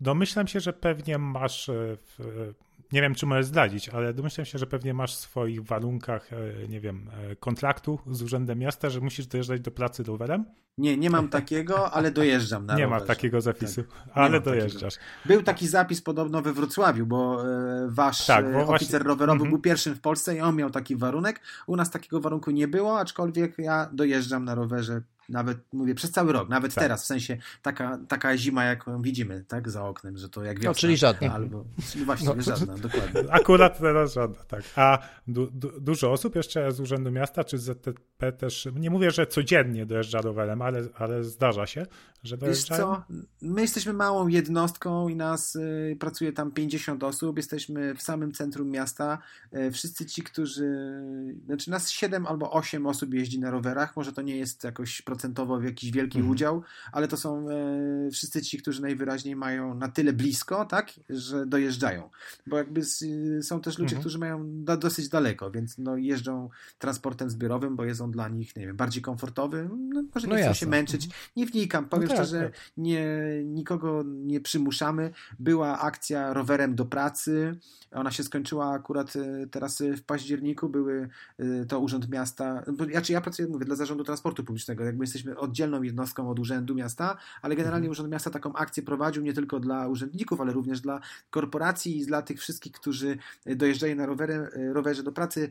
domyślam 0.00 0.46
się, 0.46 0.60
że 0.60 0.72
pewnie 0.72 1.18
masz 1.18 1.68
e, 1.68 1.96
w, 1.96 2.52
nie 2.92 3.02
wiem, 3.02 3.14
czy 3.14 3.26
możesz 3.26 3.46
zdradzić, 3.46 3.88
ale 3.88 4.14
domyślam 4.14 4.44
się, 4.44 4.58
że 4.58 4.66
pewnie 4.66 4.94
masz 4.94 5.16
w 5.16 5.18
swoich 5.18 5.62
warunkach, 5.62 6.32
e, 6.32 6.68
nie 6.68 6.80
wiem, 6.80 7.10
kontraktu 7.40 7.98
z 8.10 8.22
Urzędem 8.22 8.58
Miasta, 8.58 8.90
że 8.90 9.00
musisz 9.00 9.26
dojeżdżać 9.26 9.60
do 9.60 9.70
pracy 9.70 10.02
rowerem? 10.02 10.44
Nie, 10.78 10.96
nie 10.96 11.10
mam 11.10 11.28
takiego, 11.28 11.90
ale 11.90 12.10
dojeżdżam 12.10 12.66
na 12.66 12.74
Nie 12.76 12.84
rowerze. 12.84 13.00
ma 13.00 13.06
takiego 13.06 13.40
zapisu, 13.40 13.82
tak. 13.82 14.10
ale 14.14 14.40
dojeżdżasz. 14.40 14.94
Takiego. 14.94 15.34
Był 15.34 15.42
taki 15.42 15.68
zapis 15.68 16.02
podobno 16.02 16.42
we 16.42 16.52
Wrocławiu, 16.52 17.06
bo 17.06 17.48
e, 17.48 17.88
wasz 17.88 18.26
tak, 18.26 18.52
bo 18.52 18.58
e, 18.58 18.66
oficer 18.66 18.68
właśnie... 18.68 18.98
rowerowy 18.98 19.36
mm 19.36 19.46
-hmm. 19.46 19.50
był 19.50 19.58
pierwszym 19.58 19.94
w 19.94 20.00
Polsce 20.00 20.36
i 20.36 20.40
on 20.40 20.56
miał 20.56 20.70
taki 20.70 20.96
warunek. 20.96 21.40
U 21.66 21.76
nas 21.76 21.90
takiego 21.90 22.20
warunku 22.20 22.50
nie 22.50 22.68
było, 22.68 22.98
aczkolwiek 22.98 23.58
ja 23.58 23.90
dojeżdżam 23.92 24.44
na 24.44 24.54
rowerze 24.54 25.02
nawet 25.32 25.58
mówię 25.72 25.94
przez 25.94 26.10
cały 26.10 26.32
rok, 26.32 26.48
nawet 26.48 26.74
tak. 26.74 26.84
teraz, 26.84 27.02
w 27.02 27.06
sensie 27.06 27.36
taka, 27.62 27.98
taka 28.08 28.36
zima, 28.38 28.64
jaką 28.64 29.02
widzimy, 29.02 29.44
tak, 29.48 29.70
za 29.70 29.84
oknem, 29.84 30.16
że 30.16 30.28
to 30.28 30.44
jak 30.44 30.56
wiosna. 30.56 30.70
No, 30.70 30.74
czyli 30.74 30.96
żadna. 30.96 31.32
Albo, 31.32 31.64
właśnie, 32.04 32.28
no. 32.36 32.42
żadna, 32.42 32.74
dokładnie. 32.78 33.22
Akurat 33.40 33.78
teraz 33.78 34.12
żadna, 34.12 34.44
tak. 34.44 34.62
A 34.76 34.98
du, 35.26 35.50
du, 35.50 35.80
dużo 35.80 36.12
osób 36.12 36.36
jeszcze 36.36 36.72
z 36.72 36.80
Urzędu 36.80 37.10
Miasta, 37.10 37.44
czy 37.44 37.58
z 37.58 37.62
ZTP 37.62 38.32
też, 38.32 38.68
nie 38.74 38.90
mówię, 38.90 39.10
że 39.10 39.26
codziennie 39.26 39.86
dojeżdża 39.86 40.20
rowerem, 40.20 40.62
ale, 40.62 40.82
ale 40.94 41.24
zdarza 41.24 41.66
się, 41.66 41.86
że 42.22 42.36
dojeżdżają? 42.36 42.90
Wiesz 42.90 43.18
co, 43.18 43.24
my 43.42 43.60
jesteśmy 43.60 43.92
małą 43.92 44.28
jednostką 44.28 45.08
i 45.08 45.16
nas 45.16 45.56
y, 45.56 45.96
pracuje 46.00 46.32
tam 46.32 46.50
50 46.50 47.04
osób, 47.04 47.36
jesteśmy 47.36 47.94
w 47.94 48.02
samym 48.02 48.32
centrum 48.32 48.70
miasta. 48.70 49.18
Y, 49.56 49.70
wszyscy 49.70 50.06
ci, 50.06 50.22
którzy, 50.22 51.02
znaczy 51.46 51.70
nas 51.70 51.90
7 51.90 52.26
albo 52.26 52.50
8 52.50 52.86
osób 52.86 53.14
jeździ 53.14 53.40
na 53.40 53.50
rowerach, 53.50 53.96
może 53.96 54.12
to 54.12 54.22
nie 54.22 54.36
jest 54.36 54.64
jakoś 54.64 55.02
procentowo 55.22 55.58
w 55.58 55.64
jakiś 55.64 55.90
wielki 55.90 56.18
mhm. 56.18 56.32
udział, 56.32 56.62
ale 56.92 57.08
to 57.08 57.16
są 57.16 57.48
y, 57.50 58.10
wszyscy 58.10 58.42
ci, 58.42 58.58
którzy 58.58 58.82
najwyraźniej 58.82 59.36
mają 59.36 59.74
na 59.74 59.88
tyle 59.88 60.12
blisko, 60.12 60.64
tak, 60.64 60.92
że 61.10 61.46
dojeżdżają. 61.46 62.10
Bo 62.46 62.58
jakby 62.58 62.82
są 63.42 63.60
też 63.60 63.78
ludzie, 63.78 63.96
mhm. 63.96 64.00
którzy 64.00 64.18
mają 64.18 64.64
dosyć 64.64 65.08
daleko, 65.08 65.50
więc 65.50 65.78
no, 65.78 65.96
jeżdżą 65.96 66.48
transportem 66.78 67.30
zbiorowym, 67.30 67.76
bo 67.76 67.84
jest 67.84 68.00
on 68.00 68.10
dla 68.10 68.28
nich, 68.28 68.56
nie 68.56 68.66
wiem, 68.66 68.76
bardziej 68.76 69.02
komfortowy. 69.02 69.68
No, 69.88 70.02
może 70.14 70.26
nie 70.26 70.34
no 70.34 70.40
chcą 70.40 70.54
się 70.54 70.66
męczyć. 70.66 71.04
Mhm. 71.04 71.22
Nie 71.36 71.46
wnikam, 71.46 71.88
powiem 71.88 72.08
no 72.08 72.14
tak, 72.14 72.16
szczerze, 72.16 72.44
tak. 72.44 72.60
nie, 72.76 73.06
nikogo 73.44 74.04
nie 74.06 74.40
przymuszamy. 74.40 75.10
Była 75.38 75.78
akcja 75.78 76.32
rowerem 76.32 76.74
do 76.74 76.84
pracy. 76.84 77.58
Ona 77.92 78.10
się 78.10 78.22
skończyła 78.22 78.72
akurat 78.72 79.16
e, 79.16 79.46
teraz 79.46 79.82
w 79.96 80.02
październiku. 80.02 80.68
Były 80.68 81.08
e, 81.38 81.64
to 81.64 81.80
Urząd 81.80 82.08
Miasta. 82.08 82.64
Znaczy 82.90 83.12
ja 83.12 83.20
pracuję, 83.20 83.48
mówię, 83.48 83.64
dla 83.64 83.76
Zarządu 83.76 84.04
Transportu 84.04 84.44
Publicznego. 84.44 84.84
Jakby 84.84 85.01
jesteśmy 85.02 85.38
oddzielną 85.38 85.82
jednostką 85.82 86.30
od 86.30 86.38
Urzędu 86.38 86.74
Miasta, 86.74 87.16
ale 87.42 87.56
generalnie 87.56 87.86
mhm. 87.86 87.90
Urząd 87.92 88.10
Miasta 88.10 88.30
taką 88.30 88.52
akcję 88.52 88.82
prowadził 88.82 89.22
nie 89.22 89.32
tylko 89.32 89.60
dla 89.60 89.88
urzędników, 89.88 90.40
ale 90.40 90.52
również 90.52 90.80
dla 90.80 91.00
korporacji 91.30 91.98
i 91.98 92.06
dla 92.06 92.22
tych 92.22 92.40
wszystkich, 92.40 92.72
którzy 92.72 93.18
dojeżdżają 93.46 93.96
na 93.96 94.06
rowerze, 94.06 94.50
rowerze 94.72 95.02
do 95.02 95.12
pracy. 95.12 95.50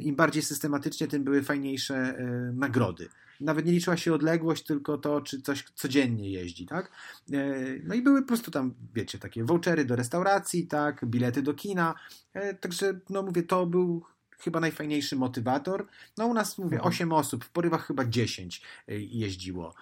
Im 0.00 0.16
bardziej 0.16 0.42
systematycznie, 0.42 1.06
tym 1.08 1.24
były 1.24 1.42
fajniejsze 1.42 2.18
nagrody 2.54 3.08
nawet 3.40 3.66
nie 3.66 3.72
liczyła 3.72 3.96
się 3.96 4.14
odległość, 4.14 4.64
tylko 4.64 4.98
to, 4.98 5.20
czy 5.20 5.42
coś 5.42 5.64
codziennie 5.74 6.30
jeździ, 6.30 6.66
tak? 6.66 6.90
E, 7.32 7.54
no 7.84 7.94
i 7.94 8.02
były 8.02 8.22
po 8.22 8.28
prostu 8.28 8.50
tam, 8.50 8.74
wiecie, 8.94 9.18
takie 9.18 9.44
vouchery 9.44 9.84
do 9.84 9.96
restauracji, 9.96 10.66
tak, 10.66 11.04
bilety 11.04 11.42
do 11.42 11.54
kina, 11.54 11.94
e, 12.34 12.54
także, 12.54 13.00
no 13.10 13.22
mówię, 13.22 13.42
to 13.42 13.66
był 13.66 14.02
chyba 14.38 14.60
najfajniejszy 14.60 15.16
motywator. 15.16 15.86
No 16.16 16.26
u 16.26 16.34
nas, 16.34 16.58
mówię, 16.58 16.76
mhm. 16.76 16.88
8 16.88 17.12
osób, 17.12 17.44
w 17.44 17.50
porywach 17.50 17.86
chyba 17.86 18.04
10 18.04 18.62
e, 18.88 18.98
jeździło 18.98 19.74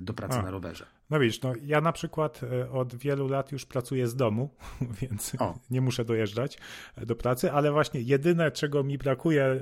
do 0.00 0.14
pracy 0.14 0.38
A. 0.38 0.42
na 0.42 0.50
rowerze. 0.50 0.86
No 1.10 1.20
widzisz, 1.20 1.42
no 1.42 1.52
ja 1.62 1.80
na 1.80 1.92
przykład 1.92 2.40
od 2.72 2.94
wielu 2.94 3.28
lat 3.28 3.52
już 3.52 3.66
pracuję 3.66 4.08
z 4.08 4.16
domu, 4.16 4.50
więc 5.00 5.32
o. 5.38 5.58
nie 5.70 5.80
muszę 5.80 6.04
dojeżdżać 6.04 6.58
do 6.96 7.16
pracy, 7.16 7.52
ale 7.52 7.72
właśnie 7.72 8.00
jedyne, 8.00 8.50
czego 8.50 8.84
mi 8.84 8.98
brakuje 8.98 9.60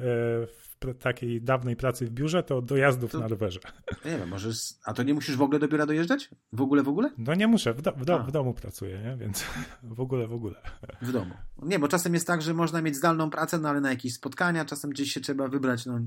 w 0.81 0.95
takiej 0.99 1.43
dawnej 1.43 1.77
pracy 1.77 2.07
w 2.07 2.11
biurze, 2.11 2.43
to 2.43 2.63
dojazdów 2.63 3.13
to, 3.13 3.21
na 3.21 3.29
rowerze. 3.29 3.61
Nie 4.05 4.19
wiem, 4.19 4.29
możesz, 4.29 4.75
a 4.85 4.95
to 4.95 5.03
nie 5.03 5.15
musisz 5.15 5.37
w 5.37 5.43
ogóle 5.43 5.59
do 5.59 5.69
biura 5.69 5.87
dojeżdżać? 5.87 6.31
W 6.53 6.61
ogóle, 6.61 6.83
w 6.83 6.89
ogóle? 6.89 7.11
No 7.19 7.35
nie 7.35 7.47
muszę, 7.47 7.75
w, 7.75 7.83
do, 7.83 7.93
w, 7.93 8.05
do, 8.05 8.19
w 8.19 8.33
domu 8.33 8.55
pracuję, 8.55 8.99
nie? 8.99 9.17
więc 9.17 9.45
w 9.83 10.01
ogóle, 10.01 10.27
w 10.27 10.33
ogóle. 10.33 10.55
W 11.03 11.13
domu. 11.13 11.35
Nie, 11.63 11.79
bo 11.79 11.89
czasem 11.89 12.15
jest 12.15 12.27
tak, 12.27 12.43
że 12.43 12.55
można 12.55 12.83
mieć 12.83 12.97
zdalną 12.97 13.31
pracę, 13.31 13.59
no 13.59 13.69
ale 13.69 13.81
na 13.81 13.91
jakieś 13.91 14.15
spotkania, 14.15 14.65
czasem 14.65 14.91
gdzieś 14.91 15.13
się 15.13 15.21
trzeba 15.21 15.49
wybrać, 15.49 15.87
no 15.87 16.01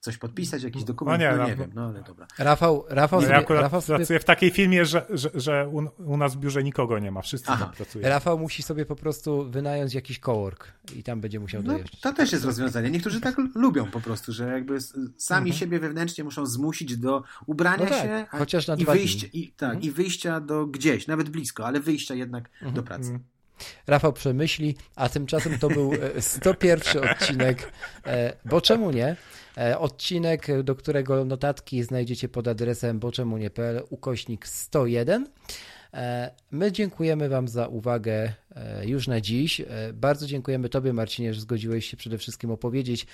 coś 0.00 0.18
podpisać, 0.18 0.62
jakiś 0.62 0.84
dokument, 0.84 1.22
no, 1.22 1.30
nie, 1.30 1.36
no 1.36 1.46
nie 1.46 1.56
wiem, 1.56 1.70
no 1.74 1.84
ale 1.84 2.02
dobra. 2.02 2.26
Rafał, 2.38 2.84
Rafał, 2.88 3.20
no, 3.20 3.28
ja 3.28 3.36
akurat 3.36 3.62
Rafał 3.62 3.80
sobie... 3.80 3.96
pracuję 3.96 4.20
w 4.20 4.24
takiej 4.24 4.50
firmie, 4.50 4.83
że, 4.86 5.06
że, 5.10 5.30
że 5.34 5.68
u, 5.68 6.02
u, 6.12 6.16
nas 6.16 6.34
w 6.34 6.38
biurze 6.38 6.64
nikogo 6.64 6.98
nie 6.98 7.10
ma, 7.10 7.22
wszyscy 7.22 7.46
tam 7.46 7.72
pracują. 7.72 8.08
Rafał 8.08 8.38
musi 8.38 8.62
sobie 8.62 8.86
po 8.86 8.96
prostu 8.96 9.50
wynająć 9.50 9.94
jakiś 9.94 10.18
cowork 10.18 10.72
i 10.96 11.02
tam 11.02 11.20
będzie 11.20 11.40
musiał 11.40 11.62
no, 11.62 11.72
dojeżdżać. 11.72 12.00
To 12.00 12.12
też 12.12 12.32
jest 12.32 12.44
rozwiązanie. 12.44 12.90
Niektórzy 12.90 13.20
tak 13.20 13.36
lubią 13.54 13.86
po 13.86 14.00
prostu, 14.00 14.32
że 14.32 14.48
jakby 14.48 14.78
sami 15.16 15.50
mhm. 15.50 15.52
siebie 15.52 15.78
wewnętrznie 15.78 16.24
muszą 16.24 16.46
zmusić 16.46 16.96
do 16.96 17.22
ubrania 17.46 17.84
no 17.84 17.90
tak, 17.90 18.02
się 18.02 18.26
chociaż 18.30 18.66
na 18.66 18.74
i, 18.74 18.84
wyjścia, 18.84 19.26
i, 19.32 19.52
tak, 19.52 19.70
mhm. 19.70 19.82
i 19.82 19.90
wyjścia 19.90 20.40
do 20.40 20.66
gdzieś, 20.66 21.06
nawet 21.06 21.28
blisko, 21.28 21.66
ale 21.66 21.80
wyjścia 21.80 22.14
jednak 22.14 22.50
mhm. 22.54 22.74
do 22.74 22.82
pracy. 22.82 23.20
Rafał 23.86 24.12
przemyśli, 24.12 24.76
a 24.96 25.08
tymczasem 25.08 25.58
to 25.58 25.68
był 25.68 25.92
101 26.20 27.04
e, 27.04 27.10
odcinek, 27.10 27.72
e, 28.06 28.32
bo 28.44 28.60
czemu 28.60 28.90
nie? 28.90 29.16
E, 29.58 29.78
odcinek, 29.78 30.62
do 30.62 30.74
którego 30.74 31.24
notatki 31.24 31.82
znajdziecie 31.82 32.28
pod 32.28 32.48
adresem 32.48 32.98
boczemunie.pl 32.98 33.82
ukośnik 33.90 34.46
101. 34.48 35.28
E, 35.94 36.30
my 36.50 36.72
dziękujemy 36.72 37.28
Wam 37.28 37.48
za 37.48 37.68
uwagę 37.68 38.32
już 38.84 39.08
na 39.08 39.20
dziś. 39.20 39.62
Bardzo 39.92 40.26
dziękujemy 40.26 40.68
Tobie, 40.68 40.92
Marcinie, 40.92 41.34
że 41.34 41.40
zgodziłeś 41.40 41.90
się 41.90 41.96
przede 41.96 42.18
wszystkim 42.18 42.50
opowiedzieć 42.50 43.06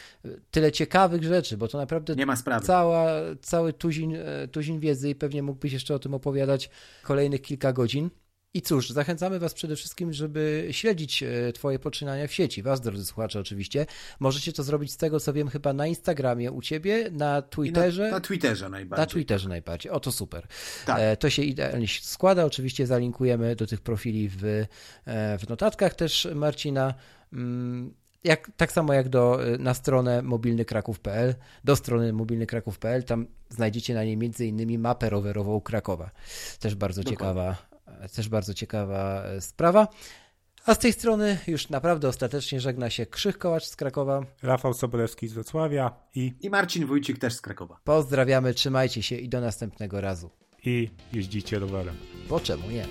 tyle 0.50 0.72
ciekawych 0.72 1.22
rzeczy, 1.22 1.56
bo 1.56 1.68
to 1.68 1.78
naprawdę 1.78 2.14
Nie 2.16 2.26
ma 2.26 2.36
sprawy. 2.36 2.66
Cała, 2.66 3.06
cały 3.42 3.72
tuzin, 3.72 4.16
tuzin 4.52 4.80
wiedzy 4.80 5.10
i 5.10 5.14
pewnie 5.14 5.42
mógłbyś 5.42 5.72
jeszcze 5.72 5.94
o 5.94 5.98
tym 5.98 6.14
opowiadać 6.14 6.70
kolejnych 7.02 7.42
kilka 7.42 7.72
godzin. 7.72 8.10
I 8.54 8.62
cóż, 8.62 8.90
zachęcamy 8.90 9.38
Was 9.38 9.54
przede 9.54 9.76
wszystkim, 9.76 10.12
żeby 10.12 10.68
śledzić 10.70 11.22
e, 11.22 11.52
Twoje 11.52 11.78
poczynania 11.78 12.26
w 12.26 12.32
sieci. 12.32 12.62
Was, 12.62 12.80
drodzy 12.80 13.06
słuchacze, 13.06 13.40
oczywiście. 13.40 13.86
Możecie 14.20 14.52
to 14.52 14.62
zrobić 14.62 14.92
z 14.92 14.96
tego, 14.96 15.20
co 15.20 15.32
wiem, 15.32 15.48
chyba 15.48 15.72
na 15.72 15.86
Instagramie 15.86 16.52
u 16.52 16.62
Ciebie, 16.62 17.10
na 17.12 17.42
Twitterze. 17.42 18.02
Na, 18.02 18.10
na, 18.10 18.20
Twitterze 18.20 18.68
najbardziej. 18.68 19.02
Na 19.02 19.06
Twitterze 19.06 19.48
najbardziej. 19.48 19.92
O, 19.92 20.00
to 20.00 20.12
super. 20.12 20.46
Tak. 20.86 20.98
E, 21.00 21.16
to 21.16 21.30
się 21.30 21.42
idealnie 21.42 21.86
składa. 21.88 22.44
Oczywiście 22.44 22.86
zalinkujemy 22.86 23.56
do 23.56 23.66
tych 23.66 23.80
profili 23.80 24.28
w, 24.28 24.44
e, 24.44 25.38
w 25.38 25.48
notatkach 25.48 25.94
też 25.94 26.28
Marcina. 26.34 26.94
Mm, 27.32 27.94
jak, 28.24 28.50
tak 28.56 28.72
samo 28.72 28.92
jak 28.92 29.08
do, 29.08 29.38
na 29.58 29.74
stronę 29.74 30.22
mobilnykraków.pl, 30.22 31.34
do 31.64 31.76
strony 31.76 32.12
mobilnykraków.pl, 32.12 33.04
tam 33.04 33.26
znajdziecie 33.48 33.94
na 33.94 34.04
niej 34.04 34.16
między 34.16 34.46
innymi 34.46 34.78
mapę 34.78 35.10
rowerową 35.10 35.60
Krakowa. 35.60 36.10
Też 36.58 36.74
bardzo 36.74 37.02
Dokładnie. 37.02 37.16
ciekawa 37.16 37.69
też 38.16 38.28
bardzo 38.28 38.54
ciekawa 38.54 39.22
e, 39.22 39.40
sprawa. 39.40 39.88
A 40.66 40.74
z 40.74 40.78
tej 40.78 40.92
strony 40.92 41.38
już 41.46 41.68
naprawdę 41.68 42.08
ostatecznie 42.08 42.60
żegna 42.60 42.90
się 42.90 43.06
Krzych 43.06 43.38
Kołacz 43.38 43.64
z 43.64 43.76
Krakowa. 43.76 44.22
Rafał 44.42 44.74
Sobolewski 44.74 45.28
z 45.28 45.32
Wrocławia 45.32 45.90
i... 46.14 46.32
I 46.40 46.50
Marcin 46.50 46.86
Wójcik 46.86 47.18
też 47.18 47.34
z 47.34 47.40
Krakowa. 47.40 47.80
Pozdrawiamy, 47.84 48.54
trzymajcie 48.54 49.02
się 49.02 49.16
i 49.16 49.28
do 49.28 49.40
następnego 49.40 50.00
razu. 50.00 50.30
I 50.64 50.90
jeździcie 51.12 51.58
rowerem. 51.58 51.96
Bo 52.28 52.40
czemu 52.40 52.70
nie? 52.70 52.86